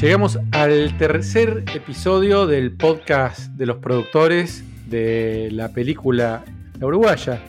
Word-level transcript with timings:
Llegamos 0.00 0.38
al 0.52 0.96
tercer 0.96 1.64
episodio 1.74 2.46
del 2.46 2.76
podcast 2.76 3.50
de 3.54 3.66
los 3.66 3.78
productores 3.78 4.62
de 4.88 5.48
la 5.50 5.70
película 5.70 6.44
La 6.78 6.86
Uruguaya, 6.86 7.42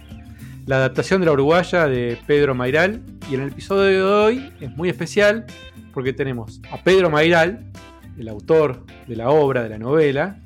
la 0.65 0.77
adaptación 0.77 1.21
de 1.21 1.27
La 1.27 1.33
Uruguaya 1.33 1.85
de 1.85 2.17
Pedro 2.25 2.55
Mairal. 2.55 3.03
Y 3.29 3.35
en 3.35 3.41
el 3.41 3.49
episodio 3.49 3.83
de 3.85 4.01
hoy 4.01 4.53
es 4.61 4.75
muy 4.75 4.89
especial 4.89 5.45
porque 5.93 6.11
tenemos 6.11 6.59
a 6.71 6.81
Pedro 6.81 7.11
Mairal, 7.11 7.71
el 8.17 8.27
autor 8.27 8.83
de 9.05 9.15
la 9.15 9.29
obra, 9.29 9.61
de 9.61 9.69
la 9.69 9.77
novela, 9.77 10.39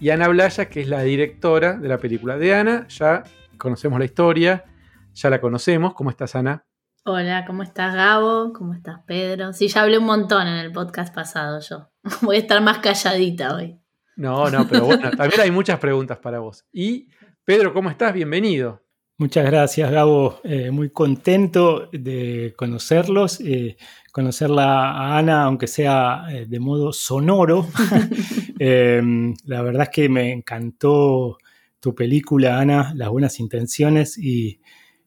y 0.00 0.08
Ana 0.08 0.26
Blaya, 0.28 0.70
que 0.70 0.80
es 0.80 0.88
la 0.88 1.02
directora 1.02 1.74
de 1.74 1.88
la 1.88 1.98
película. 1.98 2.38
De 2.38 2.54
Ana 2.54 2.88
ya 2.88 3.24
conocemos 3.58 3.98
la 3.98 4.06
historia, 4.06 4.64
ya 5.12 5.28
la 5.28 5.38
conocemos. 5.38 5.92
¿Cómo 5.92 6.08
estás, 6.08 6.34
Ana? 6.34 6.64
Hola, 7.12 7.44
¿cómo 7.44 7.64
estás 7.64 7.92
Gabo? 7.92 8.52
¿Cómo 8.52 8.72
estás 8.72 9.00
Pedro? 9.04 9.52
Sí, 9.52 9.66
ya 9.66 9.82
hablé 9.82 9.98
un 9.98 10.04
montón 10.04 10.46
en 10.46 10.58
el 10.58 10.70
podcast 10.70 11.12
pasado 11.12 11.58
yo. 11.58 11.90
Voy 12.22 12.36
a 12.36 12.38
estar 12.38 12.62
más 12.62 12.78
calladita 12.78 13.56
hoy. 13.56 13.80
No, 14.14 14.48
no, 14.48 14.68
pero 14.68 14.84
bueno, 14.84 15.10
también 15.10 15.40
hay 15.40 15.50
muchas 15.50 15.80
preguntas 15.80 16.18
para 16.18 16.38
vos. 16.38 16.64
Y 16.72 17.08
Pedro, 17.44 17.74
¿cómo 17.74 17.90
estás? 17.90 18.14
Bienvenido. 18.14 18.84
Muchas 19.18 19.44
gracias, 19.44 19.90
Gabo. 19.90 20.38
Eh, 20.44 20.70
muy 20.70 20.90
contento 20.90 21.88
de 21.90 22.54
conocerlos, 22.56 23.40
eh, 23.40 23.76
conocerla 24.12 24.92
a 24.92 25.18
Ana, 25.18 25.42
aunque 25.42 25.66
sea 25.66 26.26
eh, 26.30 26.46
de 26.46 26.60
modo 26.60 26.92
sonoro. 26.92 27.66
la 28.60 29.62
verdad 29.62 29.82
es 29.82 29.88
que 29.88 30.08
me 30.08 30.30
encantó 30.30 31.38
tu 31.80 31.92
película, 31.92 32.60
Ana, 32.60 32.92
Las 32.94 33.08
Buenas 33.08 33.40
Intenciones, 33.40 34.16
y 34.16 34.60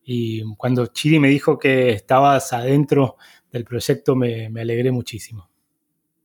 y 0.05 0.43
cuando 0.55 0.87
Chiri 0.87 1.19
me 1.19 1.29
dijo 1.29 1.57
que 1.57 1.91
estabas 1.91 2.51
adentro 2.53 3.17
del 3.51 3.63
proyecto, 3.63 4.15
me, 4.15 4.47
alegré 4.47 4.91
muchísimo. 4.91 5.49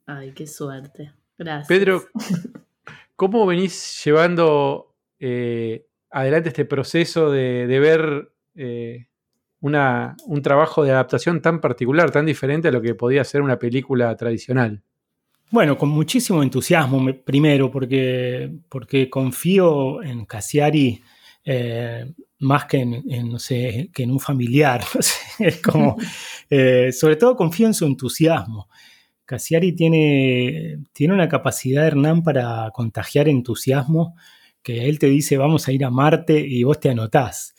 Ay, 0.06 0.32
qué 0.32 0.46
suerte. 0.46 1.12
Gracias. 1.36 1.68
Pedro, 1.68 2.02
¿cómo 3.16 3.46
venís 3.46 4.02
llevando 4.04 4.94
eh, 5.20 5.86
adelante 6.10 6.48
este 6.48 6.64
proceso 6.64 7.30
de, 7.30 7.66
ver 7.66 8.32
eh, 8.54 9.06
un 9.60 10.42
trabajo 10.42 10.82
de 10.82 10.92
adaptación 10.92 11.42
tan 11.42 11.60
particular, 11.60 12.10
tan 12.10 12.26
diferente 12.26 12.68
a 12.68 12.72
lo 12.72 12.80
que 12.80 12.94
podía 12.94 13.22
ser 13.24 13.42
una 13.42 13.58
película 13.58 14.16
tradicional? 14.16 14.82
Bueno, 15.50 15.78
con 15.78 15.88
muchísimo 15.88 16.42
entusiasmo, 16.42 17.06
primero, 17.24 17.70
porque, 17.70 18.50
porque 18.68 19.08
confío 19.08 20.02
en 20.02 20.26
Cassiari 20.26 21.02
eh, 21.44 22.12
más 22.40 22.66
que 22.66 22.78
en, 22.78 23.30
no 23.30 23.38
sé, 23.38 23.90
que 23.92 24.04
en 24.04 24.10
un 24.10 24.20
familiar. 24.20 24.82
es 25.38 25.60
como, 25.60 25.96
eh, 26.48 26.90
sobre 26.92 27.16
todo 27.16 27.36
confío 27.36 27.66
en 27.66 27.74
su 27.74 27.84
entusiasmo. 27.84 28.68
Cassiari 29.24 29.74
tiene, 29.74 30.78
tiene 30.92 31.14
una 31.14 31.28
capacidad, 31.28 31.86
Hernán, 31.86 32.22
para 32.22 32.70
contagiar 32.72 33.28
entusiasmo, 33.28 34.16
que 34.62 34.88
él 34.88 34.98
te 34.98 35.06
dice 35.08 35.36
vamos 35.36 35.68
a 35.68 35.72
ir 35.72 35.84
a 35.84 35.90
Marte 35.90 36.38
y 36.38 36.62
vos 36.62 36.80
te 36.80 36.90
anotás. 36.90 37.54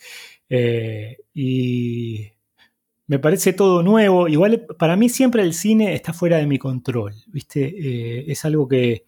Eh, 0.48 1.18
y 1.32 2.32
me 3.06 3.18
parece 3.20 3.52
todo 3.52 3.82
nuevo. 3.82 4.26
Igual 4.26 4.66
para 4.78 4.96
mí 4.96 5.08
siempre 5.08 5.42
el 5.42 5.54
cine 5.54 5.94
está 5.94 6.12
fuera 6.12 6.38
de 6.38 6.46
mi 6.46 6.58
control, 6.58 7.14
¿viste? 7.28 7.62
Eh, 7.62 8.24
es 8.28 8.44
algo 8.44 8.66
que 8.66 9.04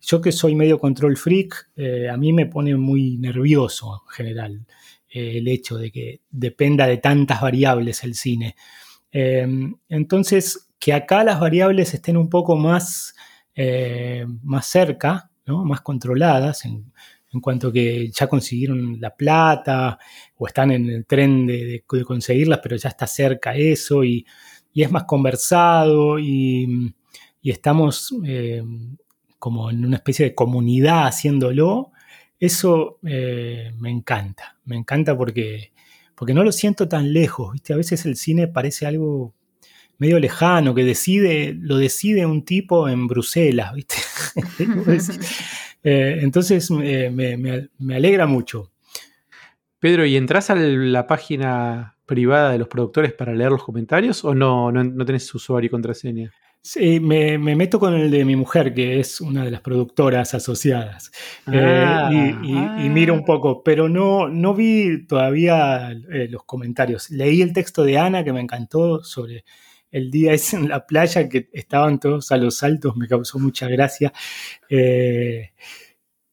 yo 0.00 0.20
que 0.20 0.32
soy 0.32 0.54
medio 0.54 0.78
control 0.78 1.16
freak, 1.16 1.70
a 2.12 2.16
mí 2.18 2.32
me 2.34 2.44
pone 2.44 2.76
muy 2.76 3.16
nervioso 3.16 4.02
en 4.06 4.14
general. 4.14 4.66
Eh, 5.14 5.38
el 5.38 5.46
hecho 5.46 5.78
de 5.78 5.92
que 5.92 6.22
dependa 6.28 6.88
de 6.88 6.96
tantas 6.98 7.40
variables 7.40 8.02
el 8.02 8.16
cine. 8.16 8.56
Em, 9.12 9.76
entonces, 9.88 10.68
que 10.80 10.92
acá 10.92 11.22
las 11.22 11.38
variables 11.38 11.94
estén 11.94 12.16
un 12.16 12.28
poco 12.28 12.56
más, 12.56 13.14
eh, 13.54 14.26
más 14.42 14.66
cerca, 14.66 15.30
más 15.46 15.82
controladas, 15.82 16.64
en, 16.64 16.92
cuanto 17.40 17.72
que 17.72 18.10
ya 18.10 18.28
consiguieron 18.28 19.00
la 19.00 19.14
plata 19.16 19.98
o 20.36 20.46
están 20.46 20.70
en 20.70 20.88
el 20.88 21.06
tren 21.06 21.46
de, 21.46 21.84
conseguirlas, 21.86 22.60
pero 22.62 22.76
ya 22.76 22.88
está 22.88 23.06
cerca 23.06 23.56
eso 23.56 24.04
y, 24.04 24.26
es 24.74 24.90
más 24.90 25.04
conversado 25.04 26.18
y, 26.18 26.94
estamos 27.42 28.14
em, 28.24 28.96
como 29.38 29.70
en 29.70 29.84
una 29.84 29.96
especie 29.96 30.26
de 30.26 30.34
comunidad 30.34 31.06
haciéndolo, 31.06 31.92
eso 32.40 32.98
eh, 33.06 33.72
me 33.78 33.90
encanta, 33.90 34.56
me 34.64 34.76
encanta 34.76 35.16
porque, 35.16 35.72
porque 36.14 36.34
no 36.34 36.44
lo 36.44 36.52
siento 36.52 36.88
tan 36.88 37.12
lejos, 37.12 37.52
¿viste? 37.52 37.72
A 37.72 37.76
veces 37.76 38.04
el 38.06 38.16
cine 38.16 38.48
parece 38.48 38.86
algo 38.86 39.34
medio 39.98 40.18
lejano, 40.18 40.74
que 40.74 40.84
decide, 40.84 41.56
lo 41.58 41.76
decide 41.76 42.26
un 42.26 42.44
tipo 42.44 42.88
en 42.88 43.06
Bruselas, 43.06 43.74
¿viste? 43.74 43.96
Eh, 45.86 46.20
entonces 46.22 46.70
me, 46.70 47.68
alegra 47.94 48.26
mucho. 48.26 48.72
Pedro, 49.78 50.06
¿y 50.06 50.16
entras 50.16 50.48
a 50.48 50.54
la 50.54 51.06
página 51.06 51.98
privada 52.06 52.52
de 52.52 52.58
los 52.58 52.68
productores 52.68 53.12
para 53.12 53.34
leer 53.34 53.50
los 53.50 53.62
comentarios 53.62 54.24
o 54.24 54.34
no, 54.34 54.72
no, 54.72 54.82
no 54.82 55.04
tenés 55.04 55.34
usuario 55.34 55.66
y 55.66 55.70
contraseña? 55.70 56.32
Sí, 56.66 56.98
me, 56.98 57.36
meto 57.38 57.78
con 57.78 57.92
el 57.92 58.10
de 58.10 58.24
mi 58.24 58.36
mujer, 58.36 58.72
que 58.72 58.98
es 58.98 59.20
una 59.20 59.44
de 59.44 59.50
las 59.50 59.60
productoras 59.60 60.32
asociadas, 60.32 61.12
eh, 61.52 61.84
ah, 61.86 62.10
y, 62.10 62.88
miro 62.88 63.12
un 63.12 63.22
poco, 63.22 63.62
pero 63.62 63.90
no, 63.90 64.30
no 64.30 64.54
vi 64.54 65.06
todavía 65.06 65.90
eh, 65.90 66.26
los 66.30 66.44
comentarios. 66.44 67.10
Leí 67.10 67.42
el 67.42 67.52
texto 67.52 67.84
de 67.84 67.98
Ana, 67.98 68.24
que 68.24 68.32
me 68.32 68.40
encantó, 68.40 69.04
sobre 69.04 69.44
el 69.90 70.10
día 70.10 70.32
ese 70.32 70.56
en 70.56 70.70
la 70.70 70.86
playa, 70.86 71.28
que 71.28 71.50
estaban 71.52 72.00
todos 72.00 72.32
a 72.32 72.38
los 72.38 72.56
saltos, 72.56 72.96
me 72.96 73.08
causó 73.08 73.38
mucha 73.38 73.68
gracia. 73.68 74.14
Eh, 74.70 75.52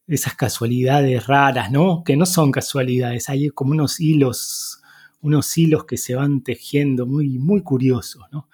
esas 0.06 0.34
casualidades 0.34 1.26
raras, 1.26 1.70
¿no? 1.70 2.02
Que 2.04 2.16
no 2.16 2.24
son 2.24 2.50
casualidades, 2.52 3.28
hay 3.28 3.50
como 3.50 3.72
unos 3.72 4.00
hilos, 4.00 4.80
unos 5.20 5.58
hilos 5.58 5.84
que 5.84 5.98
se 5.98 6.14
van 6.14 6.42
tejiendo 6.42 7.06
muy, 7.06 7.38
muy 7.38 7.60
curiosos, 7.62 8.22
¿no? 8.32 8.48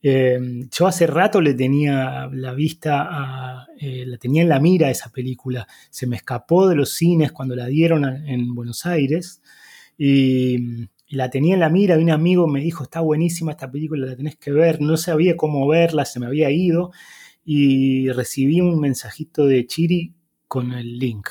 Em, 0.00 0.68
yo 0.70 0.86
hace 0.86 1.08
rato 1.08 1.40
le 1.40 1.54
tenía 1.54 2.28
la 2.32 2.54
vista, 2.54 3.66
eh, 3.80 4.04
la 4.06 4.16
tenía 4.16 4.42
en 4.42 4.48
la 4.48 4.60
mira 4.60 4.90
esa 4.90 5.10
película. 5.10 5.66
Se 5.90 6.06
me 6.06 6.16
escapó 6.16 6.68
de 6.68 6.76
los 6.76 6.94
cines 6.94 7.32
cuando 7.32 7.56
la 7.56 7.66
dieron 7.66 8.04
en 8.04 8.54
Buenos 8.54 8.86
Aires 8.86 9.42
y, 9.96 10.88
la 11.10 11.30
tenía 11.30 11.54
en 11.54 11.60
la 11.60 11.70
mira. 11.70 11.98
Y 11.98 12.02
un 12.02 12.10
amigo 12.10 12.46
me 12.46 12.60
dijo: 12.60 12.84
Está 12.84 13.00
buenísima 13.00 13.52
esta 13.52 13.70
película, 13.70 14.06
la 14.06 14.16
tenés 14.16 14.36
que 14.36 14.52
ver. 14.52 14.80
No 14.80 14.96
sabía 14.96 15.36
cómo 15.36 15.66
verla, 15.66 16.04
se 16.04 16.20
me 16.20 16.26
había 16.26 16.50
ido. 16.50 16.92
Y 17.44 18.10
recibí 18.10 18.60
un 18.60 18.78
mensajito 18.78 19.46
de 19.46 19.66
Chiri 19.66 20.14
con 20.48 20.72
el 20.72 20.98
link. 20.98 21.28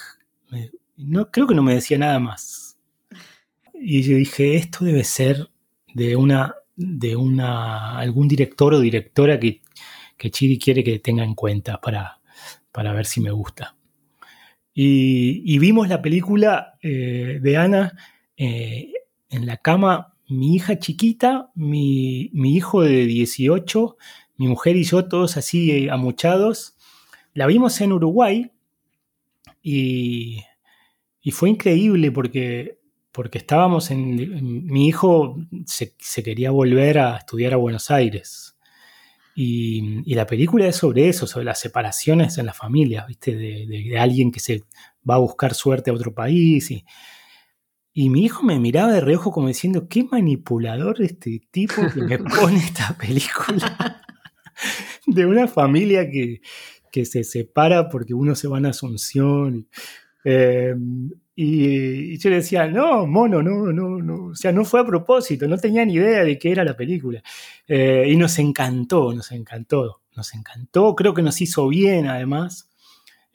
no, 0.98 1.30
creo 1.32 1.48
que 1.48 1.56
no 1.56 1.64
me 1.64 1.76
decía 1.76 1.98
nada 1.98 2.20
más. 2.20 2.78
Y 3.74 4.02
yo 4.02 4.18
dije: 4.18 4.56
Esto 4.56 4.84
debe 4.86 5.04
ser 5.04 5.50
de 5.94 6.16
una 6.16 6.56
de 6.78 7.16
una, 7.16 7.98
algún 7.98 8.28
director 8.28 8.74
o 8.76 8.80
directora 8.80 9.40
que, 9.40 9.62
que 10.16 10.32
Chiri 10.32 10.60
quiere 10.60 10.84
que 10.84 11.00
tenga 11.00 11.24
en 11.24 11.34
cuenta 11.34 11.82
para, 11.82 12.22
para 12.72 12.94
ver 12.94 13.08
si 13.08 13.20
me 13.20 13.32
gusta. 13.32 13.76
Y, 14.80 15.58
vimos 15.58 15.90
la 15.90 16.04
película 16.04 16.78
eh, 16.84 17.40
de 17.42 17.58
Ana 17.58 17.98
eh, 18.38 18.92
en 19.30 19.48
la 19.48 19.58
cama, 19.58 20.14
mi 20.30 20.54
hija 20.54 20.78
chiquita, 20.78 21.50
mi, 21.56 22.30
hijo 22.32 22.84
de 22.84 23.08
18, 23.08 23.98
mi 24.38 24.48
mujer 24.48 24.76
y 24.76 24.84
yo, 24.84 25.08
todos 25.08 25.36
así 25.36 25.72
eh, 25.72 25.90
amuchados. 25.90 26.78
La 27.34 27.48
vimos 27.48 27.82
en 27.82 27.92
Uruguay 27.92 28.52
y, 29.64 30.44
y 31.22 31.32
fue 31.32 31.50
increíble 31.50 32.12
porque 32.12 32.77
porque 33.18 33.40
estábamos 33.40 33.90
en, 33.90 34.68
mi 34.68 34.88
hijo 34.88 35.40
se, 35.66 35.96
quería 36.22 36.52
volver 36.52 37.00
a 37.00 37.18
estudiar 37.18 37.56
a 37.56 37.58
Buenos 37.58 37.90
Aires. 37.90 38.56
Y, 39.34 40.14
la 40.14 40.28
película 40.28 40.68
es 40.68 40.76
sobre 40.76 41.10
eso, 41.10 41.26
sobre 41.26 41.46
las 41.46 41.60
separaciones 41.60 42.38
en 42.38 42.46
las 42.46 42.56
familias, 42.56 43.08
¿viste? 43.08 43.36
De, 43.36 43.98
alguien 43.98 44.32
que 44.32 44.40
se 44.40 44.66
va 45.10 45.16
a 45.16 45.18
buscar 45.18 45.56
suerte 45.56 45.90
a 45.90 45.96
otro 45.96 46.14
país. 46.14 46.70
Y, 46.70 46.86
y 47.92 48.12
mi 48.12 48.24
hijo 48.24 48.44
me 48.44 48.60
miraba 48.60 48.92
de 48.92 49.02
reojo 49.02 49.32
como 49.32 49.48
diciendo, 49.48 49.88
qué 49.90 50.04
manipulador 50.04 51.02
este 51.02 51.42
tipo 51.50 51.82
que 51.92 52.02
me 52.04 52.20
pone 52.40 52.60
esta 52.60 52.96
película. 53.00 54.04
de 55.08 55.26
una 55.26 55.48
familia 55.48 56.08
que, 56.08 56.42
que, 56.92 57.04
se 57.04 57.24
separa 57.24 57.90
porque 57.90 58.14
uno 58.14 58.36
se 58.36 58.48
va 58.48 58.60
a 58.60 58.70
Asunción. 58.70 59.68
Eh, 60.24 60.76
y, 61.40 62.18
yo 62.18 62.32
le 62.32 62.38
decía, 62.38 62.66
no, 62.66 63.06
mono, 63.06 63.44
no, 63.44 63.72
no, 63.72 64.02
no, 64.02 64.26
o 64.30 64.36
sea, 64.36 64.52
no 64.52 64.66
fue 64.66 64.80
a 64.80 64.86
propósito, 64.86 65.48
no 65.48 65.56
tenía 65.60 65.86
ni 65.86 65.94
idea 65.94 66.24
de 66.24 66.40
qué 66.40 66.52
era 66.52 66.64
la 66.64 66.76
película. 66.76 67.22
Eh, 67.68 68.08
y 68.10 68.18
nos 68.18 68.40
encantó, 68.40 69.14
nos 69.14 69.32
encantó, 69.32 70.02
nos 70.16 70.34
encantó, 70.34 70.96
creo 70.96 71.14
que 71.14 71.22
nos 71.22 71.40
hizo 71.40 71.68
bien 71.68 72.08
además. 72.08 72.72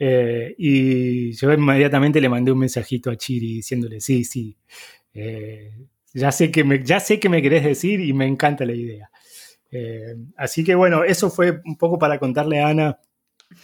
Eh, 0.00 0.52
y 0.58 1.30
yo 1.34 1.52
inmediatamente 1.52 2.20
le 2.20 2.28
mandé 2.28 2.50
un 2.50 2.58
mensajito 2.58 3.08
a 3.08 3.16
Chiri 3.16 3.54
diciéndole, 3.54 4.00
sí, 4.00 4.24
sí, 4.24 4.56
eh, 5.14 5.72
ya, 6.12 6.32
sé 6.32 6.50
que 6.50 6.64
me, 6.64 6.82
ya 6.84 6.98
sé 6.98 7.20
que 7.20 7.28
me 7.28 7.40
querés 7.40 7.62
decir 7.62 8.00
y 8.00 8.12
me 8.12 8.26
encanta 8.26 8.64
la 8.64 8.74
idea. 8.74 9.10
Así 10.36 10.64
que 10.64 10.74
bueno, 10.74 11.04
eso 11.04 11.30
fue 11.30 11.62
un 11.64 11.76
poco 11.78 12.00
para 12.00 12.18
contarle 12.18 12.60
a 12.60 12.68
Ana 12.68 12.98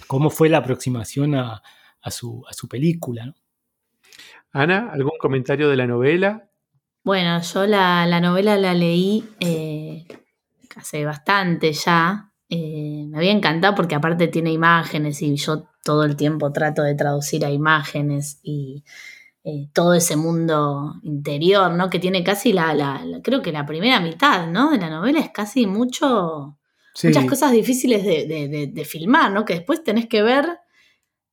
cómo 0.07 0.31
fue 0.31 0.49
la 0.49 0.59
aproximación 0.59 1.35
a, 1.35 1.61
su, 2.09 2.45
película. 2.71 3.35
Ana, 4.53 4.91
¿algún 4.93 5.19
comentario 5.21 5.69
de 5.69 5.77
la 5.77 5.87
novela? 5.87 6.49
Bueno, 7.05 7.41
yo 7.41 7.67
la, 7.67 8.21
novela 8.21 8.57
la 8.57 8.75
leí 8.75 9.25
eh, 9.41 10.07
hace 10.77 11.05
bastante 11.05 11.73
ya. 11.73 12.33
Eh, 12.51 13.07
me 13.09 13.19
había 13.19 13.33
encantado 13.33 13.75
porque 13.75 13.95
aparte 13.95 14.29
tiene 14.29 14.53
imágenes 14.53 15.21
y 15.23 15.37
yo 15.37 15.69
todo 15.85 16.05
el 16.05 16.17
tiempo 16.17 16.53
trato 16.53 16.83
de 16.83 16.95
traducir 16.95 17.45
a 17.45 17.51
imágenes 17.51 18.41
y 18.43 18.85
eh, 19.45 19.69
todo 19.73 19.95
ese 19.95 20.17
mundo 20.17 20.97
interior, 21.03 21.73
¿no? 21.73 21.89
Que 21.89 21.99
tiene 21.99 22.23
casi 22.23 22.53
la, 22.53 23.03
creo 23.23 23.41
que 23.41 23.53
la 23.53 23.65
primera 23.65 24.01
mitad, 24.01 24.47
¿no? 24.49 24.71
De 24.71 24.79
la 24.79 24.91
novela 24.91 25.21
es 25.21 25.31
casi 25.31 25.67
mucho, 25.67 26.59
muchas 27.03 27.25
cosas 27.25 27.53
difíciles 27.53 28.05
de, 28.05 28.85
filmar, 28.85 29.33
¿no? 29.33 29.45
Que 29.47 29.55
después 29.55 29.83
tenés 29.83 30.07
que 30.07 30.23
ver 30.23 30.59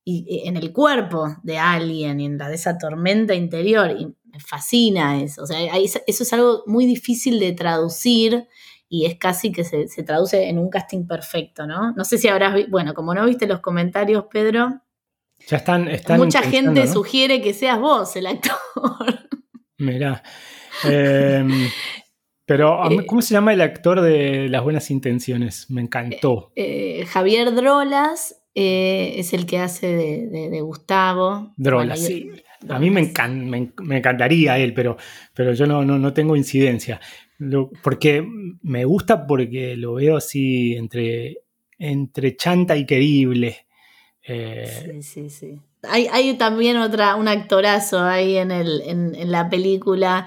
y, 0.08 0.42
en 0.46 0.56
el 0.56 0.72
cuerpo 0.72 1.36
de 1.42 1.58
alguien 1.58 2.20
y 2.20 2.26
en 2.26 2.38
la 2.38 2.48
de 2.48 2.54
esa 2.54 2.78
tormenta 2.78 3.34
interior. 3.34 3.90
Y 3.90 4.06
me 4.06 4.38
fascina 4.38 5.20
eso. 5.20 5.42
O 5.42 5.46
sea, 5.46 5.58
eso 5.76 6.00
es 6.06 6.32
algo 6.32 6.62
muy 6.66 6.86
difícil 6.86 7.40
de 7.40 7.52
traducir 7.52 8.46
y 8.88 9.06
es 9.06 9.16
casi 9.18 9.50
que 9.50 9.64
se, 9.64 9.86
traduce 10.04 10.48
en 10.48 10.58
un 10.58 10.70
casting 10.70 11.08
perfecto, 11.08 11.66
¿no? 11.66 11.92
No 11.92 12.04
sé 12.04 12.18
si 12.18 12.28
habrás 12.28 12.54
visto, 12.54 12.70
bueno, 12.70 12.94
como 12.94 13.14
no 13.14 13.26
viste 13.26 13.48
los 13.48 13.58
comentarios, 13.58 14.26
Pedro. 14.30 14.80
Ya 15.48 15.56
están, 15.56 15.88
están 15.88 16.18
Mucha 16.18 16.40
gente 16.40 16.86
sugiere 16.86 17.42
que 17.42 17.52
seas 17.52 17.80
vos 17.80 18.14
el 18.14 18.28
actor. 18.28 18.56
Mirá. 19.78 20.22
Em, 20.84 21.68
pero, 22.44 22.88
eh, 22.88 23.04
¿cómo 23.06 23.22
se 23.22 23.34
llama 23.34 23.52
el 23.52 23.60
actor 23.60 24.00
de 24.00 24.48
Las 24.48 24.62
Buenas 24.62 24.88
Intenciones? 24.92 25.68
Me 25.68 25.80
encantó. 25.80 26.52
Eh, 26.54 27.00
eh, 27.00 27.06
Javier 27.06 27.52
Drolas 27.52 28.45
es 28.56 29.32
el 29.32 29.46
que 29.46 29.58
hace 29.58 29.86
de, 29.86 30.60
Gustavo. 30.60 31.52
Drolas, 31.56 32.00
sí. 32.00 32.30
A 32.68 32.78
mí 32.78 32.90
me, 32.90 33.00
encantaría 33.00 34.58
él, 34.58 34.72
pero, 34.74 34.96
pero 35.34 35.52
yo 35.52 35.66
no, 35.66 35.84
no, 35.84 35.98
no 35.98 36.12
tengo 36.12 36.34
incidencia 36.34 37.00
porque 37.82 38.26
me 38.62 38.84
gusta 38.84 39.26
porque 39.26 39.76
lo 39.76 39.94
veo 39.94 40.16
así 40.16 40.74
entre, 40.74 41.42
entre 41.78 42.36
chanta 42.36 42.76
y 42.76 42.86
querible. 42.86 43.66
Eh, 44.22 45.00
sí, 45.00 45.02
sí, 45.02 45.30
sí. 45.30 45.60
Hay, 45.88 46.34
también 46.34 46.78
otra, 46.78 47.14
un 47.14 47.28
actorazo 47.28 48.02
ahí 48.02 48.38
en, 48.38 48.50
el, 48.50 48.82
en, 48.86 49.30
la 49.30 49.48
película 49.48 50.26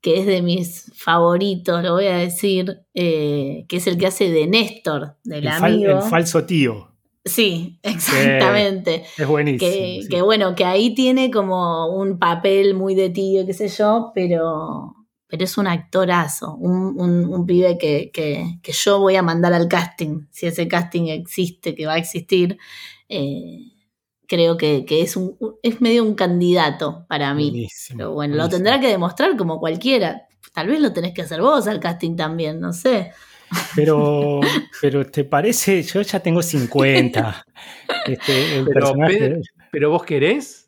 que 0.00 0.18
es 0.18 0.26
de 0.26 0.40
mis 0.40 0.90
favoritos, 0.94 1.82
lo 1.82 1.94
voy 1.94 2.06
a 2.06 2.16
decir, 2.16 2.78
eh, 2.94 3.64
que 3.68 3.76
es 3.76 3.86
el 3.86 3.98
que 3.98 4.06
hace 4.06 4.30
de 4.30 4.46
Néstor, 4.46 5.16
del 5.24 5.48
amigo. 5.48 5.98
el 5.98 6.02
falso 6.02 6.44
tío. 6.44 6.93
Sí, 7.24 7.78
exactamente. 7.82 9.04
es 9.16 9.26
buenísimo. 9.26 9.70
Que, 9.70 10.00
que, 10.08 10.22
bueno, 10.22 10.54
que 10.54 10.64
ahí 10.64 10.94
tiene 10.94 11.30
como 11.30 11.94
un 11.94 12.18
papel 12.18 12.74
muy 12.74 12.94
de 12.94 13.10
tío, 13.10 13.46
qué 13.46 13.54
sé 13.54 13.68
yo, 13.68 14.12
pero 14.14 14.94
pero 15.34 15.46
es 15.46 15.58
un 15.58 15.66
actorazo, 15.66 16.54
un, 16.54 17.44
pibe 17.44 17.76
que, 17.76 18.60
yo 18.62 19.00
voy 19.00 19.16
a 19.16 19.22
mandar 19.22 19.52
al 19.52 19.66
casting, 19.66 20.26
si 20.30 20.46
ese 20.46 20.68
casting 20.68 21.08
existe, 21.08 21.74
que 21.74 21.86
va 21.86 21.94
a 21.94 21.98
existir. 21.98 22.56
Eh, 23.08 23.72
creo 24.28 24.56
que, 24.56 24.84
es, 24.88 25.16
un, 25.16 25.36
es 25.64 25.80
medio 25.80 26.04
un 26.04 26.14
candidato 26.14 27.04
para 27.08 27.34
mí. 27.34 27.66
pero 27.88 28.12
bueno, 28.12 28.36
lo 28.36 28.48
tendrá 28.48 28.78
que 28.78 28.86
demostrar 28.86 29.36
como 29.36 29.58
cualquiera. 29.58 30.28
Tal 30.52 30.68
vez 30.68 30.78
lo 30.78 30.92
tenés 30.92 31.12
que 31.12 31.22
hacer 31.22 31.40
vos 31.40 31.66
al 31.66 31.80
casting 31.80 32.14
también, 32.14 32.60
no 32.60 32.72
sé. 32.72 33.10
Pero, 33.76 34.40
pero 34.80 35.06
te 35.06 35.24
parece, 35.24 35.82
yo 35.82 36.02
ya 36.02 36.20
tengo 36.20 36.42
50. 36.42 37.46
Este, 38.06 38.64
pero 39.70 39.90
vos 39.90 40.04
querés. 40.04 40.64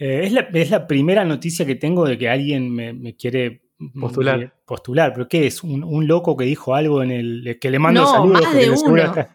Eh, 0.00 0.22
es, 0.24 0.70
la, 0.70 0.86
primera 0.86 1.26
noticia 1.26 1.66
que 1.66 1.74
tengo 1.74 2.06
de 2.06 2.16
que 2.16 2.28
alguien 2.28 2.74
me, 2.74 3.14
quiere 3.16 3.62
postular. 4.00 4.54
postular. 4.64 5.12
¿Pero 5.12 5.28
qué 5.28 5.46
es? 5.46 5.62
¿Un, 5.62 6.06
loco 6.06 6.36
que 6.36 6.46
dijo 6.46 6.74
algo 6.74 7.02
en 7.02 7.10
el. 7.10 7.58
que 7.60 7.70
le 7.70 7.78
mando 7.78 8.06
saludos? 8.06 8.42
Más 8.42 8.54
de 8.54 8.70
uno. 8.70 9.26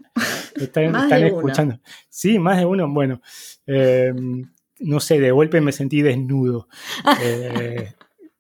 están, 0.56 1.24
escuchando. 1.24 1.80
Sí, 2.10 2.40
más 2.40 2.58
de 2.58 2.66
uno. 2.66 2.92
Bueno, 2.92 3.22
em, 3.68 4.50
no 4.80 5.00
sé, 5.00 5.20
de 5.20 5.32
golpe 5.32 5.62
me 5.62 5.72
sentí 5.72 6.02
desnudo. 6.02 6.68
Eh, 7.22 7.94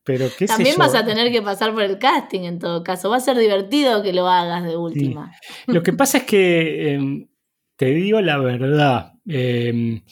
pero 0.05 0.27
qué 0.37 0.45
También 0.45 0.77
vas 0.77 0.93
a 0.93 1.03
tener 1.03 1.31
que 1.31 1.41
pasar 1.41 1.73
por 1.73 1.81
el 1.81 1.97
casting 1.97 2.41
en 2.41 2.59
todo 2.59 2.83
caso. 2.83 3.09
Va 3.09 3.17
a 3.17 3.19
ser 3.19 3.37
divertido 3.37 4.03
que 4.03 4.13
lo 4.13 4.27
hagas 4.29 4.63
de 4.63 4.77
última. 4.77 5.33
Lo 5.65 5.81
que 5.81 5.93
pasa 5.93 6.19
es 6.19 6.23
que, 6.25 6.93
em, 6.93 7.27
te 7.75 7.87
digo 7.87 8.21
la 8.21 8.37
verdad, 8.37 9.13
em, 9.27 10.03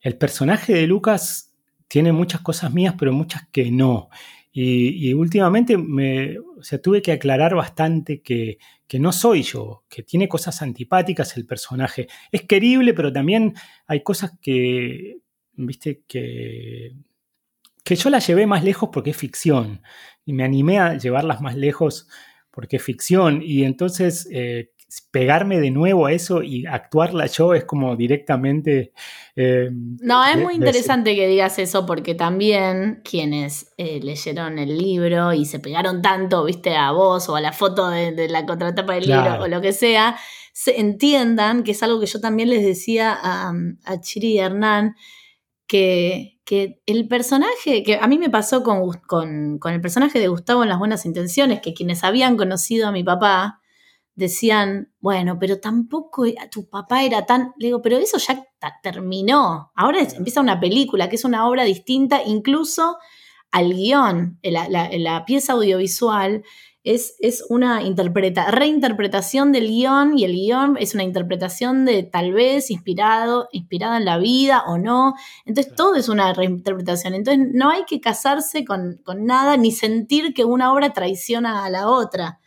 el 0.00 0.16
personaje 0.16 0.72
de 0.72 0.86
Lucas 0.86 1.52
tiene 1.86 2.12
muchas 2.12 2.40
cosas 2.40 2.72
mías, 2.72 2.94
pero 2.98 3.12
muchas 3.12 3.46
que 3.52 3.70
no. 3.70 4.08
Y, 4.54 5.12
últimamente 5.14 5.76
me, 5.78 6.38
o 6.38 6.62
sea, 6.62 6.80
tuve 6.80 7.00
que 7.00 7.12
aclarar 7.12 7.54
bastante 7.54 8.20
que, 8.20 8.58
no 8.98 9.12
soy 9.12 9.42
yo, 9.42 9.84
que 9.88 10.02
tiene 10.02 10.28
cosas 10.28 10.60
antipáticas 10.60 11.36
el 11.36 11.46
personaje. 11.46 12.08
Es 12.30 12.42
querible, 12.42 12.92
pero 12.92 13.12
también 13.12 13.54
hay 13.86 14.02
cosas 14.02 14.32
que, 14.40 15.18
viste, 15.54 16.02
que, 16.06 16.92
que 17.84 17.96
yo 17.96 18.10
las 18.10 18.26
llevé 18.26 18.46
más 18.46 18.64
lejos 18.64 18.90
porque 18.92 19.10
es 19.10 19.16
ficción. 19.16 19.82
Y 20.24 20.32
me 20.32 20.44
animé 20.44 20.78
a 20.78 20.96
llevarlas 20.96 21.40
más 21.40 21.56
lejos 21.56 22.08
porque 22.50 22.76
es 22.76 22.82
ficción. 22.82 23.42
Y 23.42 23.64
entonces 23.64 24.28
eh, 24.30 24.72
pegarme 25.10 25.58
de 25.58 25.70
nuevo 25.70 26.06
a 26.06 26.12
eso 26.12 26.42
y 26.42 26.66
actuarla 26.66 27.26
yo 27.26 27.54
es 27.54 27.64
como 27.64 27.96
directamente... 27.96 28.92
Eh, 29.36 29.70
no, 29.72 30.24
es 30.24 30.36
muy 30.38 30.54
interesante 30.54 31.14
que 31.14 31.26
digas 31.26 31.58
eso 31.58 31.86
porque 31.86 32.14
también 32.14 33.00
quienes 33.04 33.72
eh, 33.78 34.00
leyeron 34.02 34.58
el 34.58 34.76
libro 34.76 35.32
y 35.32 35.46
se 35.46 35.60
pegaron 35.60 36.02
tanto, 36.02 36.44
viste, 36.44 36.76
a 36.76 36.92
vos 36.92 37.28
o 37.28 37.36
a 37.36 37.40
la 37.40 37.52
foto 37.52 37.88
de, 37.88 38.28
la 38.28 38.44
contratapa 38.44 38.94
del 38.94 39.06
libro 39.06 39.42
o 39.42 39.48
lo 39.48 39.60
que 39.60 39.72
sea, 39.72 40.16
se 40.52 40.78
entiendan 40.78 41.62
que 41.62 41.70
es 41.70 41.82
algo 41.82 41.98
que 41.98 42.06
yo 42.06 42.20
también 42.20 42.50
les 42.50 42.62
decía 42.62 43.18
a, 43.22 43.54
Chiri 44.00 44.34
y 44.34 44.38
Hernán, 44.38 44.94
que, 45.66 46.31
que, 46.44 46.80
el 46.86 47.08
personaje, 47.08 47.82
que 47.82 47.96
a 47.96 48.06
mí 48.06 48.18
me 48.18 48.30
pasó 48.30 48.62
con, 48.62 48.92
con, 49.06 49.58
con 49.58 49.72
el 49.72 49.80
personaje 49.80 50.18
de 50.18 50.28
Gustavo 50.28 50.62
en 50.62 50.68
Las 50.68 50.78
Buenas 50.78 51.06
Intenciones, 51.06 51.60
que 51.60 51.74
quienes 51.74 52.04
habían 52.04 52.36
conocido 52.36 52.88
a 52.88 52.92
mi 52.92 53.04
papá, 53.04 53.62
decían, 54.14 54.92
bueno, 55.00 55.38
pero 55.38 55.58
tampoco 55.58 56.24
tu 56.50 56.68
papá 56.68 57.02
era 57.02 57.24
tan... 57.24 57.52
Le 57.58 57.68
digo, 57.68 57.82
pero 57.82 57.96
eso 57.96 58.18
ya 58.18 58.46
terminó. 58.82 59.72
Ahora 59.74 60.00
empieza 60.00 60.40
una 60.40 60.60
película, 60.60 61.08
que 61.08 61.16
es 61.16 61.24
una 61.24 61.48
obra 61.48 61.64
distinta, 61.64 62.22
incluso 62.24 62.98
al 63.50 63.72
guion, 63.72 64.38
la, 64.42 64.68
la, 64.68 65.24
pieza 65.24 65.54
audiovisual. 65.54 66.42
Es, 66.84 67.14
es 67.20 67.44
una 67.48 67.82
interpreta, 67.82 68.50
reinterpretación 68.50 69.52
del 69.52 69.68
guion 69.68 70.18
y 70.18 70.24
el 70.24 70.32
guion 70.32 70.76
es 70.80 70.94
una 70.94 71.04
interpretación 71.04 71.84
de 71.84 72.02
tal 72.02 72.32
vez 72.32 72.70
inspirado, 72.70 73.48
inspirada 73.52 73.98
en 73.98 74.04
la 74.04 74.18
vida 74.18 74.64
o 74.66 74.78
no. 74.78 75.14
Entonces 75.44 75.74
todo 75.74 75.94
es 75.94 76.08
una 76.08 76.32
reinterpretación. 76.32 77.14
Entonces 77.14 77.46
no 77.52 77.70
hay 77.70 77.84
que 77.84 78.00
casarse 78.00 78.64
con, 78.64 79.00
con 79.04 79.26
nada 79.26 79.56
ni 79.56 79.70
sentir 79.70 80.34
que 80.34 80.44
una 80.44 80.72
obra 80.72 80.92
traiciona 80.92 81.64
a 81.64 81.70
la 81.70 81.88
otra 81.88 82.40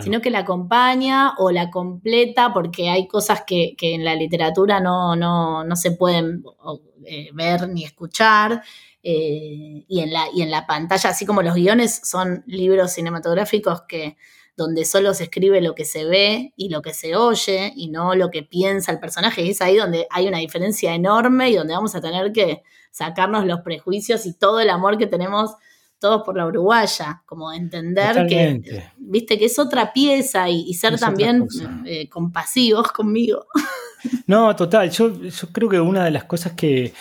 sino 0.00 0.20
que 0.20 0.30
la 0.30 0.40
acompaña 0.40 1.34
o 1.38 1.50
la 1.50 1.70
completa 1.70 2.52
porque 2.52 2.88
hay 2.88 3.08
cosas 3.08 3.42
que, 3.46 3.74
en 3.80 4.04
la 4.04 4.14
literatura 4.14 4.80
no, 4.80 5.16
no, 5.16 5.76
se 5.76 5.92
pueden 5.92 6.44
eh, 7.04 7.30
ver 7.34 7.68
ni 7.68 7.84
escuchar. 7.84 8.62
Eh, 9.02 9.84
y, 9.88 10.00
en 10.00 10.12
la, 10.12 10.26
y 10.32 10.42
en 10.42 10.50
la 10.50 10.66
pantalla, 10.66 11.10
así 11.10 11.26
como 11.26 11.42
los 11.42 11.54
guiones 11.54 12.00
son 12.04 12.44
libros 12.46 12.92
cinematográficos 12.92 13.82
que 13.82 14.16
donde 14.56 14.84
solo 14.84 15.14
se 15.14 15.24
escribe 15.24 15.60
lo 15.60 15.74
que 15.74 15.84
se 15.84 16.04
ve 16.04 16.52
y 16.56 16.68
lo 16.68 16.82
que 16.82 16.92
se 16.92 17.16
oye 17.16 17.72
y 17.74 17.88
no 17.88 18.14
lo 18.14 18.30
que 18.30 18.42
piensa 18.42 18.92
el 18.92 19.00
personaje. 19.00 19.42
Y 19.42 19.50
es 19.50 19.62
ahí 19.62 19.76
donde 19.76 20.06
hay 20.10 20.28
una 20.28 20.38
diferencia 20.38 20.94
enorme 20.94 21.50
y 21.50 21.56
donde 21.56 21.74
vamos 21.74 21.94
a 21.94 22.00
tener 22.00 22.32
que 22.32 22.62
sacarnos 22.90 23.46
los 23.46 23.60
prejuicios 23.60 24.26
y 24.26 24.34
todo 24.34 24.60
el 24.60 24.70
amor 24.70 24.98
que 24.98 25.06
tenemos 25.06 25.56
todos 25.98 26.22
por 26.24 26.36
la 26.36 26.46
uruguaya, 26.46 27.22
como 27.26 27.52
entender 27.52 28.26
que, 28.26 28.90
viste, 28.98 29.38
que 29.38 29.44
es 29.44 29.58
otra 29.60 29.92
pieza 29.92 30.48
y, 30.50 30.74
ser 30.74 30.98
también 30.98 31.46
eh, 31.86 32.08
compasivos 32.08 32.90
conmigo. 32.90 33.46
No, 34.26 34.54
total, 34.56 34.90
yo, 34.90 35.12
creo 35.52 35.68
que 35.68 35.78
una 35.78 36.04
de 36.04 36.10
las 36.10 36.24
cosas 36.24 36.54
que, 36.54 36.92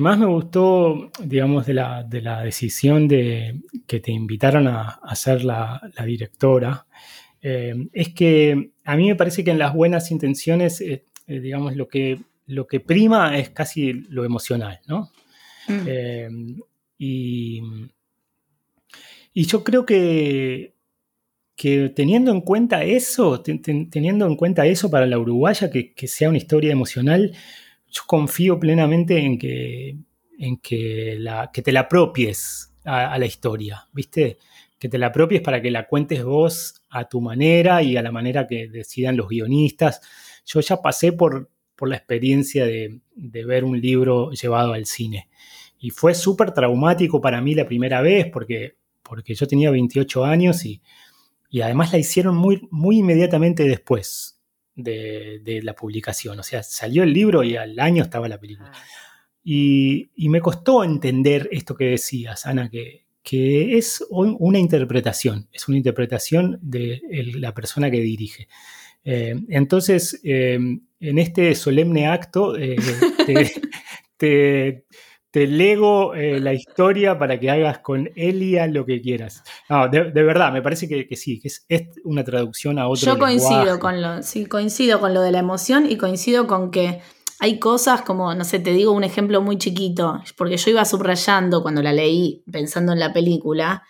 más 0.00 0.18
me 0.18 0.26
gustó, 0.26 1.10
digamos, 1.22 1.66
de 1.66 1.74
la, 1.74 2.42
decisión 2.42 3.08
de 3.08 3.60
que 3.86 4.00
te 4.00 4.12
invitaron 4.12 4.66
a, 4.66 5.00
ser 5.14 5.44
la, 5.44 5.80
directora, 6.04 6.86
eh, 7.40 7.74
es 7.92 8.14
que 8.14 8.72
a 8.84 8.96
mí 8.96 9.08
me 9.08 9.16
parece 9.16 9.44
que 9.44 9.50
en 9.50 9.58
las 9.58 9.74
buenas 9.74 10.10
intenciones, 10.10 10.80
eh, 10.80 11.04
digamos, 11.26 11.76
lo 11.76 11.88
que, 11.88 12.20
lo 12.46 12.66
que 12.66 12.80
prima 12.80 13.38
es 13.38 13.50
casi 13.50 13.92
lo 13.92 14.24
emocional, 14.24 14.80
¿no? 14.86 15.10
Mm. 15.68 16.60
y, 16.96 17.60
y 19.32 19.46
yo 19.46 19.64
creo 19.64 19.84
que 19.84 20.76
que 21.56 21.88
teniendo 21.88 22.30
en 22.30 22.42
cuenta 22.42 22.84
eso, 22.84 23.42
teniendo 23.42 24.26
en 24.26 24.36
cuenta 24.36 24.66
eso 24.66 24.90
para 24.90 25.06
la 25.06 25.18
uruguaya, 25.18 25.70
que, 25.70 26.06
sea 26.06 26.28
una 26.28 26.38
historia 26.38 26.70
emocional, 26.70 27.32
yo 27.96 28.02
confío 28.06 28.58
plenamente 28.58 29.18
en 29.18 29.38
que, 29.38 29.96
en 30.38 30.56
que, 30.58 31.16
la, 31.18 31.50
que 31.52 31.62
te 31.62 31.72
la 31.72 31.80
apropies 31.80 32.72
a, 32.84 33.18
la 33.18 33.26
historia, 33.26 33.88
¿viste? 33.92 34.38
Que 34.78 34.88
te 34.88 34.98
la 34.98 35.08
apropies 35.08 35.40
para 35.40 35.60
que 35.60 35.70
la 35.70 35.86
cuentes 35.86 36.22
vos 36.22 36.82
a 36.90 37.08
tu 37.08 37.20
manera 37.20 37.82
y 37.82 37.96
a 37.96 38.02
la 38.02 38.12
manera 38.12 38.46
que 38.46 38.68
decidan 38.68 39.16
los 39.16 39.28
guionistas. 39.28 40.00
Yo 40.44 40.60
ya 40.60 40.82
pasé 40.82 41.12
por, 41.12 41.50
por 41.74 41.88
la 41.88 41.96
experiencia 41.96 42.64
de, 42.64 43.00
de 43.14 43.44
ver 43.44 43.64
un 43.64 43.80
libro 43.80 44.30
llevado 44.30 44.72
al 44.72 44.86
cine. 44.86 45.28
Y 45.78 45.90
fue 45.90 46.14
súper 46.14 46.52
traumático 46.52 47.20
para 47.20 47.40
mí 47.40 47.54
la 47.54 47.66
primera 47.66 48.00
vez 48.02 48.26
porque, 48.32 48.76
porque 49.02 49.34
yo 49.34 49.46
tenía 49.46 49.70
28 49.70 50.24
años 50.24 50.64
y 50.64 50.80
y 51.50 51.60
además 51.62 51.92
la 51.92 51.98
hicieron 51.98 52.36
muy, 52.36 52.68
muy 52.70 52.98
inmediatamente 52.98 53.64
después 53.64 54.35
de, 54.76 55.60
la 55.62 55.74
publicación. 55.74 56.38
O 56.38 56.42
sea, 56.42 56.62
salió 56.62 57.02
el 57.02 57.12
libro 57.12 57.42
y 57.42 57.56
al 57.56 57.78
año 57.80 58.04
estaba 58.04 58.28
la 58.28 58.38
película. 58.38 58.70
Ah. 58.72 58.78
Y, 59.42 60.10
me 60.16 60.40
costó 60.40 60.84
entender 60.84 61.48
esto 61.50 61.74
que 61.74 61.86
decías, 61.86 62.46
Ana, 62.46 62.68
que, 62.68 63.06
que 63.22 63.76
es 63.78 64.04
una 64.10 64.58
interpretación, 64.58 65.48
es 65.52 65.66
una 65.68 65.76
interpretación 65.76 66.58
de 66.62 67.00
la 67.34 67.54
persona 67.54 67.90
que 67.90 68.00
dirige. 68.00 68.48
Eh, 69.04 69.36
entonces, 69.48 70.20
eh, 70.24 70.58
en 70.98 71.18
este 71.18 71.54
solemne 71.54 72.08
acto, 72.08 72.56
eh, 72.56 72.76
te, 73.26 73.52
te 74.16 74.84
lego 75.44 76.14
eh, 76.14 76.38
la 76.38 76.54
historia 76.54 77.18
para 77.18 77.40
que 77.40 77.50
hagas 77.50 77.78
con 77.80 78.08
Elia 78.14 78.66
lo 78.68 78.86
que 78.86 79.02
quieras. 79.02 79.42
No, 79.68 79.88
de, 79.88 80.10
verdad, 80.10 80.52
me 80.52 80.62
parece 80.62 80.88
que, 80.88 81.16
sí, 81.16 81.40
que 81.40 81.48
es, 81.48 81.62
una 82.04 82.22
traducción 82.22 82.78
a 82.78 82.88
otro 82.88 83.12
Yo 83.12 83.18
coincido 83.18 83.80
con 83.80 84.00
lo, 84.00 84.22
sí, 84.22 84.46
coincido 84.46 85.00
con 85.00 85.12
lo 85.12 85.20
de 85.20 85.32
la 85.32 85.40
emoción 85.40 85.90
y 85.90 85.96
coincido 85.96 86.46
con 86.46 86.70
que 86.70 87.02
hay 87.40 87.58
cosas 87.58 88.02
como, 88.02 88.34
no 88.34 88.44
sé, 88.44 88.60
te 88.60 88.72
digo 88.72 88.92
un 88.92 89.04
ejemplo 89.04 89.42
muy 89.42 89.58
chiquito, 89.58 90.22
porque 90.38 90.56
yo 90.56 90.70
iba 90.70 90.84
subrayando 90.84 91.62
cuando 91.62 91.82
la 91.82 91.92
leí 91.92 92.42
pensando 92.50 92.92
en 92.92 93.00
la 93.00 93.12
película, 93.12 93.82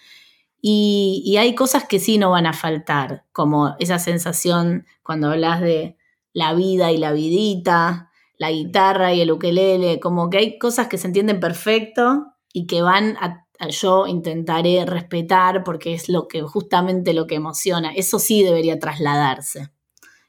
y, 0.61 1.23
y 1.25 1.37
hay 1.37 1.55
cosas 1.55 1.85
que 1.85 2.01
sí 2.01 2.19
no 2.19 2.31
van 2.31 2.47
a 2.47 2.55
faltar, 2.55 3.25
como 3.31 3.77
esa 3.79 3.99
sensación 4.01 4.87
cuando 5.03 5.31
hablas 5.31 5.61
de 5.61 5.97
la 6.33 6.55
vida 6.55 6.91
y 6.91 6.99
la 6.99 7.13
vidita, 7.13 8.06
la 8.39 8.51
guitarra 8.51 9.15
y 9.15 9.21
el 9.21 9.33
ukelele, 9.33 10.01
como 10.01 10.31
que 10.31 10.39
hay 10.39 10.59
cosas 10.59 10.89
que 10.89 10.99
se 10.99 11.07
entienden 11.07 11.41
perfecto 11.41 12.27
y 12.53 12.67
que 12.67 12.83
van 12.83 13.17
a, 13.19 13.47
yo 13.71 14.07
intentaré 14.07 14.85
respetar 14.85 15.65
porque 15.65 15.95
es 15.95 16.09
lo 16.09 16.29
que 16.29 16.43
justamente 16.43 17.15
lo 17.15 17.27
que 17.27 17.37
emociona. 17.37 17.93
Eso 17.95 18.19
sí 18.19 18.43
debería 18.43 18.79
trasladarse, 18.79 19.71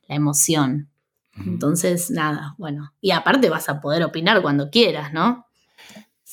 la 0.07 0.15
emoción. 0.15 0.89
Entonces, 1.45 2.09
nada, 2.09 2.55
bueno. 2.57 2.93
Y 2.99 3.11
aparte 3.11 3.49
vas 3.49 3.69
a 3.69 3.79
poder 3.79 4.03
opinar 4.03 4.41
cuando 4.41 4.69
quieras, 4.69 5.13
¿no? 5.13 5.46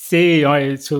Sí, 0.06 0.42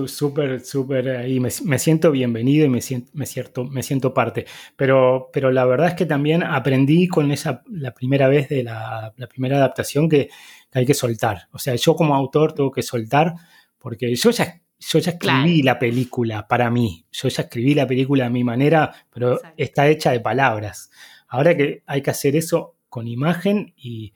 súper, 0.07 0.61
súper 0.61 1.09
ahí. 1.09 1.39
Me, 1.39 1.51
siento 1.77 2.09
bienvenido 2.09 2.65
y 2.65 2.69
me 2.69 2.81
siento, 2.81 3.11
me, 3.13 3.25
me 3.69 3.83
siento 3.83 4.13
parte. 4.15 4.47
Pero, 4.75 5.29
pero 5.31 5.51
la 5.51 5.63
verdad 5.65 5.89
es 5.89 5.93
que 5.93 6.07
también 6.07 6.41
aprendí 6.41 7.07
con 7.07 7.31
esa, 7.31 7.61
la 7.69 7.93
primera 7.93 8.27
vez 8.27 8.49
de 8.49 8.63
la, 8.63 9.13
la 9.15 9.27
primera 9.27 9.57
adaptación 9.57 10.09
que, 10.09 10.29
hay 10.71 10.87
que 10.87 10.95
soltar. 10.95 11.47
O 11.51 11.59
sea, 11.59 11.75
yo 11.75 11.95
como 11.95 12.15
autor 12.15 12.53
tengo 12.53 12.71
que 12.71 12.81
soltar 12.81 13.35
porque 13.77 14.15
yo 14.15 14.31
ya, 14.31 14.59
yo 14.79 14.97
ya 14.97 15.11
escribí 15.11 15.61
la 15.61 15.77
película 15.77 16.47
para 16.47 16.71
mí. 16.71 17.05
Yo 17.11 17.29
ya 17.29 17.43
escribí 17.43 17.75
la 17.75 17.85
película 17.85 18.25
a 18.25 18.31
mi 18.31 18.43
manera, 18.43 18.91
pero 19.13 19.39
está 19.55 19.87
hecha 19.87 20.11
de 20.11 20.19
palabras. 20.19 20.89
Ahora 21.27 21.55
que 21.55 21.83
hay 21.85 22.01
que 22.01 22.09
hacer 22.09 22.35
eso 22.35 22.75
con 22.89 23.07
imagen 23.07 23.71
y, 23.77 24.13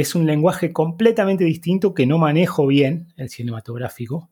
es 0.00 0.14
un 0.14 0.26
lenguaje 0.26 0.72
completamente 0.72 1.44
distinto 1.44 1.94
que 1.94 2.06
no 2.06 2.18
manejo 2.18 2.66
bien, 2.66 3.12
el 3.16 3.28
cinematográfico. 3.28 4.30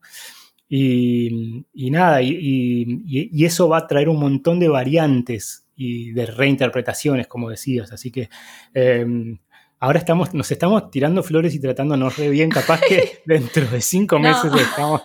Y, 0.73 1.65
nada, 1.91 2.21
y, 2.21 3.43
eso 3.45 3.67
va 3.67 3.79
a 3.79 3.87
traer 3.87 4.07
un 4.07 4.19
montón 4.19 4.59
de 4.59 4.69
variantes 4.69 5.67
y 5.75 6.11
de 6.11 6.25
reinterpretaciones, 6.25 7.27
como 7.27 7.49
decías. 7.49 7.91
Así 7.91 8.09
que 8.09 8.29
em, 8.73 9.39
ahora 9.79 9.99
estamos, 9.99 10.33
nos 10.33 10.49
estamos 10.49 10.89
tirando 10.89 11.23
flores 11.23 11.53
y 11.55 11.59
tratándonos 11.59 12.17
re 12.17 12.29
bien, 12.29 12.49
capaz 12.49 12.79
que 12.81 13.19
dentro 13.25 13.67
de 13.67 13.81
cinco 13.81 14.17
meses 14.17 14.51
estamos. 14.55 15.01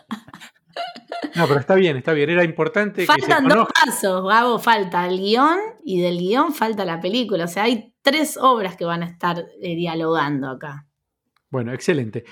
No, 1.35 1.47
pero 1.47 1.61
está 1.61 1.75
bien, 1.75 1.97
está 1.97 2.13
bien. 2.13 2.31
Era 2.31 2.45
importante. 2.45 3.07
Faltan 3.07 3.45
que 3.45 3.51
se 3.51 3.57
dos 3.57 3.69
pasos, 3.85 4.29
Gabo. 4.29 4.59
Falta 4.59 5.07
el 5.07 5.19
guion 5.19 5.59
y 5.85 6.01
del 6.01 6.19
guion 6.19 6.55
falta 6.55 6.85
la 6.85 7.01
película. 7.01 7.45
O 7.45 7.49
sea, 7.49 7.65
hay 7.65 7.95
tres 8.03 8.39
obras 8.41 8.77
que 8.77 8.85
van 8.85 9.03
a 9.03 9.07
estar 9.07 9.39
eh, 9.61 9.75
dialogando 9.75 10.49
acá. 10.49 10.87
Bueno, 11.51 11.73
excelente. 11.73 12.25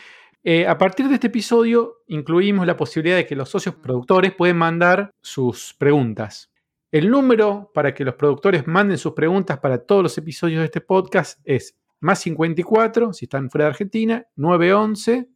Eh, 0.42 0.66
a 0.66 0.76
partir 0.76 1.08
de 1.08 1.14
este 1.14 1.28
episodio, 1.28 2.02
incluimos 2.06 2.66
la 2.66 2.76
posibilidad 2.76 3.16
de 3.16 3.26
que 3.26 3.36
los 3.36 3.48
socios 3.48 3.76
productores 3.76 4.34
pueden 4.34 4.56
mandar 4.56 5.10
sus 5.22 5.74
preguntas. 5.74 6.52
El 6.90 7.10
número 7.10 7.70
para 7.74 7.94
que 7.94 8.04
los 8.04 8.14
productores 8.14 8.66
manden 8.66 8.98
sus 8.98 9.14
preguntas 9.14 9.58
para 9.58 9.78
todos 9.78 10.02
los 10.02 10.18
episodios 10.18 10.60
de 10.60 10.66
este 10.66 10.80
podcast 10.80 11.40
es 11.44 11.76
más 12.00 12.20
54, 12.20 13.14
si 13.14 13.24
están 13.24 13.50
fuera 13.50 13.64
de 13.64 13.70
Argentina, 13.70 14.26
911 14.36 15.28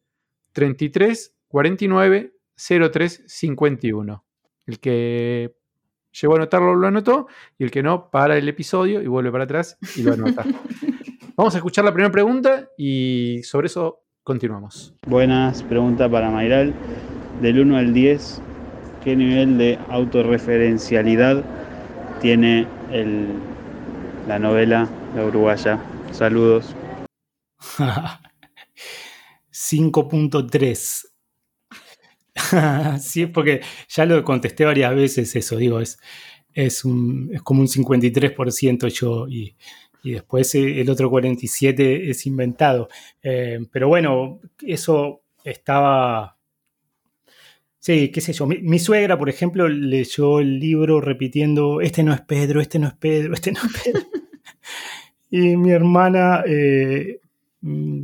33 0.53 1.35
49 1.49 2.38
03 2.59 3.25
51. 3.27 4.25
El 4.67 4.81
que 4.81 5.55
llegó 6.21 6.35
a 6.35 6.37
anotarlo 6.37 6.75
lo 6.75 6.87
anotó 6.87 7.29
y 7.59 7.65
el 7.65 7.71
que 7.71 7.83
no, 7.83 8.11
para 8.11 8.37
el 8.37 8.49
episodio 8.49 9.01
y 9.01 9.07
vuelve 9.07 9.31
para 9.31 9.45
atrás 9.45 9.79
y 9.97 10.03
lo 10.03 10.13
anota. 10.15 10.45
Vamos 11.37 11.55
a 11.55 11.59
escuchar 11.59 11.85
la 11.85 11.93
primera 11.93 12.11
pregunta 12.11 12.69
y 12.77 13.41
sobre 13.45 13.69
eso 13.69 14.03
continuamos. 14.25 14.95
Buenas, 15.07 15.63
pregunta 15.63 16.11
para 16.11 16.31
Mayral. 16.31 16.75
Del 17.41 17.61
1 17.61 17.77
al 17.77 17.95
10, 17.95 18.43
¿qué 19.05 19.15
nivel 19.15 19.57
de 19.59 19.79
autorreferencialidad 19.89 21.45
tiene 22.21 22.67
la 24.27 24.41
novela 24.41 24.89
La 25.15 25.25
Uruguaya? 25.25 25.79
Saludos. 26.11 26.75
5.3. 29.53 31.08
sí, 33.01 33.27
porque 33.27 33.61
ya 33.89 34.05
lo 34.05 34.23
contesté 34.25 34.65
varias 34.65 34.95
veces 34.95 35.35
eso, 35.37 35.57
digo, 35.57 35.81
es, 35.81 35.99
es, 36.55 36.85
un, 36.85 37.31
es 37.33 37.43
como 37.43 37.61
un 37.61 37.69
53% 37.69 38.89
yo 38.89 39.29
y, 39.29 39.57
después 40.03 40.55
el 40.55 40.89
otro 40.89 41.11
47% 41.11 42.09
es 42.09 42.27
inventado. 42.27 42.89
Eh, 43.23 43.59
pero 43.71 43.89
bueno, 43.89 44.41
eso 44.63 45.23
estaba... 45.45 46.37
Sí, 47.79 48.09
qué 48.09 48.21
sé 48.21 48.33
yo. 48.33 48.47
Mi, 48.47 48.79
suegra, 48.79 49.19
por 49.19 49.29
ejemplo, 49.29 49.69
leyó 49.69 50.41
el 50.41 50.59
libro 50.59 51.01
repitiendo, 51.01 51.81
este 51.81 52.03
no 52.03 52.13
es 52.13 52.21
Pedro, 52.23 52.61
este 52.61 52.79
no 52.79 52.89
es 52.89 52.95
Pedro, 52.95 53.35
este 53.35 53.53
no 53.53 53.61
es 53.61 53.83
Pedro. 53.83 54.07
Y 55.31 55.57
mi 55.59 55.73
hermana 55.73 56.43
eh, 56.47 57.21
mm, 57.61 58.03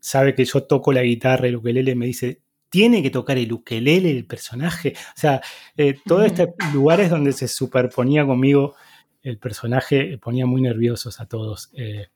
sabe 0.00 0.34
que 0.34 0.44
yo 0.44 0.62
toco 0.64 0.92
la 0.92 1.02
guitarra, 1.02 1.46
el 1.46 1.56
ukelele, 1.56 1.94
me 1.94 2.06
dice, 2.06 2.40
tiene 2.74 3.04
que 3.04 3.10
tocar 3.10 3.38
el 3.38 3.52
ukelele 3.52 4.10
el 4.10 4.26
personaje. 4.26 4.94
O 4.96 5.20
sea, 5.20 5.40
eh, 5.76 5.96
todos 6.04 6.26
estos 6.26 6.48
lugares 6.74 7.08
donde 7.08 7.32
se 7.32 7.46
superponía 7.46 8.26
conmigo 8.26 8.74
el 9.22 9.38
personaje 9.38 10.18
ponía 10.18 10.44
muy 10.44 10.60
nerviosos 10.60 11.20
a 11.20 11.26
todos. 11.26 11.70
Eh, 11.74 12.08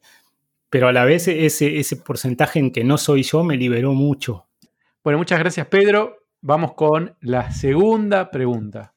pero 0.69 0.89
a 0.89 0.93
la 0.93 1.05
vez 1.05 1.29
ese, 1.29 1.79
ese 1.79 1.95
porcentaje 1.95 2.59
en 2.59 2.73
que 2.73 2.83
no 2.83 2.99
soy 2.99 3.23
yo 3.23 3.45
me 3.45 3.57
liberó 3.57 3.93
mucho. 3.95 4.49
Bueno, 5.05 5.19
muchas 5.19 5.39
gracias 5.39 5.69
Pedro. 5.69 6.17
Vamos 6.41 6.73
con 6.75 7.15
la 7.21 7.53
segunda 7.53 8.33
pregunta. 8.33 8.95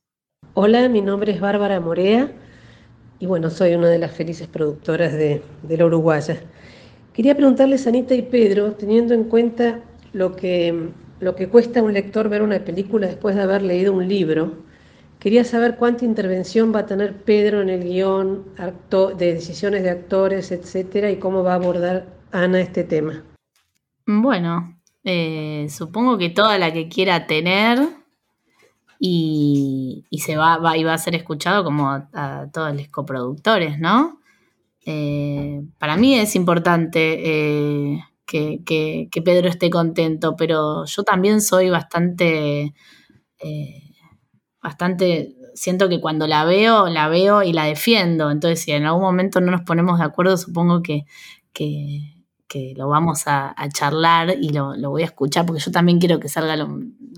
Hola, 0.55 0.89
mi 0.89 1.01
nombre 1.01 1.31
es 1.31 1.39
Bárbara 1.39 1.79
Morea 1.79 2.31
y 3.19 3.27
bueno, 3.27 3.51
soy 3.51 3.75
una 3.75 3.87
de 3.87 3.99
las 3.99 4.13
felices 4.13 4.47
productoras 4.47 5.13
de, 5.13 5.43
la 5.69 5.85
Uruguaya. 5.85 6.41
Quería 7.13 7.35
preguntarles, 7.35 7.85
Anita 7.85 8.15
y 8.15 8.23
Pedro, 8.23 8.71
teniendo 8.71 9.13
en 9.13 9.25
cuenta 9.25 9.83
lo 10.11 10.35
que, 10.35 10.89
lo 11.21 11.35
que 11.35 11.47
cuesta 11.47 11.79
a 11.79 11.83
un 11.83 11.93
lector 11.93 12.27
ver 12.29 12.41
una 12.41 12.59
película 12.59 13.07
después 13.07 13.35
de 13.35 13.43
haber 13.43 13.61
leído 13.61 13.93
un 13.93 14.07
libro, 14.07 14.57
quería 15.19 15.43
saber 15.43 15.77
cuánta 15.77 16.03
intervención 16.03 16.73
va 16.73 16.79
a 16.79 16.85
tener 16.87 17.23
Pedro 17.23 17.61
en 17.61 17.69
el 17.69 17.83
guion, 17.83 18.45
de 19.17 19.33
decisiones 19.33 19.83
de 19.83 19.91
actores, 19.91 20.51
etcétera, 20.51 21.11
y 21.11 21.17
cómo 21.17 21.43
va 21.43 21.53
a 21.53 21.55
abordar 21.55 22.07
Ana 22.31 22.59
este 22.59 22.83
tema. 22.83 23.23
Bueno, 24.07 24.79
eh, 25.03 25.67
supongo 25.69 26.17
que 26.17 26.29
toda 26.29 26.57
la 26.57 26.73
que 26.73 26.89
quiera 26.89 27.27
tener 27.27 27.79
y, 28.99 30.05
se 30.19 30.37
va, 30.37 30.59
y 30.75 30.83
va 30.83 30.93
a 30.95 30.97
ser 30.97 31.15
escuchado 31.15 31.63
como 31.63 31.89
a, 31.89 32.49
todos 32.51 32.75
los 32.75 32.87
coproductores, 32.87 33.79
¿no? 33.79 34.19
Eh, 34.85 35.61
para 35.77 35.97
mí 35.97 36.15
es 36.15 36.35
importante 36.35 37.93
eh, 37.93 38.03
que, 38.31 39.21
Pedro 39.23 39.49
esté 39.49 39.69
contento, 39.69 40.35
pero 40.35 40.85
yo 40.85 41.03
también 41.03 41.41
soy 41.41 41.69
bastante, 41.69 42.73
eh, 43.39 43.83
bastante 44.61 45.35
siento 45.53 45.89
que 45.89 45.99
cuando 45.99 46.27
la 46.27 46.45
veo, 46.45 46.87
la 46.89 47.07
veo 47.07 47.43
y 47.43 47.53
la 47.53 47.65
defiendo. 47.65 48.31
Entonces, 48.31 48.61
si 48.61 48.71
en 48.71 48.85
algún 48.85 49.03
momento 49.03 49.41
no 49.41 49.51
nos 49.51 49.61
ponemos 49.61 49.99
de 49.99 50.05
acuerdo, 50.05 50.37
supongo 50.37 50.81
que, 50.81 51.05
que, 51.53 52.15
lo 52.75 52.89
vamos 52.89 53.23
a, 53.27 53.55
charlar 53.73 54.35
y 54.41 54.49
lo, 54.49 54.75
voy 54.89 55.03
a 55.03 55.05
escuchar, 55.05 55.45
porque 55.45 55.61
yo 55.61 55.71
también 55.71 55.99
quiero 55.99 56.19
que 56.19 56.27
salga 56.27 56.57
lo, 56.57 56.67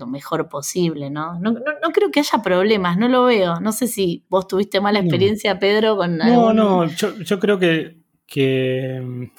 mejor 0.06 0.48
posible, 0.48 1.10
¿no? 1.10 1.38
No, 1.40 1.52
¿no? 1.52 1.90
creo 1.92 2.10
que 2.10 2.20
haya 2.20 2.42
problemas, 2.42 2.98
no 2.98 3.08
lo 3.08 3.24
veo. 3.24 3.60
No 3.60 3.72
sé 3.72 3.86
si 3.88 4.24
vos 4.28 4.46
tuviste 4.46 4.80
mala 4.80 5.00
experiencia, 5.00 5.58
Pedro, 5.58 5.96
con 5.96 6.18
No, 6.18 6.52
no, 6.52 6.84
yo, 6.86 7.16
yo, 7.18 7.40
creo 7.40 7.58
que, 7.58 7.96
que, 8.26 9.30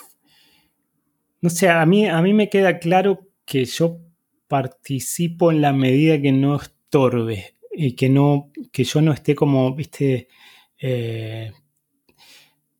no 1.45 1.51
sé, 1.51 1.69
a 1.69 1.85
mí, 1.85 2.07
a 2.07 2.19
mí 2.23 2.33
me 2.33 2.49
queda 2.49 2.79
claro 2.79 3.27
que 3.45 3.65
yo 3.65 3.99
participo 4.47 5.51
en 5.51 5.61
la 5.61 5.73
medida 5.73 6.19
que 6.19 6.31
no 6.31 6.55
estorbe 6.55 7.53
y 7.71 7.91
que 7.95 8.09
no, 8.09 8.51
que 8.71 8.83
yo 8.83 8.99
no 8.99 9.13
esté 9.13 9.35
como, 9.35 9.75
viste, 9.75 10.27
eh, 10.81 11.51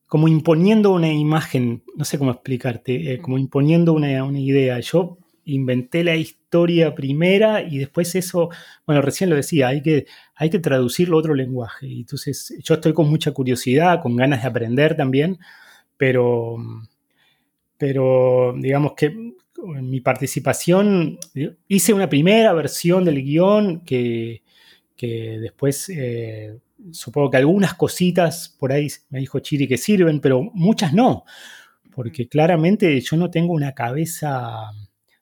como 0.07 0.27
imponiendo 0.27 0.93
una 0.93 1.13
imagen, 1.13 1.83
no 1.95 2.05
sé 2.05 2.17
cómo 2.17 2.31
explicarte, 2.31 3.13
eh, 3.13 3.19
como 3.19 3.37
imponiendo 3.37 3.93
una, 3.93 4.23
una, 4.23 4.39
idea. 4.39 4.79
Yo 4.79 5.19
inventé 5.43 6.03
la 6.03 6.15
historia 6.15 6.95
primera 6.95 7.61
y 7.61 7.77
después 7.77 8.15
eso, 8.15 8.49
bueno, 8.87 9.03
recién 9.03 9.29
lo 9.29 9.35
decía, 9.35 9.67
hay 9.67 9.83
que, 9.83 10.07
hay 10.33 10.49
que 10.49 10.57
traducirlo 10.57 11.17
a 11.17 11.19
otro 11.19 11.35
lenguaje. 11.35 11.85
Entonces, 11.85 12.51
yo 12.63 12.73
estoy 12.73 12.93
con 12.93 13.11
mucha 13.11 13.31
curiosidad, 13.31 14.01
con 14.01 14.15
ganas 14.15 14.41
de 14.41 14.47
aprender 14.47 14.97
también, 14.97 15.37
pero, 15.97 16.57
pero 17.77 18.53
digamos 18.57 18.93
que 18.93 19.05
en 19.07 19.89
mi 19.89 20.01
participación 20.01 21.17
hice 21.67 21.93
una 21.93 22.09
primera 22.09 22.53
versión 22.53 23.03
del 23.05 23.23
guion 23.23 23.81
que, 23.81 24.43
que 24.95 25.39
después 25.39 25.89
eh, 25.89 26.59
supongo 26.91 27.31
que 27.31 27.37
algunas 27.37 27.73
cositas 27.73 28.55
por 28.59 28.71
ahí 28.71 28.87
me 29.09 29.19
dijo 29.19 29.39
Chiri 29.39 29.67
que 29.67 29.77
sirven, 29.77 30.19
pero 30.19 30.41
muchas 30.53 30.93
no, 30.93 31.23
porque 31.93 32.27
claramente 32.27 32.99
yo 33.01 33.17
no 33.17 33.29
tengo 33.29 33.53
una 33.53 33.73
cabeza 33.73 34.71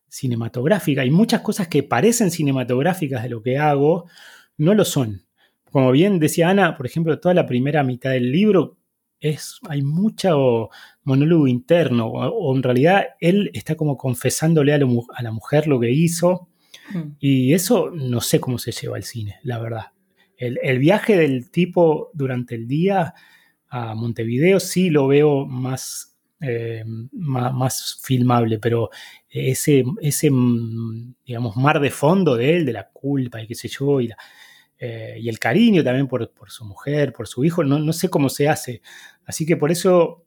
cinematográfica 0.08 1.06
y 1.06 1.12
muchas 1.12 1.42
cosas 1.42 1.68
que 1.68 1.84
parecen 1.84 2.32
cinematográficas 2.32 3.24
de 3.24 3.30
lo 3.30 3.42
que 3.42 3.58
hago 3.58 4.06
no 4.58 4.74
lo 4.74 4.86
son. 4.86 5.24
Como 5.72 5.92
bien 5.92 6.20
decía 6.20 6.50
Ana, 6.50 6.78
por 6.78 6.86
ejemplo, 6.86 7.20
toda 7.20 7.34
la 7.34 7.48
primera 7.48 7.84
mitad 7.84 8.12
del 8.12 8.32
libro 8.32 8.78
es, 9.24 9.60
hay 9.70 9.82
mucho 9.82 10.70
monólogo 11.04 11.48
interno, 11.48 12.08
o, 12.08 12.56
en 12.56 12.64
realidad 12.64 13.06
él 13.20 13.50
está 13.54 13.76
como 13.76 13.98
confesándole 13.98 14.74
a, 14.74 14.78
a 14.78 15.24
la 15.24 15.32
mujer 15.32 15.68
lo 15.68 15.80
que 15.80 15.92
hizo, 15.92 16.50
Mm. 16.92 17.16
Y 17.20 17.54
eso 17.54 17.90
no 17.92 18.22
sé 18.22 18.40
cómo 18.40 18.58
se 18.58 18.72
lleva 18.72 18.98
al 18.98 19.04
cine, 19.04 19.40
la 19.44 19.60
verdad. 19.60 19.86
El, 20.38 20.80
viaje 20.80 21.16
del 21.16 21.50
tipo 21.52 22.10
durante 22.14 22.56
el 22.56 22.68
día 22.68 23.14
a 23.70 23.96
Montevideo 23.96 24.60
sí 24.60 24.90
lo 24.90 25.08
veo 25.08 25.46
más, 25.46 26.18
eh, 26.42 26.84
más, 27.14 28.02
filmable, 28.04 28.60
pero 28.60 28.90
ese, 29.30 29.86
ese, 30.02 30.30
digamos, 31.26 31.56
mar 31.56 31.80
de 31.80 31.92
fondo 31.92 32.36
de 32.36 32.58
él, 32.58 32.66
de 32.66 32.74
la 32.74 32.90
culpa 32.90 33.42
y 33.42 33.48
qué 33.48 33.56
sé 33.56 33.70
yo, 33.70 34.02
y, 34.02 34.10
eh, 34.86 35.16
y 35.18 35.30
el 35.30 35.40
cariño 35.40 35.82
también 35.82 36.10
por, 36.10 36.30
por, 36.32 36.52
su 36.52 36.66
mujer, 36.66 37.14
por 37.14 37.26
su 37.26 37.46
hijo, 37.46 37.64
no, 37.64 37.80
no 37.80 37.94
sé 37.94 38.10
cómo 38.10 38.28
se 38.28 38.50
hace. 38.50 38.82
Así 39.26 39.46
que 39.46 39.56
por 39.56 39.72
eso 39.72 40.26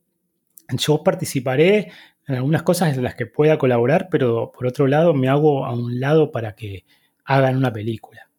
yo 0.78 1.02
participaré 1.02 1.92
en 2.26 2.36
algunas 2.36 2.62
cosas 2.62 2.96
en 2.96 3.04
las 3.04 3.14
que 3.14 3.26
pueda 3.26 3.58
colaborar, 3.58 4.08
pero 4.10 4.50
por 4.52 4.66
otro 4.66 4.86
lado 4.86 5.12
me 5.12 5.28
hago 5.28 5.66
a 5.66 5.74
un 5.74 6.00
lado 6.00 6.32
para 6.32 6.54
que 6.54 6.86
hagan 7.26 7.58
una 7.58 7.70
película. 7.70 8.30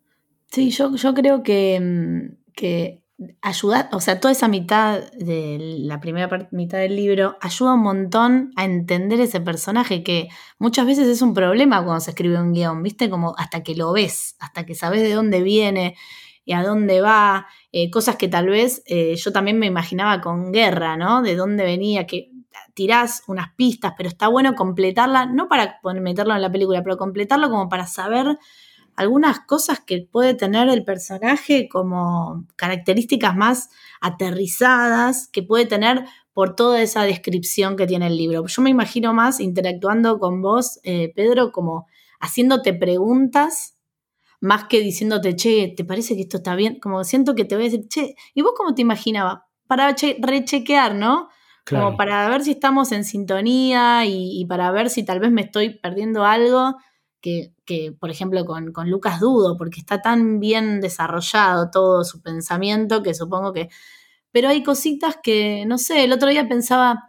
Sí, 0.47 0.71
yo, 0.71 0.95
yo 0.95 1.13
creo 1.13 1.43
que, 1.43 1.79
mm, 1.79 2.51
que 2.55 3.03
ayuda, 3.41 3.89
o 3.93 3.99
sea, 3.99 4.19
toda 4.19 4.31
esa 4.31 4.47
mitad 4.47 5.01
de 5.13 5.57
la 5.79 5.99
primera 5.99 6.47
mitad 6.51 6.77
del 6.77 6.95
libro 6.95 7.37
ayuda 7.41 7.73
un 7.73 7.81
montón 7.81 8.51
a 8.55 8.65
entender 8.65 9.19
ese 9.19 9.41
personaje 9.41 10.03
que 10.03 10.29
muchas 10.59 10.85
veces 10.85 11.07
es 11.07 11.21
un 11.21 11.33
problema 11.33 11.83
cuando 11.83 11.99
se 11.99 12.11
escribe 12.11 12.39
un 12.39 12.53
guion, 12.53 12.83
¿viste? 12.83 13.09
Como 13.09 13.33
hasta 13.37 13.63
que 13.63 13.75
lo 13.75 13.91
ves, 13.91 14.35
hasta 14.39 14.65
que 14.65 14.75
sabes 14.75 15.01
de 15.01 15.13
dónde 15.13 15.41
viene 15.41 15.95
y 16.45 16.53
a 16.53 16.63
dónde 16.63 17.01
va, 17.01 17.47
eh, 17.71 17.89
cosas 17.89 18.15
que 18.17 18.27
tal 18.27 18.47
vez 18.47 18.83
eh, 18.85 19.15
yo 19.15 19.31
también 19.31 19.57
me 19.57 19.65
imaginaba 19.65 20.21
con 20.21 20.51
guerra, 20.51 20.95
¿no? 20.95 21.21
De 21.21 21.35
dónde 21.35 21.63
venía, 21.63 22.05
que 22.05 22.31
tirás 22.73 23.23
unas 23.27 23.53
pistas, 23.55 23.93
pero 23.97 24.07
está 24.07 24.27
bueno 24.27 24.53
completarla, 24.55 25.25
no 25.25 25.47
para 25.47 25.79
meterlo 25.99 26.35
en 26.35 26.41
la 26.41 26.51
película, 26.51 26.83
pero 26.83 26.97
completarlo 26.97 27.49
como 27.49 27.69
para 27.69 27.87
saber 27.87 28.37
algunas 28.97 29.39
cosas 29.41 29.79
que 29.79 30.07
puede 30.11 30.33
tener 30.33 30.67
el 30.69 30.83
personaje 30.83 31.69
como 31.69 32.45
características 32.55 33.35
más 33.35 33.69
aterrizadas 34.01 35.29
que 35.31 35.43
puede 35.43 35.67
tener 35.67 36.03
por 36.33 36.55
toda 36.55 36.81
esa 36.81 37.03
descripción 37.03 37.77
que 37.77 37.87
tiene 37.87 38.07
el 38.07 38.17
libro. 38.17 38.45
Yo 38.47 38.61
me 38.61 38.71
imagino 38.71 39.13
más 39.13 39.39
interactuando 39.39 40.19
con 40.19 40.41
vos, 40.41 40.79
eh, 40.83 41.13
Pedro, 41.15 41.51
como 41.51 41.87
haciéndote 42.19 42.73
preguntas 42.73 43.75
más 44.39 44.65
que 44.65 44.81
diciéndote, 44.81 45.35
che, 45.35 45.73
¿te 45.75 45.83
parece 45.83 46.15
que 46.15 46.21
esto 46.21 46.37
está 46.37 46.55
bien? 46.55 46.79
Como 46.79 47.03
siento 47.03 47.35
que 47.35 47.45
te 47.45 47.55
voy 47.55 47.65
a 47.65 47.69
decir, 47.69 47.87
che, 47.87 48.15
¿y 48.33 48.41
vos 48.41 48.53
cómo 48.55 48.73
te 48.73 48.81
imaginabas? 48.81 49.41
Para 49.67 49.95
rechequear, 50.19 50.95
¿no? 50.95 51.29
Como 51.69 51.97
para 51.97 52.29
ver 52.29 52.43
si 52.43 52.51
estamos 52.51 52.91
en 52.93 53.03
sintonía 53.03 54.05
y, 54.05 54.45
para 54.45 54.71
ver 54.71 54.89
si 54.89 55.03
tal 55.03 55.19
vez 55.19 55.31
me 55.31 55.41
estoy 55.41 55.77
perdiendo 55.77 56.23
algo 56.23 56.77
que, 57.21 57.53
por 57.99 58.09
ejemplo, 58.09 58.45
con, 58.45 58.89
Lucas 58.89 59.19
dudo, 59.19 59.57
porque 59.57 59.79
está 59.79 60.01
tan 60.01 60.39
bien 60.39 60.81
desarrollado 60.81 61.69
todo 61.71 62.03
su 62.03 62.21
pensamiento 62.21 63.03
que 63.03 63.13
supongo 63.13 63.53
que... 63.53 63.69
Pero 64.31 64.49
hay 64.49 64.63
cositas 64.63 65.17
que, 65.23 65.65
no 65.67 65.77
sé, 65.77 66.03
el 66.03 66.13
otro 66.13 66.29
día 66.29 66.47
pensaba 66.47 67.07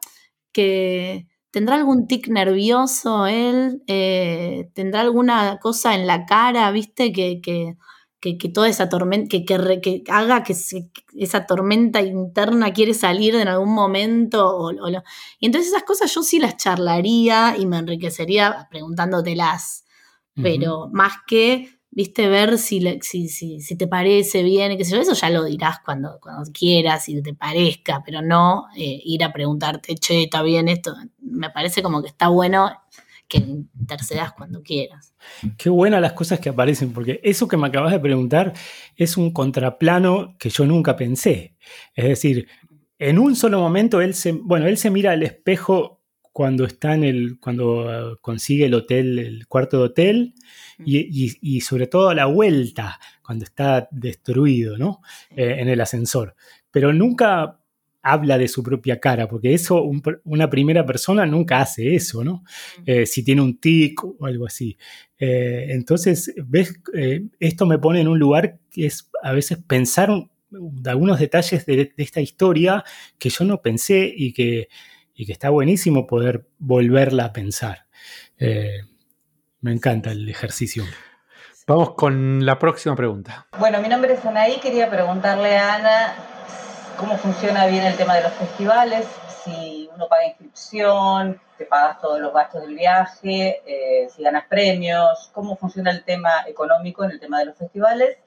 que 0.52 1.26
tendrá 1.50 1.76
algún 1.76 2.06
tic 2.06 2.28
nervioso 2.28 3.26
él, 3.26 3.82
eh, 3.86 4.70
tendrá 4.74 5.00
alguna 5.02 5.58
cosa 5.60 5.94
en 5.94 6.06
la 6.06 6.26
cara, 6.26 6.70
viste, 6.70 7.12
que, 7.12 7.40
que 7.42 7.76
que, 8.20 8.36
toda 8.52 8.68
esa 8.68 8.88
tormenta, 8.88 9.28
que, 9.30 9.44
que, 9.80 10.02
haga 10.08 10.42
que 10.42 10.54
esa 11.16 11.46
tormenta 11.46 12.02
interna 12.02 12.72
quiere 12.72 12.94
salir 12.94 13.34
en 13.36 13.48
algún 13.48 13.72
momento. 13.72 14.70
y 15.38 15.46
entonces 15.46 15.72
esas 15.72 15.84
cosas 15.84 16.12
yo 16.14 16.22
sí 16.22 16.38
las 16.38 16.56
charlaría 16.56 17.56
y 17.58 17.66
me 17.66 17.78
enriquecería 17.78 18.66
preguntándotelas. 18.70 19.84
Pero 20.42 20.88
más 20.92 21.14
que, 21.26 21.68
viste, 21.90 22.28
ver 22.28 22.58
si, 22.58 22.80
si, 23.00 23.28
si, 23.28 23.76
te 23.76 23.86
parece 23.86 24.42
bien, 24.42 24.76
qué 24.76 24.84
sé 24.84 24.94
yo, 24.94 25.00
eso 25.02 25.14
ya 25.14 25.30
lo 25.30 25.44
dirás 25.44 25.78
cuando, 25.84 26.18
cuando 26.20 26.50
quieras, 26.52 27.04
si 27.04 27.20
te 27.22 27.34
parezca, 27.34 28.02
pero 28.04 28.22
no 28.22 28.66
eh, 28.76 29.00
ir 29.04 29.24
a 29.24 29.32
preguntarte, 29.32 29.94
che, 29.96 30.24
está 30.24 30.42
bien 30.42 30.68
esto. 30.68 30.94
Me 31.20 31.50
parece 31.50 31.82
como 31.82 32.02
que 32.02 32.08
está 32.08 32.28
bueno 32.28 32.70
que 33.28 33.38
intercedas 33.38 34.32
cuando 34.32 34.62
quieras. 34.62 35.14
Qué 35.58 35.68
buenas 35.68 36.00
las 36.00 36.14
cosas 36.14 36.40
que 36.40 36.48
aparecen, 36.48 36.92
porque 36.92 37.20
eso 37.22 37.46
que 37.46 37.58
me 37.58 37.66
acabas 37.66 37.92
de 37.92 38.00
preguntar 38.00 38.54
es 38.96 39.16
un 39.16 39.32
contraplano 39.32 40.34
que 40.38 40.48
yo 40.48 40.64
nunca 40.64 40.96
pensé. 40.96 41.54
Es 41.94 42.06
decir, 42.06 42.48
en 42.98 43.18
un 43.18 43.36
solo 43.36 43.60
momento 43.60 44.00
él 44.00 44.14
se, 44.14 44.32
bueno, 44.32 44.66
él 44.66 44.78
se 44.78 44.90
mira 44.90 45.12
al 45.12 45.22
espejo 45.22 45.97
cuando 46.38 46.66
está 46.66 46.94
en 46.94 47.02
el, 47.02 47.40
cuando 47.40 48.12
uh, 48.12 48.16
consigue 48.20 48.66
el 48.66 48.74
hotel, 48.74 49.18
el 49.18 49.48
cuarto 49.48 49.78
de 49.78 49.82
hotel, 49.86 50.34
y, 50.84 51.60
sobre 51.62 51.88
todo 51.88 52.10
a 52.10 52.14
la 52.14 52.26
vuelta, 52.26 53.00
cuando 53.24 53.44
está 53.44 53.88
destruido, 53.90 54.78
¿no? 54.78 55.00
Eh, 55.34 55.56
en 55.58 55.68
el 55.68 55.80
ascensor. 55.80 56.36
Pero 56.70 56.92
nunca 56.92 57.58
habla 58.02 58.38
de 58.38 58.46
su 58.46 58.62
propia 58.62 59.00
cara, 59.00 59.26
porque 59.26 59.52
eso 59.52 59.82
una 60.22 60.48
primera 60.48 60.86
persona 60.86 61.26
nunca 61.26 61.60
hace 61.60 61.96
eso, 61.96 62.22
¿no? 62.22 62.44
Eh, 62.86 63.04
si 63.04 63.24
tiene 63.24 63.42
un 63.42 63.58
tic 63.58 64.04
o 64.04 64.24
algo 64.24 64.46
así. 64.46 64.76
Eh, 65.18 65.66
entonces, 65.70 66.32
ves, 66.46 66.80
eh, 66.94 67.24
esto 67.40 67.66
me 67.66 67.80
pone 67.80 68.00
en 68.00 68.06
un 68.06 68.20
lugar 68.20 68.60
que 68.70 68.86
es 68.86 69.10
a 69.24 69.32
veces 69.32 69.58
pensar 69.58 70.10
algunos 70.86 71.18
detalles 71.18 71.66
de, 71.66 71.92
esta 71.96 72.20
historia 72.20 72.84
que 73.18 73.28
yo 73.28 73.44
no 73.44 73.60
pensé 73.60 74.14
y 74.16 74.32
que, 74.32 74.68
y 75.18 75.26
que 75.26 75.32
está 75.32 75.50
buenísimo 75.50 76.06
poder 76.06 76.46
volverla 76.58 77.26
a 77.26 77.32
pensar. 77.32 77.86
me 78.38 79.72
encanta 79.72 80.12
el 80.12 80.28
ejercicio. 80.28 80.84
Vamos 81.66 81.94
con 81.96 82.46
la 82.46 82.58
próxima 82.58 82.94
pregunta. 82.94 83.48
Bueno, 83.58 83.82
mi 83.82 83.88
nombre 83.88 84.14
es 84.14 84.24
Anaí, 84.24 84.58
quería 84.60 84.88
preguntarle 84.88 85.58
a 85.58 85.74
Ana 85.74 86.14
cómo 86.96 87.18
funciona 87.18 87.66
bien 87.66 87.84
el 87.84 87.96
tema 87.96 88.14
de 88.14 88.22
los 88.22 88.32
festivales, 88.32 89.06
si 89.44 89.90
uno 89.94 90.08
paga 90.08 90.26
inscripción, 90.26 91.40
te 91.58 91.66
pagas 91.66 92.00
todos 92.00 92.20
los 92.20 92.32
gastos 92.32 92.62
del 92.62 92.76
viaje, 92.76 93.60
eh, 93.66 94.08
si 94.08 94.22
ganas 94.22 94.46
premios, 94.46 95.30
cómo 95.32 95.56
funciona 95.56 95.90
el 95.90 96.04
tema 96.04 96.30
económico 96.46 97.04
en 97.04 97.10
el 97.10 97.20
tema 97.20 97.40
de 97.40 97.46
los 97.46 97.56
festivales. 97.56 98.18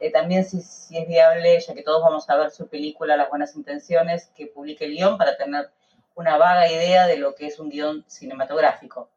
Eh, 0.00 0.10
también 0.10 0.44
si, 0.44 0.58
es 0.58 1.08
viable, 1.08 1.60
ya 1.60 1.74
que 1.74 1.82
todos 1.82 2.02
vamos 2.02 2.28
a 2.30 2.36
ver 2.36 2.50
su 2.50 2.68
película 2.68 3.16
Las 3.16 3.28
Buenas 3.28 3.54
Intenciones, 3.54 4.30
que 4.34 4.46
publique 4.46 4.86
el 4.86 4.92
guion 4.92 5.18
para 5.18 5.36
tener 5.36 5.70
una 6.18 6.36
vaga 6.36 6.70
idea 6.70 7.06
de 7.06 7.16
lo 7.16 7.34
que 7.34 7.46
es 7.46 7.58
un 7.60 7.70
guion 7.70 8.04
cinematográfico. 8.08 9.08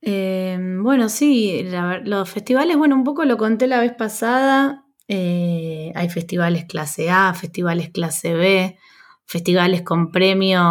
Eh, 0.00 0.56
bueno, 0.80 1.08
sí, 1.08 1.66
los 2.04 2.30
festivales, 2.30 2.76
bueno, 2.76 2.94
un 2.94 3.04
poco 3.04 3.24
lo 3.24 3.36
conté 3.36 3.66
la 3.66 3.80
vez 3.80 3.92
pasada, 3.92 4.80
Eh, 5.06 5.92
hay 5.94 6.08
festivales 6.08 6.64
clase 6.64 7.10
A, 7.10 7.34
festivales 7.34 7.90
clase 7.90 8.32
B, 8.32 8.78
festivales 9.26 9.82
con 9.82 10.10
premio 10.10 10.62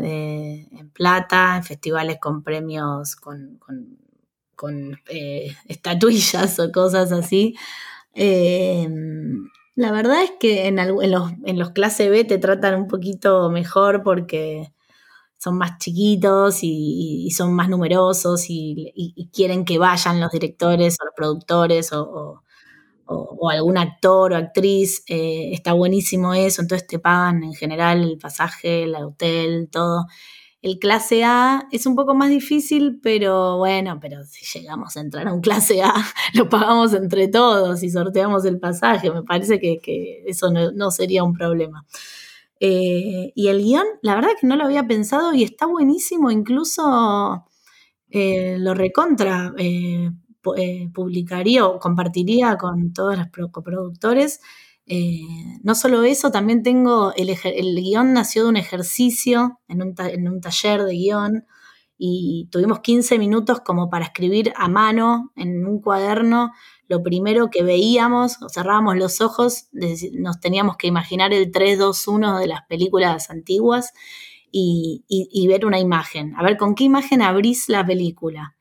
en 0.00 0.90
plata, 0.92 1.60
festivales 1.62 2.18
con 2.20 2.44
premios 2.44 3.16
con, 3.16 3.58
eh, 5.08 5.56
estatuillas 5.66 6.58
o 6.60 6.70
cosas 6.70 7.10
así. 7.10 7.56
Eh, 8.14 8.88
la 9.74 9.90
verdad 9.90 10.22
es 10.22 10.32
que 10.38 10.68
en, 10.68 10.76
los, 10.76 11.32
en 11.44 11.58
los 11.58 11.70
clase 11.70 12.08
B 12.10 12.24
te 12.24 12.38
tratan 12.38 12.74
un 12.76 12.86
poquito 12.86 13.50
mejor 13.50 14.02
porque 14.04 14.72
son 15.44 15.58
más 15.58 15.78
chiquitos 15.78 16.60
y, 16.62 17.30
son 17.30 17.52
más 17.52 17.68
numerosos 17.68 18.46
y, 18.48 19.30
quieren 19.32 19.64
que 19.66 19.78
vayan 19.78 20.20
los 20.20 20.32
directores 20.32 20.96
o 21.00 21.04
los 21.04 21.14
productores 21.14 21.92
o, 21.92 22.40
algún 23.50 23.76
actor 23.76 24.32
o 24.32 24.36
actriz. 24.36 25.04
Eh, 25.06 25.50
está 25.52 25.74
buenísimo 25.74 26.32
eso, 26.32 26.62
entonces 26.62 26.86
te 26.86 26.98
pagan 26.98 27.44
en 27.44 27.52
general 27.52 28.02
el 28.02 28.18
pasaje, 28.18 28.84
el 28.84 28.94
hotel, 28.94 29.68
todo. 29.70 30.06
El 30.62 30.78
clase 30.78 31.24
A 31.24 31.68
es 31.72 31.84
un 31.84 31.94
poco 31.94 32.14
más 32.14 32.30
difícil, 32.30 32.98
pero 33.02 33.58
bueno, 33.58 33.98
pero 34.00 34.24
si 34.24 34.46
llegamos 34.58 34.96
a 34.96 35.00
entrar 35.00 35.28
a 35.28 35.34
un 35.34 35.42
clase 35.42 35.82
A, 35.82 35.92
lo 36.32 36.48
pagamos 36.48 36.94
entre 36.94 37.28
todos 37.28 37.82
y 37.82 37.90
sorteamos 37.90 38.46
el 38.46 38.58
pasaje. 38.58 39.10
Me 39.10 39.22
parece 39.22 39.60
que, 39.60 40.24
eso 40.26 40.50
no, 40.50 40.90
sería 40.90 41.22
un 41.22 41.34
problema. 41.34 41.84
Eh, 42.66 43.30
y 43.34 43.48
el 43.48 43.62
guion, 43.62 43.84
la 44.00 44.14
verdad 44.14 44.30
que 44.40 44.46
no 44.46 44.56
lo 44.56 44.64
había 44.64 44.86
pensado 44.86 45.34
y 45.34 45.42
está 45.42 45.66
buenísimo, 45.66 46.30
incluso 46.30 47.44
eh, 48.08 48.56
lo 48.58 48.72
recontra. 48.72 49.52
Eh, 49.58 50.10
publicaría 50.94 51.66
o 51.66 51.78
compartiría 51.78 52.56
con 52.58 52.92
todos 52.92 53.16
los 53.16 53.28
coproductores 53.50 54.40
no 55.62 55.74
solo 55.74 56.02
eso, 56.04 56.30
también 56.30 56.62
tengo, 56.62 57.14
el, 57.16 57.30
el, 57.30 57.74
guion 57.76 58.12
nació 58.12 58.42
de 58.42 58.48
un 58.50 58.56
ejercicio 58.58 59.58
en 59.68 59.80
un, 59.80 60.40
taller 60.42 60.82
de 60.82 60.92
guion 60.92 61.46
y 62.06 62.48
tuvimos 62.50 62.80
15 62.80 63.18
minutos 63.18 63.60
como 63.60 63.88
para 63.88 64.04
escribir 64.04 64.52
a 64.56 64.68
mano 64.68 65.32
en 65.36 65.66
un 65.66 65.80
cuaderno 65.80 66.52
lo 66.86 67.02
primero 67.02 67.48
que 67.48 67.62
veíamos, 67.62 68.36
cerrábamos 68.52 68.96
los 68.96 69.22
ojos, 69.22 69.68
nos 69.72 70.38
teníamos 70.38 70.76
que 70.76 70.86
imaginar 70.86 71.32
el 71.32 71.50
3, 71.50 71.78
2, 71.78 72.08
1 72.08 72.38
de 72.38 72.46
las 72.46 72.60
películas 72.66 73.30
antiguas 73.30 73.94
y, 74.52 75.46
ver 75.48 75.64
una 75.64 75.80
imagen, 75.80 76.34
a 76.36 76.42
ver 76.42 76.58
con 76.58 76.74
qué 76.74 76.84
imagen 76.84 77.22
abrís 77.22 77.70
la 77.70 77.86
película. 77.86 78.54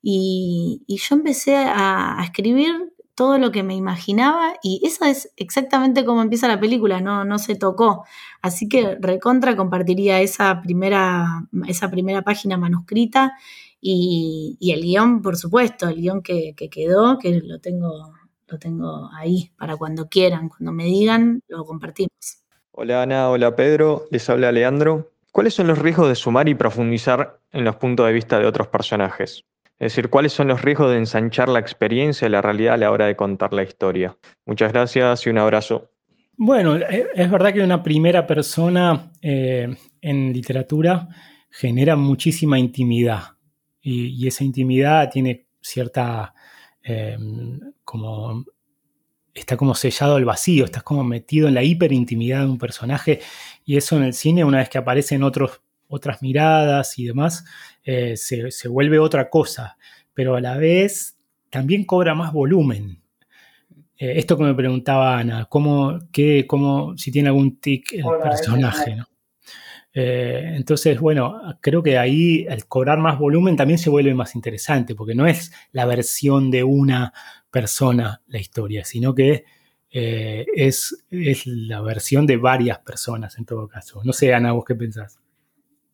Y, 0.00 0.84
yo 0.86 1.16
empecé 1.16 1.56
a 1.56 2.20
escribir 2.22 2.93
todo 3.14 3.38
lo 3.38 3.52
que 3.52 3.62
me 3.62 3.74
imaginaba 3.74 4.54
y 4.62 4.80
esa 4.84 5.10
es 5.10 5.32
exactamente 5.36 6.04
como 6.04 6.22
empieza 6.22 6.48
la 6.48 6.60
película, 6.60 7.00
no, 7.00 7.24
no 7.24 7.38
se 7.38 7.54
tocó. 7.54 8.04
Así 8.42 8.68
que 8.68 8.96
recontra 9.00 9.56
compartiría 9.56 10.20
esa 10.20 10.60
primera, 10.62 11.46
esa 11.66 11.90
primera 11.90 12.22
página 12.22 12.56
manuscrita 12.56 13.34
y, 13.80 14.58
el 14.72 14.82
guion, 14.82 15.22
por 15.22 15.36
supuesto, 15.36 15.88
el 15.88 15.96
guion 15.96 16.22
que, 16.22 16.54
quedó, 16.70 17.18
que 17.18 17.40
lo 17.44 17.60
tengo, 17.60 18.14
lo 18.46 18.58
tengo 18.58 19.10
ahí 19.14 19.52
para 19.56 19.76
cuando 19.76 20.08
quieran, 20.08 20.48
cuando 20.48 20.72
me 20.72 20.84
digan, 20.84 21.40
lo 21.48 21.64
compartimos. 21.64 22.10
Hola 22.72 23.02
Ana, 23.02 23.30
hola 23.30 23.54
Pedro, 23.54 24.06
les 24.10 24.28
habla 24.28 24.50
Leandro. 24.50 25.12
¿Cuáles 25.30 25.54
son 25.54 25.66
los 25.66 25.78
riesgos 25.78 26.08
de 26.08 26.14
sumar 26.14 26.48
y 26.48 26.54
profundizar 26.54 27.40
en 27.52 27.64
los 27.64 27.76
puntos 27.76 28.06
de 28.06 28.12
vista 28.12 28.38
de 28.38 28.46
otros 28.46 28.68
personajes? 28.68 29.44
Es 29.78 29.92
decir, 29.92 30.08
¿cuáles 30.08 30.32
son 30.32 30.48
los 30.48 30.62
riesgos 30.62 30.90
de 30.90 30.98
ensanchar 30.98 31.48
la 31.48 31.58
experiencia 31.58 32.26
y 32.26 32.30
la 32.30 32.40
realidad 32.40 32.74
a 32.74 32.78
la 32.78 32.90
hora 32.90 33.06
de 33.06 33.16
contar 33.16 33.52
la 33.52 33.64
historia? 33.64 34.16
Muchas 34.46 34.72
gracias 34.72 35.26
y 35.26 35.30
un 35.30 35.38
abrazo. 35.38 35.90
Bueno, 36.36 36.76
e, 36.76 37.06
es 37.14 37.30
verdad 37.30 37.52
que 37.52 37.62
una 37.62 37.82
primera 37.82 38.26
persona 38.26 39.10
eh, 39.20 39.74
en 40.00 40.32
literatura 40.32 41.08
genera 41.50 41.96
muchísima 41.96 42.58
intimidad 42.58 43.34
y, 43.80 44.26
esa 44.26 44.44
intimidad 44.44 45.10
tiene 45.10 45.46
cierta, 45.60 46.34
eh, 46.82 47.18
como, 47.84 48.44
está 49.34 49.56
como 49.56 49.74
sellado 49.74 50.16
al 50.16 50.24
vacío, 50.24 50.64
estás 50.64 50.82
como 50.82 51.04
metido 51.04 51.48
en 51.48 51.54
la 51.54 51.62
hiperintimidad 51.62 52.40
de 52.40 52.46
un 52.46 52.58
personaje 52.58 53.20
y 53.64 53.76
eso 53.76 53.96
en 53.96 54.04
el 54.04 54.14
cine, 54.14 54.44
una 54.44 54.58
vez 54.58 54.68
que 54.68 54.78
aparecen 54.78 55.22
otros 55.22 55.60
otras 55.88 56.22
miradas 56.22 56.98
y 56.98 57.06
demás, 57.06 57.44
eh, 57.84 58.16
se, 58.16 58.68
vuelve 58.68 58.98
otra 58.98 59.28
cosa, 59.30 59.76
pero 60.12 60.36
a 60.36 60.40
la 60.40 60.56
vez 60.56 61.16
también 61.50 61.84
cobra 61.84 62.14
más 62.14 62.32
volumen. 62.32 63.00
Eh, 63.96 64.14
esto 64.16 64.36
que 64.36 64.44
me 64.44 64.54
preguntaba 64.54 65.18
Ana, 65.18 65.46
¿cómo, 65.46 66.00
qué, 66.12 66.46
cómo, 66.46 66.96
si 66.96 67.12
tiene 67.12 67.28
algún 67.28 67.58
tic 67.60 67.92
el 67.92 68.04
personaje, 68.22 68.96
¿no? 68.96 69.06
Eh, 69.96 70.54
entonces, 70.56 70.98
bueno, 70.98 71.40
creo 71.60 71.80
que 71.80 71.98
ahí 71.98 72.48
al 72.48 72.66
cobrar 72.66 72.98
más 72.98 73.16
volumen 73.16 73.54
también 73.54 73.78
se 73.78 73.90
vuelve 73.90 74.12
más 74.12 74.34
interesante, 74.34 74.96
porque 74.96 75.14
no 75.14 75.28
es 75.28 75.52
la 75.70 75.86
versión 75.86 76.50
de 76.50 76.64
una 76.64 77.12
persona 77.48 78.20
la 78.26 78.40
historia, 78.40 78.84
sino 78.84 79.14
que 79.14 79.44
es, 79.90 81.06
es, 81.08 81.46
la 81.46 81.80
versión 81.80 82.26
de 82.26 82.36
varias 82.36 82.80
personas 82.80 83.38
en 83.38 83.44
todo 83.44 83.68
caso. 83.68 84.00
No 84.02 84.12
sé, 84.12 84.34
Ana, 84.34 84.50
vos 84.50 84.64
qué 84.64 84.74
pensás. 84.74 85.20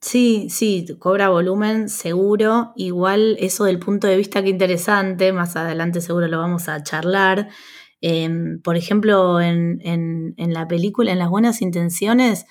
Sí, 0.01 0.49
sí, 0.51 0.87
cobra 0.99 1.29
volumen 1.29 1.89
seguro. 1.91 2.73
Igual 2.75 3.37
eso 3.39 3.65
del 3.65 3.79
punto 3.79 4.07
de 4.07 4.17
vista 4.17 4.43
que 4.43 4.49
interesante, 4.49 5.33
más 5.33 5.57
adelante 5.57 6.01
seguro 6.01 6.27
lo 6.27 6.39
vamos 6.39 6.69
a 6.69 6.83
charlar. 6.83 7.49
Em, 8.01 8.63
por 8.63 8.77
ejemplo, 8.77 9.41
en, 9.41 10.35
la 10.37 10.67
película, 10.67 11.13
en 11.13 11.19
Las 11.19 11.29
Buenas 11.29 11.61
Intenciones, 11.61 12.47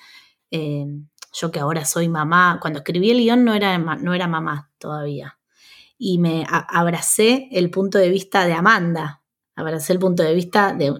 em, 0.50 1.08
yo 1.32 1.50
que 1.50 1.60
ahora 1.60 1.84
soy 1.84 2.08
mamá, 2.08 2.58
cuando 2.60 2.80
escribí 2.80 3.10
el 3.10 3.18
guion 3.18 3.44
no 3.44 3.54
era, 3.54 3.76
no 3.78 4.14
era 4.14 4.28
mamá 4.28 4.70
todavía. 4.78 5.38
Y 5.98 6.18
me 6.18 6.46
abracé 6.48 7.48
el 7.52 7.70
punto 7.70 7.98
de 7.98 8.10
vista 8.10 8.46
de 8.46 8.54
Amanda, 8.54 9.22
abracé 9.56 9.92
el 9.92 9.98
punto 9.98 10.22
de 10.22 10.34
vista 10.34 10.72
de, 10.74 10.94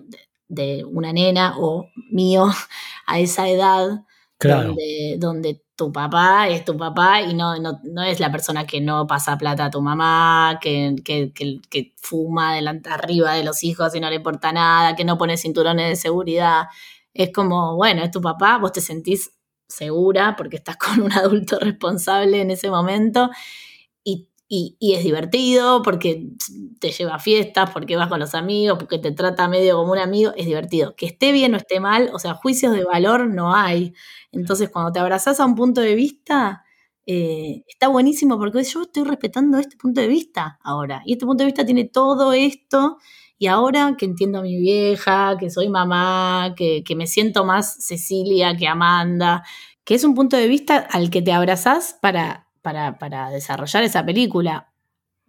de 0.48 0.84
una 0.84 1.12
nena 1.12 1.54
o 1.58 1.88
mío 2.10 2.46
a 3.06 3.20
esa 3.20 3.48
edad 3.48 4.04
donde, 4.48 5.16
donde 5.18 5.62
tu 5.80 5.90
papá 5.90 6.46
es 6.48 6.62
tu 6.62 6.76
papá 6.76 7.22
y 7.22 7.32
no, 7.32 7.56
no, 7.58 8.02
es 8.02 8.20
la 8.20 8.30
persona 8.30 8.66
que 8.66 8.82
no 8.82 9.06
pasa 9.06 9.38
plata 9.38 9.64
a 9.64 9.70
tu 9.70 9.80
mamá, 9.80 10.58
que, 10.60 10.94
que, 11.02 11.32
que, 11.32 11.94
fuma 11.96 12.54
delante 12.54 12.90
arriba 12.90 13.32
de 13.32 13.44
los 13.44 13.64
hijos 13.64 13.94
y 13.94 14.00
no 14.00 14.10
le 14.10 14.16
importa 14.16 14.52
nada, 14.52 14.94
que 14.94 15.04
no 15.06 15.16
pone 15.16 15.38
cinturones 15.38 15.88
de 15.88 15.96
seguridad. 15.96 16.64
Es 17.14 17.32
como, 17.32 17.76
bueno, 17.76 18.02
es 18.02 18.10
tu 18.10 18.20
papá, 18.20 18.58
vos 18.58 18.72
te 18.72 18.82
sentís 18.82 19.32
segura 19.68 20.36
porque 20.36 20.56
estás 20.56 20.76
con 20.76 21.00
un 21.00 21.12
adulto 21.12 21.58
responsable 21.60 22.42
en 22.42 22.50
ese 22.50 22.68
momento 22.68 23.30
y, 24.52 24.76
y, 24.80 24.94
es 24.94 25.04
divertido 25.04 25.80
porque 25.82 26.26
te 26.80 26.90
lleva 26.90 27.14
a 27.14 27.18
fiestas, 27.20 27.70
porque 27.70 27.96
vas 27.96 28.08
con 28.08 28.18
los 28.18 28.34
amigos, 28.34 28.78
porque 28.80 28.98
te 28.98 29.12
trata 29.12 29.46
medio 29.46 29.76
como 29.76 29.92
un 29.92 29.98
amigo, 29.98 30.32
es 30.36 30.44
divertido. 30.46 30.96
Que 30.96 31.06
esté 31.06 31.30
bien 31.30 31.54
o 31.54 31.56
esté 31.56 31.78
mal, 31.78 32.10
o 32.12 32.18
sea, 32.18 32.34
juicios 32.34 32.72
de 32.72 32.82
valor 32.82 33.28
no 33.28 33.54
hay. 33.54 33.94
Entonces, 34.32 34.68
cuando 34.68 34.90
te 34.90 34.98
abrazas 34.98 35.38
a 35.38 35.46
un 35.46 35.54
punto 35.54 35.80
de 35.80 35.94
vista, 35.94 36.64
eh, 37.06 37.62
está 37.68 37.86
buenísimo 37.86 38.38
porque 38.38 38.64
yo 38.64 38.82
estoy 38.82 39.04
respetando 39.04 39.56
este 39.58 39.76
punto 39.76 40.00
de 40.00 40.08
vista 40.08 40.58
ahora. 40.64 41.02
Y 41.06 41.12
este 41.12 41.26
punto 41.26 41.42
de 41.44 41.46
vista 41.46 41.64
tiene 41.64 41.84
todo 41.84 42.32
esto. 42.32 42.98
Y 43.38 43.46
ahora 43.46 43.94
que 43.96 44.04
entiendo 44.04 44.40
a 44.40 44.42
mi 44.42 44.56
vieja, 44.58 45.36
que 45.38 45.48
soy 45.48 45.68
mamá, 45.68 46.54
que, 46.56 46.82
me 46.96 47.06
siento 47.06 47.44
más 47.44 47.84
Cecilia 47.86 48.56
que 48.56 48.66
Amanda, 48.66 49.44
que 49.84 49.94
es 49.94 50.02
un 50.02 50.16
punto 50.16 50.36
de 50.36 50.48
vista 50.48 50.76
al 50.76 51.08
que 51.08 51.22
te 51.22 51.32
abrazas 51.32 51.96
para, 52.02 52.49
para, 52.62 52.98
para 52.98 53.30
desarrollar 53.30 53.82
esa 53.84 54.04
película 54.04 54.70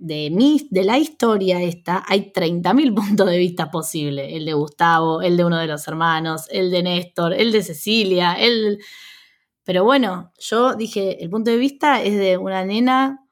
de, 0.01 0.31
mi, 0.31 0.67
de 0.71 0.83
la 0.83 0.97
historia 0.97 1.61
esta 1.61 2.03
hay 2.07 2.31
30.000 2.33 2.95
puntos 3.07 3.29
de 3.29 3.37
vista 3.37 3.69
posibles. 3.69 4.33
El 4.33 4.45
de 4.45 4.53
Gustavo, 4.53 5.21
el 5.21 5.37
de 5.37 5.45
uno 5.45 5.57
de 5.57 5.67
los 5.67 5.87
hermanos, 5.87 6.47
el 6.49 6.71
de 6.71 6.83
Néstor, 6.83 7.33
el 7.33 7.51
de 7.51 7.63
Cecilia, 7.63 8.33
el... 8.33 8.79
Pero 9.63 9.83
bueno, 9.83 10.31
yo 10.39 10.73
dije, 10.73 11.23
el 11.23 11.29
punto 11.29 11.51
de 11.51 11.57
vista 11.57 12.01
es 12.01 12.17
de 12.17 12.37
una 12.37 12.65
nena 12.65 13.27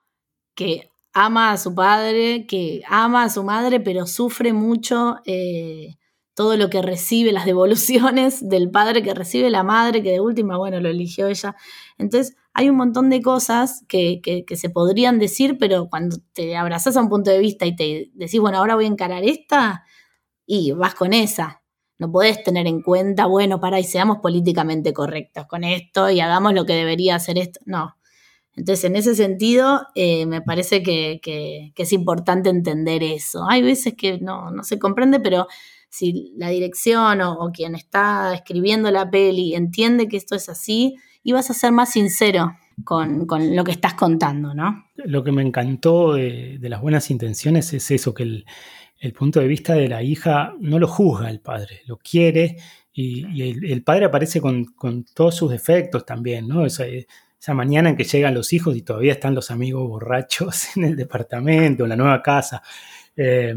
que 0.53 0.91
ama 1.11 1.51
a 1.51 1.57
su 1.57 1.73
padre, 1.73 2.45
que 2.45 2.83
ama 2.87 3.23
a 3.23 3.29
su 3.29 3.43
madre, 3.43 3.79
pero 3.79 4.05
sufre 4.05 4.53
mucho 4.53 5.17
eh, 5.25 5.97
todo 6.39 6.55
lo 6.55 6.69
que 6.69 6.81
recibe, 6.81 7.33
las 7.33 7.45
devoluciones 7.45 8.39
del 8.47 8.71
padre 8.71 9.03
que 9.03 9.13
recibe 9.13 9.49
la 9.49 9.61
madre, 9.61 10.01
que 10.01 10.11
de 10.11 10.21
última, 10.21 10.55
bueno, 10.57 10.79
lo 10.79 10.87
eligió 10.87 11.27
ella. 11.27 11.57
Entonces, 11.97 12.37
hay 12.53 12.69
un 12.69 12.77
montón 12.77 13.09
de 13.09 13.21
cosas 13.21 13.83
que, 13.89 14.21
se 14.55 14.69
podrían 14.69 15.19
decir, 15.19 15.57
pero 15.59 15.89
cuando 15.89 16.15
te 16.31 16.55
abrazas 16.55 16.95
a 16.95 17.01
un 17.01 17.09
punto 17.09 17.29
de 17.29 17.39
vista 17.39 17.65
y 17.65 17.75
te 17.75 18.09
decís, 18.13 18.39
bueno, 18.39 18.59
ahora 18.59 18.75
voy 18.75 18.85
a 18.85 18.87
encarar 18.87 19.25
esta, 19.25 19.83
y 20.45 20.71
vas 20.71 20.95
con 20.95 21.11
esa. 21.11 21.61
No 21.97 22.09
podés 22.09 22.41
tener 22.41 22.67
en 22.67 22.83
cuenta, 22.83 23.25
bueno, 23.25 23.59
para 23.59 23.77
y 23.81 23.83
seamos 23.83 24.19
políticamente 24.19 24.93
correctos 24.93 25.45
con 25.45 25.65
esto 25.65 26.09
y 26.09 26.21
hagamos 26.21 26.53
lo 26.53 26.65
que 26.65 26.71
debería 26.71 27.15
hacer 27.15 27.37
esto. 27.37 27.59
No. 27.65 27.97
Entonces, 28.55 28.85
en 28.85 28.95
ese 28.95 29.13
sentido, 29.13 29.87
eh, 29.93 30.25
me 30.25 30.41
parece 30.41 30.83
que, 30.83 31.19
es 31.75 31.91
importante 31.91 32.49
entender 32.49 33.03
eso. 33.03 33.45
Hay 33.49 33.61
veces 33.61 33.95
que 33.97 34.19
no, 34.19 34.51
no 34.51 34.63
se 34.63 34.79
comprende, 34.79 35.19
pero 35.19 35.47
si 35.89 36.33
la 36.37 36.49
dirección 36.49 37.21
o, 37.21 37.51
quien 37.51 37.75
está 37.75 38.33
escribiendo 38.33 38.91
la 38.91 39.09
peli 39.09 39.55
entiende 39.55 40.07
que 40.07 40.17
esto 40.17 40.35
es 40.35 40.47
así, 40.47 40.95
ibas 41.23 41.49
a 41.49 41.53
ser 41.53 41.71
más 41.71 41.91
sincero 41.91 42.53
con, 42.85 43.27
lo 43.27 43.63
que 43.63 43.71
estás 43.71 43.95
contando, 43.95 44.53
¿no? 44.53 44.85
Lo 44.95 45.23
que 45.23 45.31
me 45.31 45.41
encantó 45.41 46.13
de, 46.13 46.57
las 46.61 46.81
buenas 46.81 47.09
intenciones 47.11 47.73
es 47.73 47.91
eso, 47.91 48.13
que 48.13 48.23
el, 48.23 49.13
punto 49.13 49.39
de 49.39 49.47
vista 49.47 49.73
de 49.73 49.87
la 49.87 50.03
hija 50.03 50.53
no 50.59 50.79
lo 50.79 50.87
juzga 50.87 51.29
el 51.29 51.39
padre, 51.39 51.81
lo 51.87 51.97
quiere 51.97 52.57
y, 52.93 53.71
el, 53.71 53.83
padre 53.83 54.05
aparece 54.05 54.39
con, 54.39 54.65
todos 55.13 55.35
sus 55.35 55.49
defectos 55.49 56.05
también, 56.05 56.47
¿no? 56.47 56.65
Esa, 56.65 56.85
esa, 56.85 57.53
mañana 57.53 57.89
en 57.89 57.97
que 57.97 58.03
llegan 58.03 58.33
los 58.33 58.53
hijos 58.53 58.75
y 58.75 58.81
todavía 58.81 59.13
están 59.13 59.35
los 59.35 59.51
amigos 59.51 59.87
borrachos 59.87 60.67
en 60.77 60.83
el 60.83 60.95
departamento, 60.95 61.83
en 61.83 61.89
la 61.89 61.95
nueva 61.95 62.21
casa. 62.21 62.61
Eh, 63.15 63.55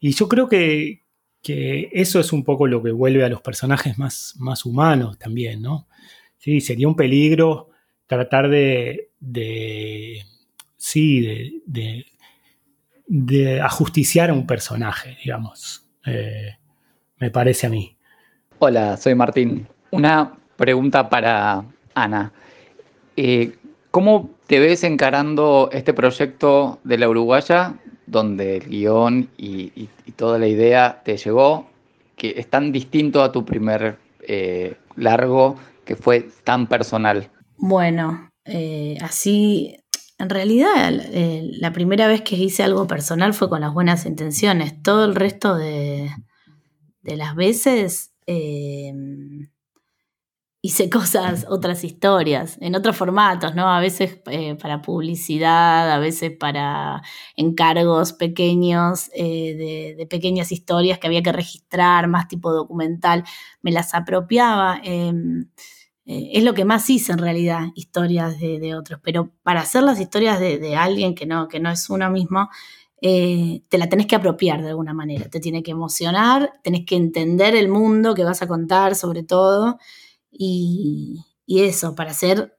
y 0.00 0.12
yo 0.12 0.28
creo 0.28 0.48
que, 0.48 1.02
eso 1.42 2.20
es 2.20 2.32
un 2.32 2.44
poco 2.44 2.66
lo 2.66 2.82
que 2.82 2.90
vuelve 2.90 3.24
a 3.24 3.28
los 3.28 3.40
personajes 3.40 3.98
más, 3.98 4.34
más 4.38 4.64
humanos 4.64 5.18
también, 5.18 5.62
¿no? 5.62 5.86
Sí, 6.38 6.60
sería 6.60 6.88
un 6.88 6.96
peligro 6.96 7.70
tratar 8.06 8.48
de, 8.48 9.10
de 9.20 10.24
sí, 10.76 11.20
de, 11.66 12.06
de, 13.06 13.60
ajusticiar 13.60 14.30
a 14.30 14.32
un 14.32 14.46
personaje, 14.46 15.16
digamos, 15.22 15.86
eh, 16.06 16.56
me 17.18 17.30
parece 17.30 17.66
a 17.66 17.70
mí. 17.70 17.96
Hola, 18.58 18.96
soy 18.96 19.14
Martín. 19.14 19.68
Una 19.90 20.36
pregunta 20.56 21.08
para 21.08 21.64
Ana. 21.94 22.32
Eh, 23.16 23.56
¿Cómo 23.90 24.30
te 24.46 24.60
ves 24.60 24.84
encarando 24.84 25.68
este 25.72 25.92
proyecto 25.92 26.80
de 26.84 26.98
la 26.98 27.08
Uruguaya, 27.08 27.74
donde 28.10 28.56
el 28.56 28.68
guion 28.68 29.28
y, 29.36 29.88
toda 30.16 30.38
la 30.38 30.48
idea 30.48 31.02
te 31.04 31.16
llegó, 31.16 31.68
que 32.16 32.34
es 32.38 32.48
tan 32.48 32.72
distinto 32.72 33.22
a 33.22 33.30
tu 33.30 33.44
primer 33.44 33.98
eh, 34.26 34.76
largo, 34.96 35.56
que 35.84 35.94
fue 35.94 36.28
tan 36.42 36.66
personal? 36.66 37.30
Bueno, 37.56 38.30
eh, 38.44 38.98
así, 39.00 39.76
en 40.18 40.28
realidad 40.28 40.92
la 41.60 41.72
primera 41.72 42.08
vez 42.08 42.22
que 42.22 42.34
hice 42.34 42.64
algo 42.64 42.88
personal 42.88 43.32
fue 43.32 43.48
con 43.48 43.60
las 43.60 43.72
buenas 43.72 44.06
intenciones. 44.06 44.82
Todo 44.82 45.04
el 45.04 45.14
resto 45.14 45.54
de, 45.54 46.10
de 47.02 47.16
las 47.16 47.36
veces 47.36 48.12
hice 50.60 50.90
cosas, 50.90 51.46
otras 51.48 51.84
historias, 51.84 52.58
en 52.60 52.74
otros 52.74 52.96
formatos, 52.96 53.54
¿no? 53.54 53.68
A 53.72 53.80
veces 53.80 54.20
eh, 54.26 54.56
para 54.56 54.82
publicidad, 54.82 55.90
a 55.90 55.98
veces 55.98 56.32
para 56.38 57.02
encargos 57.36 58.12
pequeños, 58.12 59.10
eh, 59.14 59.94
de, 59.96 60.06
pequeñas 60.06 60.50
historias 60.50 60.98
que 60.98 61.06
había 61.06 61.22
que 61.22 61.32
registrar, 61.32 62.08
más 62.08 62.28
tipo 62.28 62.52
documental, 62.52 63.24
me 63.62 63.70
las 63.70 63.94
apropiaba. 63.94 64.80
Em, 64.82 65.48
eh, 66.06 66.30
es 66.34 66.44
lo 66.44 66.54
que 66.54 66.64
más 66.64 66.88
hice 66.90 67.12
en 67.12 67.18
realidad, 67.18 67.66
historias 67.74 68.38
de, 68.40 68.74
otros, 68.74 69.00
pero 69.02 69.32
para 69.42 69.60
hacer 69.60 69.82
las 69.82 70.00
historias 70.00 70.40
de, 70.40 70.76
alguien 70.76 71.14
que 71.14 71.26
no, 71.26 71.48
que 71.48 71.60
no 71.60 71.70
es 71.70 71.88
uno 71.90 72.10
mismo, 72.10 72.48
te 73.00 73.78
la 73.78 73.88
tenés 73.88 74.06
que 74.06 74.16
apropiar 74.16 74.60
de 74.62 74.70
alguna 74.70 74.92
manera, 74.92 75.28
te 75.28 75.38
tiene 75.40 75.62
que 75.62 75.70
emocionar, 75.70 76.52
tenés 76.64 76.84
que 76.84 76.96
entender 76.96 77.54
el 77.54 77.68
mundo 77.68 78.14
que 78.14 78.24
vas 78.24 78.42
a 78.42 78.48
contar 78.48 78.96
sobre 78.96 79.22
todo. 79.22 79.78
Y, 80.30 81.24
eso, 81.46 81.94
para 81.94 82.12
ser 82.12 82.58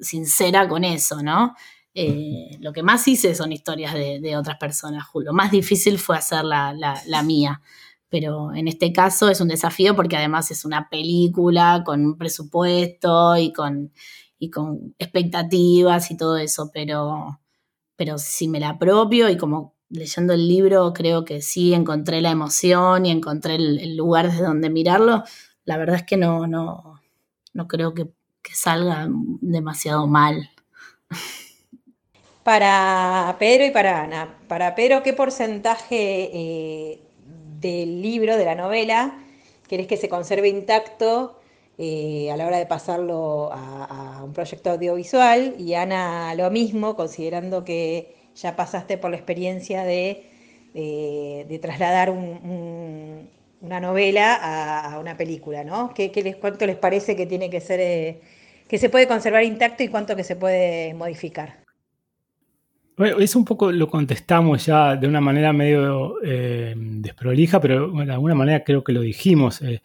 sincera 0.00 0.68
con 0.68 0.84
eso, 0.84 1.22
¿no? 1.22 1.54
Eh, 1.94 2.56
lo 2.60 2.72
que 2.72 2.82
más 2.82 3.06
hice 3.08 3.34
son 3.34 3.52
historias 3.52 3.94
de, 3.94 4.36
otras 4.36 4.56
personas, 4.58 5.06
Lo 5.14 5.32
más 5.32 5.50
difícil 5.50 5.98
fue 5.98 6.16
hacer 6.16 6.44
la, 6.44 7.22
mía. 7.24 7.60
Pero 8.08 8.52
en 8.54 8.66
este 8.68 8.92
caso 8.92 9.28
es 9.28 9.40
un 9.40 9.48
desafío 9.48 9.94
porque 9.94 10.16
además 10.16 10.50
es 10.50 10.64
una 10.64 10.88
película 10.88 11.82
con 11.84 12.04
un 12.04 12.18
presupuesto 12.18 13.36
y 13.36 13.52
con, 13.52 13.92
y 14.38 14.50
con 14.50 14.94
expectativas 14.98 16.10
y 16.10 16.16
todo 16.16 16.36
eso. 16.38 16.70
Pero, 16.72 17.40
pero 17.96 18.18
si 18.18 18.48
me 18.48 18.60
la 18.60 18.70
apropio 18.70 19.28
y 19.28 19.36
como 19.36 19.76
leyendo 19.90 20.32
el 20.32 20.48
libro 20.48 20.92
creo 20.92 21.24
que 21.24 21.42
sí 21.42 21.74
encontré 21.74 22.20
la 22.20 22.30
emoción 22.30 23.06
y 23.06 23.10
encontré 23.10 23.56
el, 23.56 23.78
el 23.80 23.96
lugar 23.96 24.30
desde 24.30 24.44
donde 24.44 24.70
mirarlo, 24.70 25.24
la 25.64 25.76
verdad 25.76 25.96
es 25.96 26.04
que 26.04 26.16
no, 26.16 26.46
no, 26.46 26.99
no 27.52 27.68
creo 27.68 27.94
que, 27.94 28.08
salga 28.52 29.06
demasiado 29.40 30.06
mal. 30.06 30.50
Para 32.42 33.36
Pedro 33.38 33.66
y 33.66 33.70
para 33.70 34.02
Ana, 34.02 34.38
para 34.48 34.74
Pedro, 34.74 35.02
¿qué 35.02 35.12
porcentaje 35.12 36.30
eh, 36.32 37.00
del 37.60 38.02
libro, 38.02 38.36
de 38.36 38.44
la 38.44 38.54
novela, 38.54 39.18
querés 39.68 39.86
que 39.86 39.96
se 39.96 40.08
conserve 40.08 40.48
intacto 40.48 41.38
eh, 41.78 42.30
a 42.32 42.36
la 42.36 42.46
hora 42.46 42.56
de 42.56 42.66
pasarlo 42.66 43.50
a, 43.52 44.22
un 44.24 44.32
proyecto 44.32 44.70
audiovisual? 44.70 45.54
Y 45.58 45.74
Ana, 45.74 46.34
lo 46.34 46.50
mismo, 46.50 46.96
considerando 46.96 47.62
que 47.62 48.16
ya 48.34 48.56
pasaste 48.56 48.98
por 48.98 49.10
la 49.10 49.16
experiencia 49.16 49.84
de, 49.84 50.26
trasladar 51.60 52.10
un, 52.10 53.28
una 53.60 53.80
novela 53.80 54.92
a, 54.92 54.98
una 54.98 55.16
película, 55.16 55.64
¿no? 55.64 55.92
¿Qué, 55.94 56.36
¿Cuánto 56.40 56.66
les 56.66 56.76
parece 56.76 57.14
que 57.14 57.26
tiene 57.26 57.50
que 57.50 57.60
ser, 57.60 57.80
eh, 57.80 58.20
que 58.66 58.78
se 58.78 58.88
puede 58.88 59.06
conservar 59.06 59.44
intacto 59.44 59.82
y 59.82 59.88
cuánto 59.88 60.16
que 60.16 60.24
se 60.24 60.36
puede 60.36 60.94
modificar? 60.94 61.60
Bueno, 62.96 63.18
eso 63.18 63.38
un 63.38 63.44
poco 63.44 63.72
lo 63.72 63.88
contestamos 63.88 64.66
ya 64.66 64.96
de 64.96 65.06
una 65.06 65.20
manera 65.20 65.52
medio 65.52 66.16
eh, 66.22 66.74
desprolija, 66.76 67.60
pero 67.60 67.90
de 67.90 68.12
alguna 68.12 68.34
manera 68.34 68.62
creo 68.62 68.84
que 68.84 68.92
lo 68.92 69.00
dijimos. 69.00 69.62
Eh, 69.62 69.80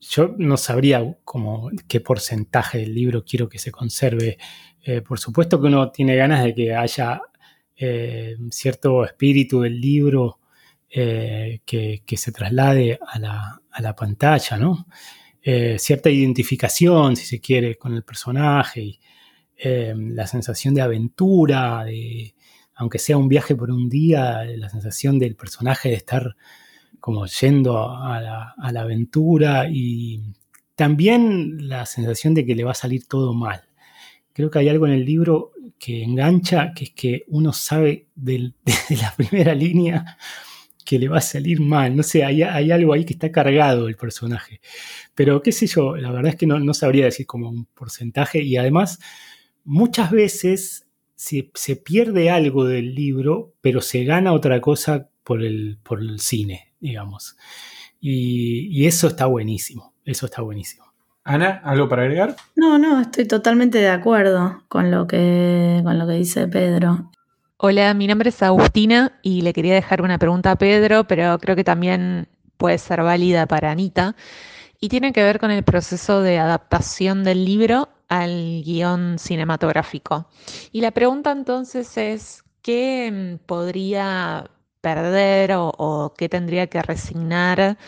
yo 0.00 0.34
no 0.38 0.56
sabría 0.56 1.16
como 1.24 1.70
qué 1.86 2.00
porcentaje 2.00 2.78
del 2.78 2.94
libro 2.94 3.24
quiero 3.24 3.48
que 3.48 3.58
se 3.58 3.70
conserve. 3.70 4.36
por 5.06 5.20
supuesto 5.20 5.60
que 5.60 5.68
uno 5.68 5.92
tiene 5.92 6.16
ganas 6.16 6.42
de 6.42 6.54
que 6.54 6.74
haya 6.74 7.22
cierto 8.50 9.04
espíritu 9.04 9.60
del 9.60 9.80
libro 9.80 10.40
eh, 10.94 11.62
que, 11.64 12.16
se 12.18 12.32
traslade 12.32 12.98
a 13.00 13.18
la, 13.80 13.96
pantalla, 13.96 14.58
¿no? 14.58 14.86
Eh, 15.42 15.78
cierta 15.78 16.10
identificación, 16.10 17.16
si 17.16 17.24
se 17.24 17.40
quiere, 17.40 17.76
con 17.76 17.94
el 17.94 18.02
personaje, 18.02 18.82
y, 18.82 19.00
eh, 19.56 19.94
la 19.96 20.26
sensación 20.26 20.74
de 20.74 20.82
aventura, 20.82 21.84
de, 21.84 22.34
aunque 22.74 22.98
sea 22.98 23.16
un 23.16 23.28
viaje 23.28 23.56
por 23.56 23.70
un 23.70 23.88
día, 23.88 24.44
la 24.44 24.68
sensación 24.68 25.18
del 25.18 25.34
personaje 25.34 25.88
de 25.88 25.94
estar 25.94 26.36
como 27.00 27.24
yendo 27.24 27.90
a 27.96 28.20
la, 28.20 28.54
a 28.58 28.70
la 28.70 28.82
aventura 28.82 29.68
y 29.70 30.20
también 30.76 31.68
la 31.68 31.86
sensación 31.86 32.34
de 32.34 32.44
que 32.44 32.54
le 32.54 32.64
va 32.64 32.72
a 32.72 32.74
salir 32.74 33.06
todo 33.08 33.32
mal. 33.32 33.62
Creo 34.34 34.50
que 34.50 34.58
hay 34.58 34.68
algo 34.68 34.86
en 34.86 34.92
el 34.92 35.06
libro 35.06 35.52
que 35.78 36.02
engancha, 36.02 36.74
que 36.74 36.84
es 36.84 36.90
que 36.90 37.24
uno 37.28 37.54
sabe 37.54 38.08
de 38.14 38.52
la 38.90 39.14
primera 39.16 39.54
línea 39.54 40.18
que 40.84 40.98
le 40.98 41.08
va 41.08 41.18
a 41.18 41.22
salir 41.22 41.60
mal. 41.60 41.96
No 41.96 42.02
sé, 42.02 42.24
hay, 42.24 42.42
algo 42.42 42.92
ahí 42.92 43.04
que 43.04 43.14
está 43.14 43.30
cargado 43.30 43.88
el 43.88 43.96
personaje. 43.96 44.60
Pero 45.14 45.42
qué 45.42 45.52
sé 45.52 45.66
yo, 45.66 45.96
la 45.96 46.10
verdad 46.10 46.30
es 46.30 46.36
que 46.36 46.46
no, 46.46 46.74
sabría 46.74 47.04
decir 47.06 47.26
como 47.26 47.48
un 47.48 47.66
porcentaje. 47.66 48.42
Y 48.42 48.56
además, 48.56 48.98
muchas 49.64 50.10
veces 50.10 50.86
se, 51.14 51.50
se, 51.54 51.76
pierde 51.76 52.30
algo 52.30 52.64
del 52.64 52.94
libro, 52.94 53.54
pero 53.60 53.80
se 53.80 54.04
gana 54.04 54.32
otra 54.32 54.60
cosa 54.60 55.08
por 55.24 55.42
el, 55.42 55.78
por 55.82 56.00
el 56.00 56.20
cine, 56.20 56.72
digamos. 56.80 57.36
Y, 58.00 58.84
eso 58.86 59.06
está 59.06 59.26
buenísimo. 59.26 59.94
Eso 60.04 60.26
está 60.26 60.42
buenísimo. 60.42 60.84
Ana, 61.24 61.60
¿algo 61.64 61.88
para 61.88 62.02
agregar? 62.02 62.34
No, 62.56 62.78
no, 62.78 63.00
estoy 63.00 63.26
totalmente 63.26 63.78
de 63.78 63.88
acuerdo 63.88 64.64
con 64.68 64.90
lo 64.90 65.06
que, 65.06 65.80
con 65.84 65.98
lo 65.98 66.06
que 66.08 66.14
dice 66.14 66.48
Pedro. 66.48 67.12
Hola, 67.64 67.94
mi 67.94 68.08
nombre 68.08 68.30
es 68.30 68.42
Agustina 68.42 69.20
y 69.22 69.42
le 69.42 69.52
quería 69.52 69.74
dejar 69.74 70.02
una 70.02 70.18
pregunta 70.18 70.50
a 70.50 70.56
Pedro, 70.56 71.04
pero 71.04 71.38
creo 71.38 71.54
que 71.54 71.62
también 71.62 72.26
puede 72.56 72.76
ser 72.76 73.04
válida 73.04 73.46
para 73.46 73.70
Anita. 73.70 74.16
Y 74.80 74.88
tiene 74.88 75.12
que 75.12 75.22
ver 75.22 75.38
con 75.38 75.52
el 75.52 75.62
proceso 75.62 76.22
de 76.22 76.40
adaptación 76.40 77.22
del 77.22 77.44
libro 77.44 77.88
al 78.08 78.64
guion 78.64 79.16
cinematográfico. 79.16 80.26
Y 80.72 80.80
la 80.80 80.90
pregunta 80.90 81.30
entonces 81.30 81.96
es, 81.96 82.42
¿qué 82.62 83.38
mm, 83.38 83.46
podría 83.46 84.50
perder 84.80 85.52
o, 85.54 86.14
qué 86.18 86.28
tendría 86.28 86.66
que 86.66 86.82
resignar 86.82 87.78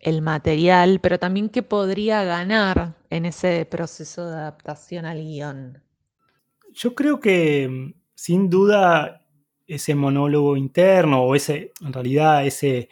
el 0.00 0.22
material, 0.22 0.98
pero 1.00 1.20
también 1.20 1.50
qué 1.50 1.62
podría 1.62 2.24
ganar 2.24 2.96
en 3.10 3.26
ese 3.26 3.64
proceso 3.64 4.28
de 4.28 4.34
adaptación 4.34 5.04
al 5.06 5.22
guion? 5.22 5.80
Yo 6.72 6.96
creo 6.96 7.20
que 7.20 7.68
mm, 7.68 8.00
sin 8.16 8.50
duda 8.50 9.19
ese 9.74 9.94
monólogo 9.94 10.56
interno 10.56 11.22
o 11.22 11.34
ese, 11.34 11.72
en 11.80 11.92
realidad, 11.92 12.46
ese, 12.46 12.88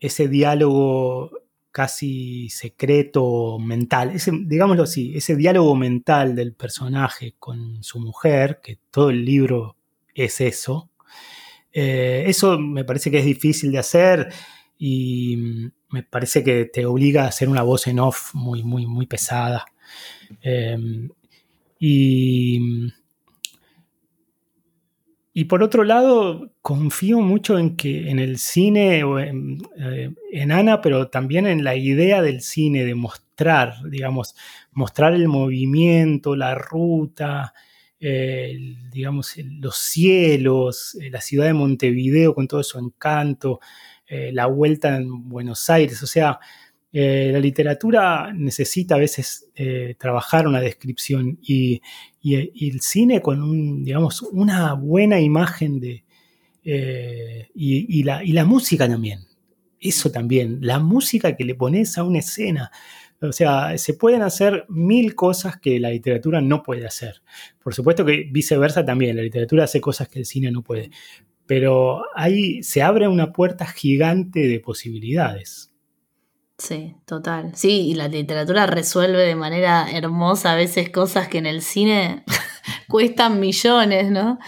ese 0.00 0.28
diálogo 0.28 1.30
casi 1.70 2.48
secreto 2.50 3.58
mental, 3.58 4.12
ese, 4.12 4.30
digámoslo 4.32 4.84
así, 4.84 5.12
ese 5.16 5.36
diálogo 5.36 5.74
mental 5.74 6.36
del 6.36 6.54
personaje 6.54 7.34
con 7.38 7.82
su 7.82 7.98
mujer, 8.00 8.60
que 8.62 8.78
todo 8.90 9.10
el 9.10 9.24
libro 9.24 9.76
es 10.14 10.40
eso, 10.40 10.90
eh, 11.72 12.24
eso 12.28 12.58
me 12.58 12.84
parece 12.84 13.10
que 13.10 13.18
es 13.18 13.24
difícil 13.24 13.72
de 13.72 13.78
hacer. 13.78 14.28
y 14.78 15.70
me 15.94 16.02
parece 16.02 16.42
que 16.42 16.64
te 16.66 16.84
obliga 16.86 17.24
a 17.24 17.28
hacer 17.28 17.48
una 17.48 17.62
voz 17.62 17.86
en 17.86 18.00
off 18.00 18.34
muy, 18.34 18.64
muy, 18.64 18.84
muy 18.84 19.06
pesada. 19.06 19.64
Em, 20.42 21.08
y, 21.78 22.90
y, 25.34 25.44
por 25.46 25.62
otro 25.62 25.84
lado, 25.84 26.52
confío 26.62 27.20
mucho 27.20 27.58
en 27.58 27.76
que 27.76 28.08
en 28.10 28.20
el 28.20 28.38
cine, 28.38 29.04
o 29.04 29.18
en, 29.18 29.58
eh, 29.78 30.14
en, 30.32 30.52
Ana, 30.52 30.80
pero 30.80 31.08
también 31.08 31.46
en 31.46 31.64
la 31.64 31.74
idea 31.76 32.22
del 32.22 32.40
cine, 32.40 32.84
de 32.84 32.94
mostrar, 32.94 33.74
digamos, 33.90 34.36
mostrar 34.72 35.12
el 35.12 35.28
movimiento, 35.28 36.36
la 36.36 36.54
ruta, 36.54 37.52
digamos, 38.90 39.34
los 39.38 39.76
cielos, 39.76 40.96
eh, 41.00 41.10
la 41.10 41.20
ciudad 41.20 41.46
de 41.46 41.54
Montevideo 41.54 42.34
con 42.34 42.46
todo 42.46 42.62
su 42.62 42.78
encanto, 42.78 43.60
eh, 44.06 44.30
la 44.32 44.46
vuelta 44.46 44.96
en 44.96 45.28
Buenos 45.28 45.70
Aires, 45.70 46.02
o 46.02 46.06
sea, 46.06 46.38
eh, 46.94 47.28
la 47.30 47.40
literatura 47.40 48.32
necesita 48.32 48.94
a 48.94 48.98
veces 48.98 49.48
trabajar 49.98 50.46
una 50.46 50.60
descripción 50.60 51.38
y, 51.42 51.82
el 52.22 52.80
cine 52.80 53.20
con 53.20 53.42
un, 53.42 53.84
digamos, 53.84 54.22
una 54.22 54.72
buena 54.72 55.20
imagen 55.20 55.80
de... 55.80 56.04
Y, 57.54 58.02
la, 58.04 58.24
y 58.24 58.32
la 58.32 58.46
música 58.46 58.88
también, 58.88 59.26
eso 59.78 60.10
también, 60.10 60.60
la 60.62 60.78
música 60.78 61.36
que 61.36 61.44
le 61.44 61.54
pones 61.54 61.98
a 61.98 62.04
una 62.04 62.20
escena, 62.20 62.70
o 63.28 63.32
sea, 63.32 63.76
se 63.78 63.94
pueden 63.94 64.22
hacer 64.22 64.66
mil 64.68 65.14
cosas 65.14 65.58
que 65.58 65.80
la 65.80 65.90
literatura 65.90 66.40
no 66.40 66.62
puede 66.62 66.86
hacer. 66.86 67.22
Por 67.62 67.74
supuesto 67.74 68.04
que 68.04 68.28
viceversa 68.30 68.84
también, 68.84 69.16
la 69.16 69.22
literatura 69.22 69.64
hace 69.64 69.80
cosas 69.80 70.08
que 70.08 70.18
el 70.18 70.26
cine 70.26 70.50
no 70.50 70.62
puede. 70.62 70.90
Pero 71.46 72.04
ahí 72.14 72.62
se 72.62 72.82
abre 72.82 73.08
una 73.08 73.32
puerta 73.32 73.66
gigante 73.66 74.48
de 74.48 74.60
posibilidades. 74.60 75.72
Sí, 76.58 76.96
total. 77.04 77.52
Sí, 77.56 77.88
y 77.88 77.94
la 77.94 78.08
literatura 78.08 78.66
resuelve 78.66 79.22
de 79.22 79.34
manera 79.34 79.90
hermosa 79.90 80.52
a 80.52 80.56
veces 80.56 80.90
cosas 80.90 81.28
que 81.28 81.38
en 81.38 81.46
el 81.46 81.62
cine 81.62 82.24
cuestan 82.88 83.40
millones, 83.40 84.10
¿no? 84.10 84.38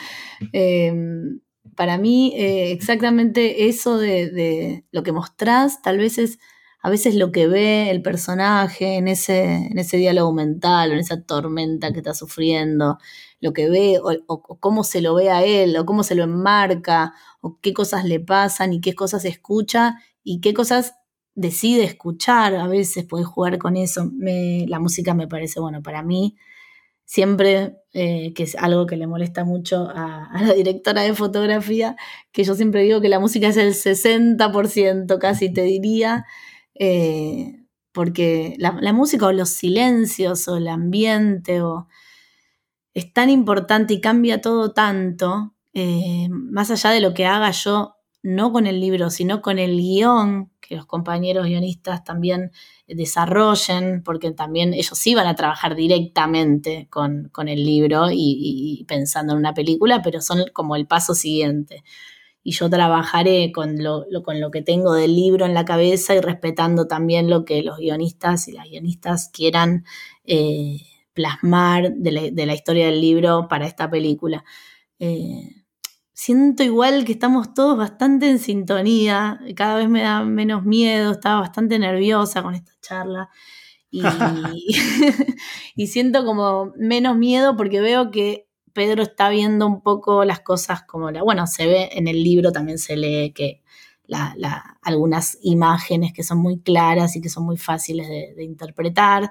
Em, 0.52 1.40
para 1.74 1.98
mí, 1.98 2.32
eh, 2.36 2.72
exactamente 2.72 3.68
eso 3.68 3.98
de, 3.98 4.30
de, 4.30 4.84
lo 4.92 5.02
que 5.02 5.12
mostrás, 5.12 5.82
tal 5.82 5.98
vez 5.98 6.18
es 6.18 6.38
a 6.86 6.90
veces 6.90 7.16
lo 7.16 7.32
que 7.32 7.48
ve 7.48 7.90
el 7.90 8.00
personaje 8.00 8.94
en 8.96 9.08
ese, 9.08 9.42
en 9.42 9.76
ese 9.76 9.96
diálogo 9.96 10.32
mental 10.32 10.90
o 10.90 10.94
en 10.94 11.00
esa 11.00 11.20
tormenta 11.20 11.92
que 11.92 11.98
está 11.98 12.14
sufriendo, 12.14 12.98
lo 13.40 13.52
que 13.52 13.68
ve 13.68 13.98
o, 14.00 14.42
cómo 14.60 14.84
se 14.84 15.00
lo 15.00 15.16
ve 15.16 15.30
a 15.30 15.42
él 15.44 15.76
o 15.76 15.84
cómo 15.84 16.04
se 16.04 16.14
lo 16.14 16.22
enmarca 16.22 17.12
o 17.40 17.58
qué 17.60 17.72
cosas 17.72 18.04
le 18.04 18.20
pasan 18.20 18.72
y 18.72 18.80
qué 18.80 18.94
cosas 18.94 19.24
escucha 19.24 19.96
y 20.22 20.40
qué 20.40 20.54
cosas 20.54 20.94
decide 21.36 21.84
escuchar, 21.84 22.56
a 22.56 22.66
veces 22.66 23.04
puede 23.04 23.24
jugar 23.24 23.58
con 23.58 23.76
eso. 23.76 24.10
la 24.18 24.80
música 24.80 25.14
me 25.14 25.28
parece, 25.28 25.60
bueno, 25.60 25.82
para 25.82 26.02
mí 26.02 26.36
siempre, 27.06 27.76
eh, 27.92 28.34
que 28.34 28.42
es 28.42 28.56
algo 28.56 28.86
que 28.86 28.96
le 28.96 29.06
molesta 29.06 29.44
mucho 29.44 29.88
a, 29.94 30.26
a, 30.26 30.42
la 30.42 30.54
directora 30.54 31.02
de 31.02 31.14
fotografía, 31.14 31.96
que 32.32 32.44
yo 32.44 32.54
siempre 32.54 32.82
digo 32.82 33.00
que 33.00 33.08
la 33.08 33.20
música 33.20 33.48
es 33.48 33.56
el 33.56 33.74
60%, 33.74 35.18
casi 35.18 35.52
te 35.52 35.62
diría, 35.62 36.26
eh, 36.74 37.62
porque 37.92 38.56
la, 38.58 38.92
música 38.92 39.26
o 39.26 39.32
los 39.32 39.50
silencios 39.50 40.48
o 40.48 40.56
el 40.56 40.68
ambiente 40.68 41.62
o, 41.62 41.88
es 42.92 43.12
tan 43.12 43.30
importante 43.30 43.94
y 43.94 44.00
cambia 44.00 44.40
todo 44.40 44.72
tanto, 44.72 45.54
eh, 45.74 46.28
más 46.30 46.70
allá 46.70 46.90
de 46.90 47.00
lo 47.00 47.14
que 47.14 47.26
haga 47.26 47.50
yo, 47.52 47.96
no 48.22 48.52
con 48.52 48.66
el 48.66 48.80
libro, 48.80 49.10
sino 49.10 49.40
con 49.40 49.58
el 49.58 49.76
guion 49.76 50.50
que 50.66 50.76
los 50.76 50.86
compañeros 50.86 51.46
guionistas 51.46 52.04
también 52.04 52.50
desarrollen, 52.86 54.02
porque 54.04 54.32
también 54.32 54.74
ellos 54.74 54.98
sí 54.98 55.14
van 55.14 55.26
a 55.26 55.34
trabajar 55.34 55.74
directamente 55.74 56.88
con, 56.90 57.30
el 57.48 57.64
libro 57.64 58.06
y, 58.10 58.84
pensando 58.88 59.32
en 59.32 59.38
una 59.38 59.54
película, 59.54 60.02
pero 60.02 60.20
son 60.20 60.44
como 60.52 60.76
el 60.76 60.86
paso 60.86 61.14
siguiente 61.14 61.84
y 62.42 62.52
yo 62.52 62.70
trabajaré 62.70 63.50
con 63.50 63.82
lo, 63.82 64.06
con 64.22 64.40
lo 64.40 64.52
que 64.52 64.62
tengo 64.62 64.92
del 64.92 65.16
libro 65.16 65.46
en 65.46 65.54
la 65.54 65.64
cabeza 65.64 66.14
y 66.14 66.20
respetando 66.20 66.86
también 66.86 67.28
lo 67.28 67.44
que 67.44 67.62
los 67.62 67.78
guionistas 67.78 68.46
y 68.46 68.52
las 68.52 68.68
guionistas 68.68 69.30
quieran 69.32 69.84
eh, 70.24 70.78
plasmar 71.12 71.92
de 71.94 72.12
la, 72.46 72.54
historia 72.54 72.86
del 72.86 73.00
libro 73.00 73.48
para 73.48 73.66
esta 73.66 73.90
película. 73.90 74.44
Eh, 75.00 75.65
siento 76.16 76.62
igual 76.62 77.04
que 77.04 77.12
estamos 77.12 77.52
todos 77.52 77.76
bastante 77.76 78.30
en 78.30 78.38
sintonía, 78.38 79.38
cada 79.54 79.76
vez 79.76 79.88
me 79.90 80.00
da 80.00 80.24
menos 80.24 80.64
miedo, 80.64 81.12
estaba 81.12 81.42
bastante 81.42 81.78
nerviosa 81.78 82.42
con 82.42 82.54
esta 82.54 82.72
charla. 82.80 83.28
Y, 83.90 84.00
y 85.76 85.86
siento 85.88 86.24
como 86.24 86.72
menos 86.78 87.18
miedo 87.18 87.54
porque 87.54 87.82
veo 87.82 88.10
que 88.10 88.48
Pedro 88.72 89.02
está 89.02 89.28
viendo 89.28 89.66
un 89.66 89.82
poco 89.82 90.24
las 90.24 90.40
cosas 90.40 90.84
como 90.84 91.10
la, 91.10 91.22
bueno, 91.22 91.46
se 91.46 91.66
ve 91.66 91.90
en 91.92 92.08
el 92.08 92.24
libro, 92.24 92.50
también 92.50 92.78
se 92.78 92.96
lee 92.96 93.32
que 93.34 93.62
algunas 94.82 95.36
imágenes 95.42 96.14
que 96.14 96.22
son 96.22 96.38
muy 96.38 96.60
claras 96.60 97.14
y 97.16 97.20
que 97.20 97.28
son 97.28 97.44
muy 97.44 97.58
fáciles 97.58 98.08
de, 98.08 98.42
interpretar, 98.42 99.30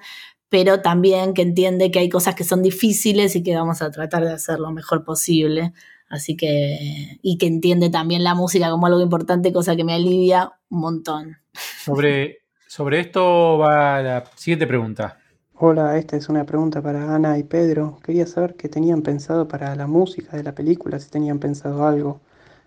pero 0.50 0.82
también 0.82 1.34
que 1.34 1.41
entiende 1.41 1.89
que 1.89 2.00
hay 2.00 2.10
cosas 2.10 2.36
que 2.36 2.43
son 2.43 2.62
difíciles 2.62 3.36
y 3.36 3.41
que 3.41 3.56
vamos 3.56 3.82
a 3.82 3.89
tratar 3.89 4.24
de 4.24 4.34
hacer 4.34 4.60
lo 4.60 4.71
mejor 4.71 5.04
posible. 5.04 5.74
Así 6.10 6.38
que, 6.38 7.18
y 7.22 7.38
que 7.38 7.48
entiende 7.48 7.89
también 7.89 8.24
la 8.24 8.36
música 8.36 8.70
como 8.70 8.86
algo 8.88 9.02
importante, 9.02 9.52
cosa 9.52 9.76
que 9.76 9.84
me 9.84 9.94
alivia 9.94 10.52
un 10.70 10.80
montón. 10.80 11.38
Sobre, 11.84 12.39
sobre 12.68 13.00
esto 13.00 13.58
va 13.58 14.02
la 14.02 14.24
siguiente 14.36 14.68
pregunta. 14.68 15.20
Hola, 15.58 15.98
esta 15.98 16.18
es 16.18 16.28
una 16.28 16.46
pregunta 16.46 16.82
para 16.82 17.15
Ana 17.15 17.38
y 17.38 17.44
Pedro. 17.44 17.98
Quería 18.04 18.28
saber 18.28 18.56
qué 18.56 18.68
tenían 18.68 19.02
pensado 19.02 19.48
para 19.48 19.74
la 19.76 19.88
música 19.88 20.36
de 20.36 20.44
la 20.44 20.54
película, 20.54 21.00
si 21.00 21.10
tenían 21.10 21.39
pensado 21.39 21.88
algo, 21.88 22.20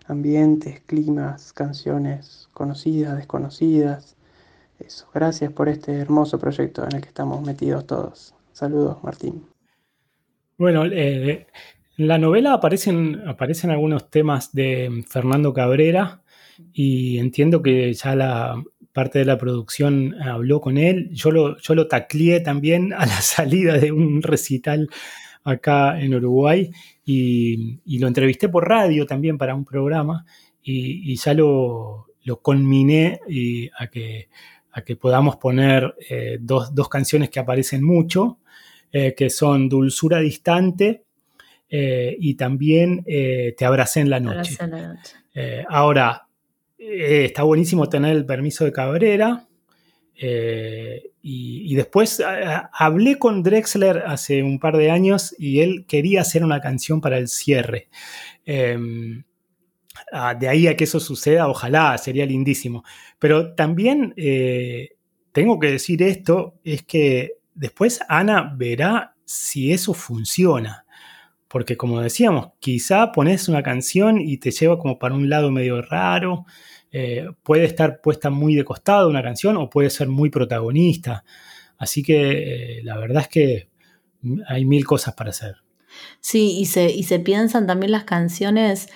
ambientes, 0.07 0.81
climas, 0.81 1.53
canciones 1.53 2.49
conocidas, 2.51 3.15
desconocidas. 3.15 4.17
Eso, 4.79 5.07
gracias 5.13 5.51
por 5.53 5.69
este 5.69 5.99
hermoso 5.99 6.39
proyecto 6.39 6.83
en 6.83 6.95
el 6.95 7.01
que 7.01 7.09
estamos 7.09 7.45
metidos 7.45 7.85
todos. 7.85 8.33
Saludos, 8.53 9.03
Martín. 9.03 9.45
Bueno, 10.57 10.83
eh, 10.85 11.45
en 11.99 12.07
la 12.07 12.17
novela 12.17 12.53
aparecen, 12.53 13.21
aparecen 13.27 13.71
algunos 13.71 14.09
temas 14.09 14.53
de 14.53 15.03
Fernando 15.07 15.53
Cabrera 15.53 16.23
y 16.73 17.17
entiendo 17.17 17.61
que 17.61 17.93
ya 17.93 18.15
la, 18.15 18.63
parte 18.93 19.19
de 19.19 19.25
la 19.25 19.37
producción 19.37 20.15
habló 20.21 20.61
con 20.61 20.77
él. 20.77 21.09
Yo 21.11 21.31
lo, 21.31 21.57
yo 21.59 21.75
lo 21.75 21.87
tacleé 21.87 22.39
también 22.39 22.93
a 22.93 23.05
la 23.05 23.21
salida 23.21 23.77
de 23.77 23.91
un 23.91 24.21
recital 24.21 24.89
acá 25.43 25.99
en 25.99 26.13
Uruguay 26.13 26.71
y, 27.05 27.79
lo 27.99 28.07
entrevisté 28.07 28.49
por 28.49 28.67
radio 28.67 29.05
también 29.05 29.37
para 29.37 29.55
un 29.55 29.65
programa 29.65 30.25
y, 30.61 31.15
ya 31.15 31.33
lo, 31.33 32.07
lo 32.23 32.41
conminé 32.41 33.19
a, 33.77 33.87
que, 33.87 34.29
a 34.71 34.81
que 34.81 34.95
podamos 34.95 35.37
poner 35.37 35.95
eh, 36.09 36.37
dos, 36.39 36.89
canciones 36.89 37.29
que 37.29 37.39
aparecen 37.39 37.83
mucho, 37.83 38.39
eh, 38.91 39.13
que 39.15 39.29
son 39.29 39.67
Dulzura 39.67 40.19
Distante 40.19 41.05
eh, 41.69 42.15
y 42.19 42.35
también 42.35 43.03
Te 43.03 43.65
abracé 43.65 44.01
en 44.01 44.09
la 44.09 44.19
noche. 44.19 44.57
En 44.59 44.71
la 44.71 44.87
noche. 44.93 45.65
ahora, 45.67 46.29
eh, 46.79 47.25
está 47.25 47.43
buenísimo 47.43 47.89
tener 47.89 48.15
el 48.15 48.25
permiso 48.25 48.63
de 48.63 48.71
Cabrera. 48.71 49.45
Eh, 50.21 51.11
y, 51.21 51.75
después 51.75 52.21
hablé 52.73 53.17
con 53.17 53.43
Drexler 53.43 54.03
hace 54.05 54.43
un 54.43 54.59
par 54.59 54.75
de 54.75 54.91
años 54.91 55.33
y 55.37 55.61
él 55.61 55.85
quería 55.87 56.21
hacer 56.21 56.43
una 56.43 56.61
canción 56.61 56.99
para 57.01 57.17
el 57.17 57.27
cierre. 57.27 57.87
Em, 58.45 59.23
de 60.39 60.47
ahí 60.47 60.67
a 60.67 60.75
que 60.75 60.85
eso 60.85 60.99
suceda, 60.99 61.47
ojalá, 61.47 61.97
sería 61.97 62.25
lindísimo. 62.25 62.83
Pero 63.19 63.53
también 63.53 64.13
eh, 64.17 64.95
tengo 65.31 65.59
que 65.59 65.71
decir 65.71 66.01
esto, 66.03 66.55
es 66.63 66.83
que 66.83 67.33
después 67.53 67.99
Ana 68.07 68.53
verá 68.57 69.15
si 69.25 69.71
eso 69.71 69.93
funciona. 69.93 70.85
Porque 71.49 71.75
como 71.75 71.99
decíamos, 71.99 72.51
quizá 72.59 73.11
pones 73.11 73.49
una 73.49 73.63
canción 73.63 74.21
y 74.21 74.37
te 74.37 74.51
lleva 74.51 74.79
como 74.79 74.99
para 74.99 75.15
un 75.15 75.29
lado 75.29 75.51
medio 75.51 75.81
raro. 75.81 76.45
Eh, 76.91 77.27
puede 77.43 77.65
estar 77.65 78.01
puesta 78.01 78.29
muy 78.29 78.55
de 78.55 78.63
costado 78.63 79.09
una 79.09 79.23
canción 79.23 79.57
o 79.57 79.69
puede 79.69 79.89
ser 79.89 80.07
muy 80.07 80.29
protagonista. 80.29 81.25
Así 81.77 82.03
que 82.03 82.77
eh, 82.77 82.83
la 82.83 82.97
verdad 82.97 83.23
es 83.23 83.27
que 83.27 83.69
hay 84.47 84.65
mil 84.65 84.85
cosas 84.85 85.15
para 85.15 85.31
hacer. 85.31 85.55
Sí, 86.19 86.57
y 86.59 86.65
se, 86.65 86.91
y 86.91 87.03
se 87.03 87.19
piensan 87.19 87.65
también 87.65 87.91
las 87.91 88.03
canciones, 88.03 88.89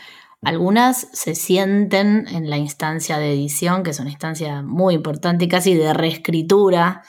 algunas 0.44 1.08
se 1.14 1.36
sienten 1.36 2.28
en 2.28 2.50
la 2.50 2.58
instancia 2.58 3.18
de 3.18 3.34
edición, 3.34 3.82
que 3.82 3.92
es 3.92 4.00
una 4.00 4.12
instancia 4.12 4.62
muy 4.62 4.94
importante 4.94 5.46
y 5.46 5.48
casi 5.48 5.74
de 5.74 5.94
reescritura 5.94 7.02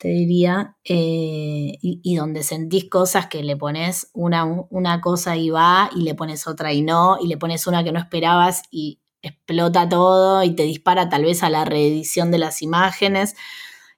te 0.00 0.08
diría, 0.08 0.78
eh, 0.82 1.76
y, 1.82 2.16
donde 2.16 2.42
sentís 2.42 2.88
cosas 2.88 3.26
que 3.26 3.42
le 3.42 3.58
pones 3.58 4.08
una, 4.14 4.46
una 4.70 5.02
cosa 5.02 5.36
y 5.36 5.50
va, 5.50 5.90
y 5.94 6.00
le 6.00 6.14
pones 6.14 6.46
otra 6.46 6.72
y 6.72 6.80
no, 6.80 7.18
y 7.20 7.26
le 7.26 7.36
pones 7.36 7.66
una 7.66 7.84
que 7.84 7.92
no 7.92 7.98
esperabas 7.98 8.62
y 8.70 9.02
explota 9.20 9.90
todo 9.90 10.42
y 10.42 10.56
te 10.56 10.62
dispara 10.62 11.10
tal 11.10 11.24
vez 11.24 11.42
a 11.42 11.50
la 11.50 11.66
reedición 11.66 12.30
de 12.30 12.38
las 12.38 12.62
imágenes. 12.62 13.36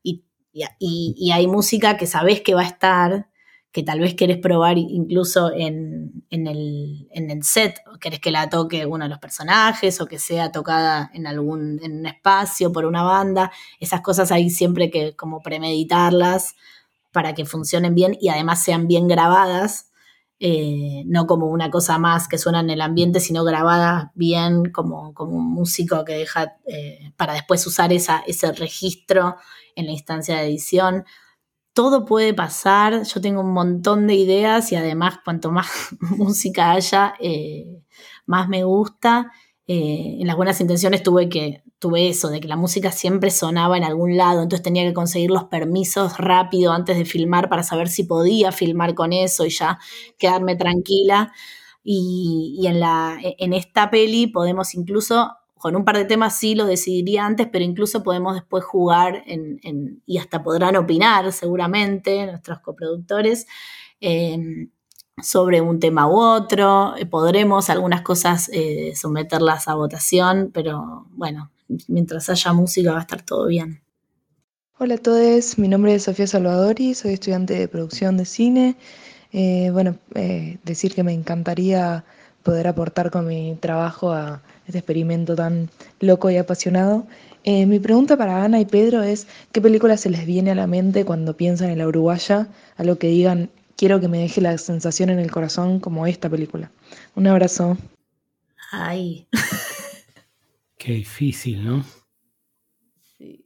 Y, 0.02 0.24
y 0.50 1.30
hay 1.30 1.46
música 1.46 1.96
que 1.96 2.08
sabes 2.08 2.40
que 2.40 2.54
va 2.54 2.62
a 2.62 2.66
estar, 2.66 3.30
que 3.72 3.82
tal 3.82 4.00
vez 4.00 4.14
querés 4.14 4.36
probar 4.36 4.76
incluso 4.76 5.50
en, 5.50 6.24
el, 6.30 7.08
set, 7.42 7.80
o 7.92 7.98
querés 7.98 8.20
que 8.20 8.30
la 8.30 8.50
toque 8.50 8.84
uno 8.84 9.06
de 9.06 9.08
los 9.08 9.18
personajes 9.18 9.98
o 10.02 10.06
que 10.06 10.18
sea 10.18 10.52
tocada 10.52 11.10
en 11.14 11.26
algún 11.26 11.80
en 11.82 12.00
un 12.00 12.06
espacio 12.06 12.70
por 12.70 12.84
una 12.84 13.02
banda. 13.02 13.50
Esas 13.80 14.02
cosas 14.02 14.30
hay 14.30 14.50
siempre 14.50 14.90
que 14.90 15.16
como 15.16 15.40
premeditarlas 15.40 16.54
para 17.12 17.34
que 17.34 17.46
funcionen 17.46 17.94
bien 17.94 18.16
y 18.20 18.28
además 18.28 18.62
sean 18.62 18.86
bien 18.88 19.08
grabadas, 19.08 19.90
eh, 20.38 21.04
no 21.06 21.26
como 21.26 21.46
una 21.46 21.70
cosa 21.70 21.96
más 21.96 22.28
que 22.28 22.36
suena 22.36 22.60
en 22.60 22.68
el 22.68 22.82
ambiente, 22.82 23.20
sino 23.20 23.42
grabada 23.42 24.12
bien 24.14 24.70
como, 24.70 25.14
como 25.14 25.32
un 25.32 25.50
músico 25.50 26.04
que 26.04 26.14
deja 26.14 26.56
eh, 26.66 27.12
para 27.16 27.32
después 27.32 27.66
usar 27.66 27.90
esa, 27.92 28.22
ese 28.26 28.52
registro 28.52 29.36
en 29.76 29.86
la 29.86 29.92
instancia 29.92 30.36
de 30.36 30.46
edición 30.48 31.04
todo 31.74 32.04
puede 32.04 32.34
pasar, 32.34 33.04
yo 33.04 33.20
tengo 33.20 33.40
un 33.40 33.52
montón 33.52 34.06
de 34.06 34.14
ideas 34.14 34.72
y 34.72 34.76
además 34.76 35.18
cuanto 35.24 35.50
más 35.50 35.68
música 36.00 36.72
haya, 36.72 37.14
eh, 37.20 37.82
más 38.26 38.48
me 38.48 38.64
gusta. 38.64 39.32
Eh, 39.66 40.18
en 40.20 40.26
las 40.26 40.36
buenas 40.36 40.60
intenciones 40.60 41.02
tuve 41.02 41.28
que 41.28 41.62
tuve 41.78 42.08
eso, 42.08 42.28
de 42.28 42.40
que 42.40 42.48
la 42.48 42.56
música 42.56 42.92
siempre 42.92 43.30
sonaba 43.30 43.76
en 43.76 43.84
algún 43.84 44.16
lado, 44.16 44.42
entonces 44.42 44.62
tenía 44.62 44.84
que 44.84 44.92
conseguir 44.94 45.30
los 45.30 45.44
permisos 45.44 46.16
rápido 46.18 46.72
antes 46.72 46.96
de 46.96 47.04
filmar 47.04 47.48
para 47.48 47.64
saber 47.64 47.88
si 47.88 48.04
podía 48.04 48.52
filmar 48.52 48.94
con 48.94 49.12
eso 49.12 49.44
y 49.46 49.50
ya 49.50 49.78
quedarme 50.18 50.56
tranquila. 50.56 51.32
Y, 51.84 52.56
y 52.60 52.68
en, 52.68 52.78
la, 52.78 53.18
en 53.20 53.52
esta 53.52 53.90
peli 53.90 54.28
podemos 54.28 54.74
incluso 54.74 55.32
con 55.62 55.76
un 55.76 55.84
par 55.84 55.96
de 55.96 56.04
temas 56.04 56.36
sí 56.36 56.56
lo 56.56 56.66
decidiría 56.66 57.24
antes, 57.24 57.46
pero 57.46 57.64
incluso 57.64 58.02
podemos 58.02 58.34
después 58.34 58.64
jugar 58.64 59.22
y 60.04 60.18
hasta 60.18 60.42
podrán 60.42 60.74
opinar 60.74 61.30
seguramente 61.32 62.26
nuestros 62.26 62.58
coproductores 62.58 63.46
em, 64.00 64.70
sobre 65.22 65.60
un 65.60 65.78
tema 65.78 66.08
u 66.08 66.18
otro. 66.18 66.96
Eh, 66.96 67.06
podremos 67.06 67.70
algunas 67.70 68.02
cosas 68.02 68.50
eh, 68.52 68.92
someterlas 68.96 69.68
a 69.68 69.74
votación, 69.76 70.50
pero 70.52 71.06
bueno, 71.10 71.52
mientras 71.86 72.28
haya 72.28 72.52
música 72.52 72.90
va 72.90 72.98
a 72.98 73.02
estar 73.02 73.22
todo 73.22 73.46
bien. 73.46 73.82
Hola 74.78 74.96
a 74.96 74.98
todos, 74.98 75.58
mi 75.58 75.68
nombre 75.68 75.94
es 75.94 76.02
Sofía 76.02 76.26
Salvadori, 76.26 76.94
soy 76.94 77.12
estudiante 77.12 77.54
de 77.54 77.68
producción 77.68 78.16
de 78.16 78.24
cine. 78.24 78.74
Eh, 79.30 79.70
bueno, 79.70 79.96
decir 80.64 80.92
que 80.92 81.04
me 81.04 81.12
encantaría 81.12 82.04
poder 82.42 82.66
aportar 82.66 83.12
con 83.12 83.28
mi 83.28 83.56
trabajo 83.60 84.10
a 84.12 84.42
este 84.72 84.78
experimento 84.78 85.36
tan 85.36 85.68
loco 86.00 86.30
y 86.30 86.38
apasionado. 86.38 87.06
Eh, 87.44 87.66
mi 87.66 87.78
pregunta 87.78 88.16
para 88.16 88.42
Ana 88.42 88.58
y 88.58 88.64
Pedro 88.64 89.02
es, 89.02 89.26
¿qué 89.52 89.60
película 89.60 89.98
se 89.98 90.08
les 90.08 90.24
viene 90.24 90.52
a 90.52 90.54
la 90.54 90.66
mente 90.66 91.04
cuando 91.04 91.36
piensan 91.36 91.68
en 91.68 91.78
la 91.78 91.86
uruguaya? 91.86 92.48
A 92.76 92.84
lo 92.84 92.98
que 92.98 93.08
digan, 93.08 93.50
quiero 93.76 94.00
que 94.00 94.08
me 94.08 94.18
deje 94.18 94.40
la 94.40 94.56
sensación 94.56 95.10
en 95.10 95.18
el 95.18 95.30
corazón 95.30 95.78
como 95.78 96.06
esta 96.06 96.30
película. 96.30 96.70
Un 97.14 97.26
abrazo. 97.26 97.76
Ay. 98.70 99.26
Qué 100.78 100.92
difícil, 100.92 101.62
¿no? 101.62 101.84
Sí. 103.18 103.44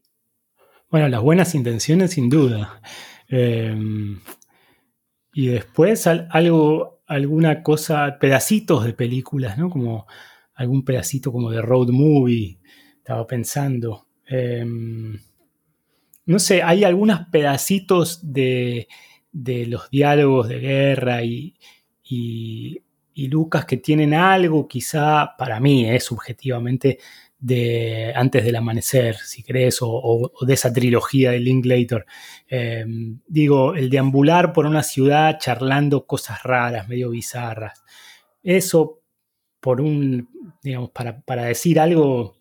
Bueno, 0.90 1.08
las 1.08 1.22
buenas 1.22 1.56
intenciones 1.56 2.12
sin 2.12 2.30
duda. 2.30 2.80
Em, 3.26 4.20
y 5.34 5.48
después 5.48 6.06
algo, 6.06 7.02
alguna 7.08 7.64
cosa, 7.64 8.18
pedacitos 8.20 8.84
de 8.84 8.92
películas, 8.92 9.58
¿no? 9.58 9.70
Como 9.70 10.06
algún 10.57 10.84
pedacito 10.84 11.30
como 11.30 11.50
de 11.50 11.62
road 11.62 11.90
movie, 11.90 12.59
estaba 12.96 13.26
pensando. 13.26 14.09
Em, 14.26 15.18
no 16.24 16.38
sé, 16.38 16.62
hay 16.62 16.82
algunos 16.82 17.20
pedacitos 17.30 18.20
de, 18.32 18.88
los 19.32 19.88
diálogos 19.90 20.48
de 20.48 20.59
guerra 20.59 21.22
y, 21.22 21.54
Lucas 23.14 23.64
que 23.64 23.78
tienen 23.78 24.12
algo, 24.12 24.68
quizá 24.68 25.36
para 25.38 25.59
mí, 25.61 25.88
eh, 25.88 26.00
subjetivamente, 26.00 26.98
de 27.38 28.12
antes 28.14 28.44
del 28.44 28.57
amanecer, 28.57 29.16
si 29.16 29.42
crees, 29.42 29.78
o, 29.80 30.32
de 30.40 30.54
esa 30.54 30.72
trilogía 30.72 31.30
de 31.30 31.40
Linklater. 31.40 32.07
Em, 32.48 33.20
digo, 33.26 33.74
el 33.74 33.88
deambular 33.90 34.52
por 34.52 34.66
una 34.66 34.82
ciudad 34.82 35.38
charlando 35.38 36.07
cosas 36.07 36.42
raras, 36.42 36.88
medio 36.88 37.11
bizarras. 37.11 37.82
Eso 38.42 39.00
por 39.66 39.80
un, 39.80 40.28
digamos, 40.62 40.90
para, 40.90 41.42
decir 41.42 41.80
algo 41.80 42.36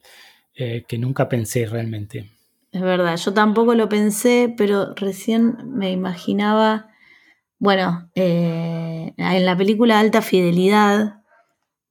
eh, 0.54 0.84
que 0.88 1.00
nunca 1.00 1.28
pensé 1.28 1.66
realmente. 1.66 2.30
Es 2.72 2.82
verdad, 2.82 3.18
yo 3.18 3.34
tampoco 3.34 3.74
lo 3.74 3.90
pensé, 3.90 4.54
pero 4.56 4.94
recién 4.94 5.58
me 5.66 5.92
imaginaba, 5.92 6.92
bueno, 7.58 8.12
eh, 8.14 9.12
en 9.18 9.46
la 9.46 9.58
película 9.58 10.00
Alta 10.00 10.22
Fidelidad, 10.22 11.24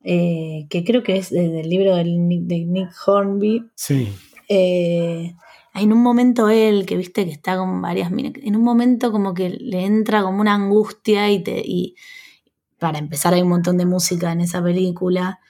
eh, 0.05 0.69
que 0.71 0.85
creo 0.85 1.03
que 1.03 1.17
es 1.17 1.31
del 1.31 1.69
libro 1.69 1.97
de 1.97 2.05
Nick 2.05 2.93
Hornby. 3.05 3.67
Sí. 3.75 4.13
en 4.49 5.93
un 5.93 6.01
momento 6.01 6.49
él, 6.49 6.87
que 6.87 6.97
viste 6.97 7.25
que 7.25 7.33
está 7.33 7.57
con 7.57 7.83
varias 7.83 8.13
en 8.13 8.55
un 8.55 8.63
momento 8.63 9.11
como 9.11 9.35
que 9.35 9.51
le 9.51 9.85
entra 9.85 10.23
como 10.23 10.41
una 10.41 10.55
angustia 10.55 11.29
y 11.33 11.43
te, 11.43 11.59
y, 11.59 11.97
para 12.79 12.99
empezar 12.99 13.35
hay 13.35 13.43
un 13.43 13.49
montón 13.49 13.77
de 13.79 13.87
música 13.87 14.33
en 14.33 14.41
esa 14.41 14.63
película. 14.63 15.41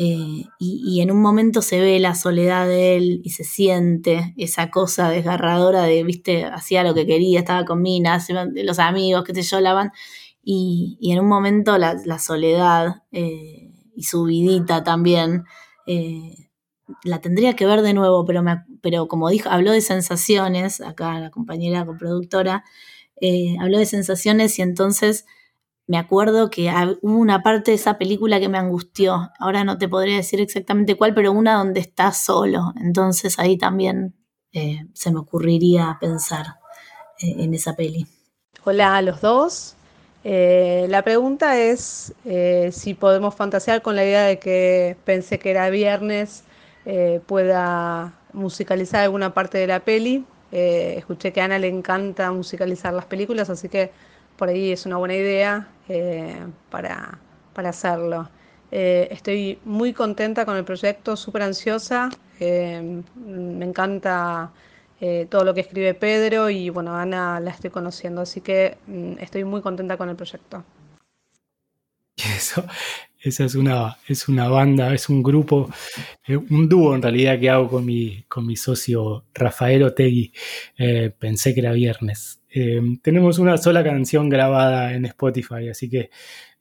Eh, 0.00 0.44
y, 0.60 1.00
en 1.00 1.10
un 1.10 1.20
momento 1.20 1.60
se 1.60 1.80
ve 1.80 1.98
la 1.98 2.14
soledad 2.14 2.68
de 2.68 2.96
él 2.96 3.20
y 3.24 3.30
se 3.30 3.42
siente 3.42 4.32
esa 4.36 4.70
cosa 4.70 5.10
desgarradora 5.10 5.82
de, 5.82 6.04
viste, 6.04 6.44
hacía 6.44 6.84
lo 6.84 6.94
que 6.94 7.04
quería, 7.04 7.40
estaba 7.40 7.64
con 7.64 7.82
minas, 7.82 8.28
los 8.30 8.78
amigos 8.78 9.24
que 9.24 9.32
te 9.32 9.42
lloraban, 9.42 9.90
y, 10.40 10.96
y 11.00 11.10
en 11.10 11.18
un 11.18 11.26
momento 11.26 11.76
la, 11.78 12.18
soledad 12.20 13.02
eh, 13.10 13.72
y 13.96 14.04
su 14.04 14.22
vidita 14.22 14.84
también, 14.84 15.46
eh, 15.86 16.48
la 17.02 17.20
tendría 17.20 17.56
que 17.56 17.66
ver 17.66 17.82
de 17.82 17.92
nuevo, 17.92 18.24
pero, 18.24 18.44
pero 18.80 19.08
como 19.08 19.28
dijo, 19.30 19.50
habló 19.50 19.72
de 19.72 19.80
sensaciones, 19.80 20.80
acá 20.80 21.18
la 21.18 21.30
compañera 21.30 21.84
coproductora, 21.84 22.62
habló 23.60 23.78
de 23.78 23.86
sensaciones 23.86 24.60
y 24.60 24.62
entonces 24.62 25.26
me 25.88 25.96
acuerdo 25.96 26.50
que 26.50 26.70
hubo 27.00 27.18
una 27.18 27.42
parte 27.42 27.70
de 27.70 27.76
esa 27.76 27.96
película 27.96 28.38
que 28.38 28.50
me 28.50 28.58
angustió. 28.58 29.30
Ahora 29.38 29.64
no 29.64 29.78
te 29.78 29.88
podría 29.88 30.16
decir 30.16 30.38
exactamente 30.38 30.96
cuál, 30.96 31.14
pero 31.14 31.32
una 31.32 31.54
donde 31.54 31.80
está 31.80 32.12
solo. 32.12 32.74
Entonces 32.80 33.38
ahí 33.38 33.56
también 33.56 34.14
eh, 34.52 34.86
se 34.92 35.10
me 35.10 35.18
ocurriría 35.18 35.96
pensar 35.98 36.46
eh, 37.20 37.36
en 37.38 37.54
esa 37.54 37.74
peli. 37.74 38.06
Hola 38.64 38.98
a 38.98 39.02
los 39.02 39.22
dos. 39.22 39.76
Eh, 40.24 40.86
la 40.90 41.02
pregunta 41.02 41.58
es 41.58 42.12
si 42.70 42.92
podemos 42.92 43.34
fantasear 43.34 43.80
con 43.80 43.96
la 43.96 44.04
idea 44.04 44.24
de 44.24 44.38
que 44.38 44.94
pensé 45.04 45.38
que 45.38 45.50
era 45.50 45.70
viernes, 45.70 46.44
pueda 47.26 48.14
musicalizar 48.34 49.04
alguna 49.04 49.32
parte 49.32 49.56
de 49.56 49.66
la 49.66 49.80
peli. 49.80 50.26
escuché 50.50 51.32
que 51.32 51.40
a 51.40 51.44
Ana 51.44 51.58
le 51.58 51.68
encanta 51.68 52.30
musicalizar 52.30 52.92
las 52.92 53.06
películas, 53.06 53.48
así 53.48 53.70
que 53.70 53.90
por 54.38 54.48
ahí 54.48 54.70
es 54.70 54.86
una 54.86 54.96
buena 54.96 55.16
idea 55.16 55.68
eh, 55.88 56.46
para, 56.70 57.18
hacerlo. 57.56 58.30
Eh, 58.70 59.08
estoy 59.10 59.58
muy 59.64 59.92
contenta 59.92 60.46
con 60.46 60.56
el 60.56 60.64
proyecto, 60.64 61.16
súper 61.16 61.42
ansiosa. 61.42 62.08
Eh, 62.38 63.02
me 63.16 63.64
encanta 63.64 64.52
todo 65.28 65.44
lo 65.44 65.54
que 65.54 65.60
escribe 65.60 65.94
Pedro 65.94 66.50
y 66.50 66.70
bueno, 66.70 66.96
Ana 66.96 67.38
la 67.38 67.52
estoy 67.52 67.70
conociendo, 67.70 68.22
así 68.22 68.40
que 68.40 68.78
mm, 68.88 69.12
estoy 69.20 69.44
muy 69.44 69.60
contenta 69.60 69.96
con 69.96 70.08
el 70.08 70.16
proyecto. 70.16 70.64
Esa 73.20 73.44
es 73.44 73.54
una, 73.56 73.98
es 74.06 74.28
una 74.28 74.48
banda, 74.48 74.94
es 74.94 75.08
un 75.08 75.22
grupo, 75.22 75.68
un 76.28 76.68
dúo 76.68 76.94
en 76.94 77.02
realidad 77.02 77.38
que 77.40 77.50
hago 77.50 77.68
con 77.68 77.84
mi, 77.84 78.22
con 78.28 78.46
mi 78.46 78.56
socio 78.56 79.24
Rafael 79.34 79.82
Otegui. 79.82 80.32
pensé 81.18 81.54
que 81.54 81.60
era 81.60 81.72
viernes. 81.72 82.37
Eh, 82.50 82.80
tenemos 83.02 83.38
una 83.38 83.58
sola 83.58 83.84
canción 83.84 84.28
grabada 84.28 84.94
en 84.94 85.04
Spotify, 85.06 85.68
así 85.70 85.88
que... 85.88 86.10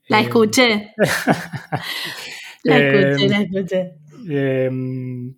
La 0.07 0.19
eh, 0.19 0.23
escuché. 0.23 0.93
la 2.63 2.77
escuché, 2.77 3.29
la 3.29 3.41
escuché. 3.41 3.93
Eh, 4.29 4.69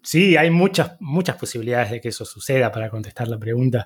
sí, 0.01 0.35
hay 0.35 0.49
muchas, 0.49 0.97
muchas 0.99 1.35
posibilidades 1.35 1.91
de 1.91 2.01
que 2.01 2.09
eso 2.09 2.25
suceda 2.25 2.71
para 2.71 2.89
contestar 2.89 3.27
la 3.27 3.37
pregunta, 3.37 3.85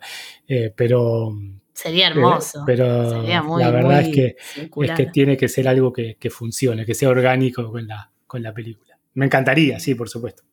pero... 0.75 1.35
Sería 1.73 2.09
hermoso. 2.09 2.63
pero 2.67 3.23
la 3.23 3.71
verdad 3.71 4.01
es, 4.01 4.09
que, 4.13 4.35
es 4.83 4.91
que 4.91 5.07
tiene 5.07 5.35
que 5.35 5.49
ser 5.49 5.67
algo 5.67 5.91
que, 5.91 6.15
funcione, 6.29 6.85
que 6.85 6.93
sea 6.93 7.09
orgánico 7.09 7.69
con 7.71 7.87
la, 7.87 8.11
con 8.27 8.43
la 8.43 8.53
película. 8.53 8.99
Me 9.15 9.25
encantaría, 9.25 9.79
sí, 9.79 9.95
por 9.95 10.07
supuesto. 10.07 10.43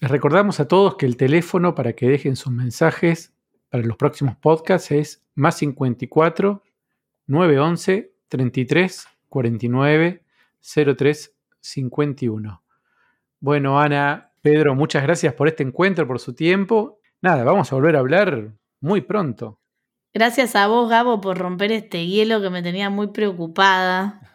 Les 0.00 0.10
recordamos 0.10 0.60
a 0.60 0.68
todos 0.68 0.96
que 0.96 1.06
el 1.06 1.16
teléfono 1.16 1.74
para 1.74 1.94
que 1.94 2.08
dejen 2.08 2.36
sus 2.36 2.52
mensajes 2.52 3.33
para 3.74 3.82
los 3.82 3.96
próximos 3.96 4.36
podcasts 4.36 4.92
es 4.92 5.24
más 5.34 5.56
54 5.56 6.62
911 7.26 8.12
33 8.28 9.08
49 9.28 10.22
03 10.96 11.34
51. 11.58 12.62
Bueno, 13.40 13.80
Ana, 13.80 14.30
Pedro, 14.42 14.76
muchas 14.76 15.02
gracias 15.02 15.34
por 15.34 15.48
este 15.48 15.64
encuentro, 15.64 16.06
por 16.06 16.20
su 16.20 16.34
tiempo. 16.34 17.00
Nada, 17.20 17.42
vamos 17.42 17.72
a 17.72 17.74
volver 17.74 17.96
a 17.96 17.98
hablar 17.98 18.52
muy 18.78 19.00
pronto. 19.00 19.58
Gracias 20.12 20.54
a 20.54 20.68
vos, 20.68 20.88
Gabo, 20.88 21.20
por 21.20 21.36
romper 21.36 21.72
este 21.72 22.06
hielo 22.06 22.40
que 22.40 22.50
me 22.50 22.62
tenía 22.62 22.90
muy 22.90 23.08
preocupada. 23.08 24.33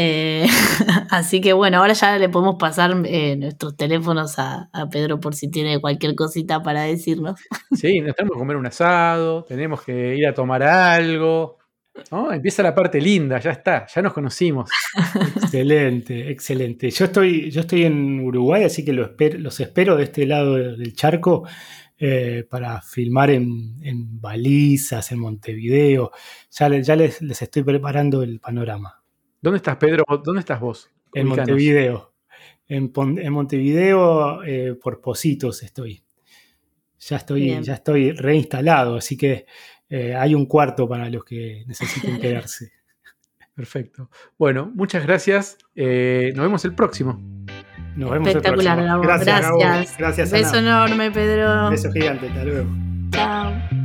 Eh, 0.00 0.46
así 1.10 1.40
que 1.40 1.52
bueno, 1.52 1.78
ahora 1.78 1.92
ya 1.92 2.16
le 2.18 2.28
podemos 2.28 2.54
pasar 2.56 2.94
eh, 3.04 3.34
nuestros 3.34 3.76
teléfonos 3.76 4.38
a, 4.38 4.70
Pedro 4.92 5.18
por 5.18 5.34
si 5.34 5.50
tiene 5.50 5.80
cualquier 5.80 6.14
cosita 6.14 6.62
para 6.62 6.82
decirnos. 6.82 7.40
Sí, 7.72 8.00
nos 8.00 8.14
tenemos 8.14 8.36
que 8.36 8.38
comer 8.38 8.56
un 8.56 8.66
asado, 8.66 9.44
tenemos 9.44 9.82
que 9.82 10.16
ir 10.16 10.26
a 10.26 10.34
tomar 10.34 10.62
algo. 10.62 11.58
Empieza 12.30 12.62
la 12.62 12.74
parte 12.74 13.00
linda, 13.00 13.40
ya 13.40 13.50
está, 13.50 13.86
ya 13.86 14.00
nos 14.00 14.12
conocimos. 14.12 14.70
excelente, 15.42 16.30
excelente. 16.30 16.90
Yo 16.90 17.06
estoy, 17.06 17.50
yo 17.50 17.62
estoy 17.62 17.84
en 17.84 18.20
Uruguay, 18.20 18.64
así 18.64 18.84
que 18.84 18.92
los 18.92 19.60
espero 19.60 19.96
de 19.96 20.04
este 20.04 20.26
lado 20.26 20.54
del 20.54 20.94
charco 20.94 21.44
eh, 22.00 22.46
para 22.48 22.80
filmar 22.80 23.30
en, 23.30 24.20
balizas, 24.20 25.10
en 25.10 25.18
Montevideo. 25.18 26.12
Ya, 26.50 26.68
ya 26.78 26.94
les, 26.94 27.20
estoy 27.20 27.64
preparando 27.64 28.22
el 28.22 28.38
panorama. 28.38 28.97
¿Dónde 29.40 29.58
estás, 29.58 29.76
Pedro? 29.76 30.04
¿Dónde 30.24 30.40
estás 30.40 30.60
vos? 30.60 30.90
En 31.14 31.28
Montevideo. 31.28 32.12
En, 32.66 32.92
Montevideo, 33.32 34.42
eh, 34.44 34.74
por 34.74 35.00
Positos 35.00 35.62
estoy. 35.62 36.02
Ya 37.00 37.16
estoy, 37.16 37.62
ya 37.62 37.74
estoy 37.74 38.12
reinstalado, 38.12 38.96
así 38.96 39.16
que 39.16 39.46
eh, 39.88 40.14
hay 40.14 40.34
un 40.34 40.46
cuarto 40.46 40.88
para 40.88 41.08
los 41.08 41.24
que 41.24 41.64
necesiten 41.66 42.20
quedarse. 42.20 42.72
Perfecto. 43.54 44.10
Bueno, 44.36 44.70
muchas 44.74 45.04
gracias. 45.04 45.58
nos 45.74 46.42
vemos 46.44 46.64
el 46.64 46.74
próximo. 46.74 47.20
Nos 47.96 48.10
vemos 48.10 48.28
Espectacular, 48.28 48.78
el 48.78 49.00
Gracias. 49.00 49.50
Gracias. 49.58 49.98
Gracias 49.98 50.30
Beso 50.30 50.56
enorme, 50.56 51.10
Pedro. 51.10 51.70
Beso 51.70 51.90
gigante. 51.90 52.28
Hasta 52.28 52.44
luego. 52.44 52.68
Chao. 53.10 53.77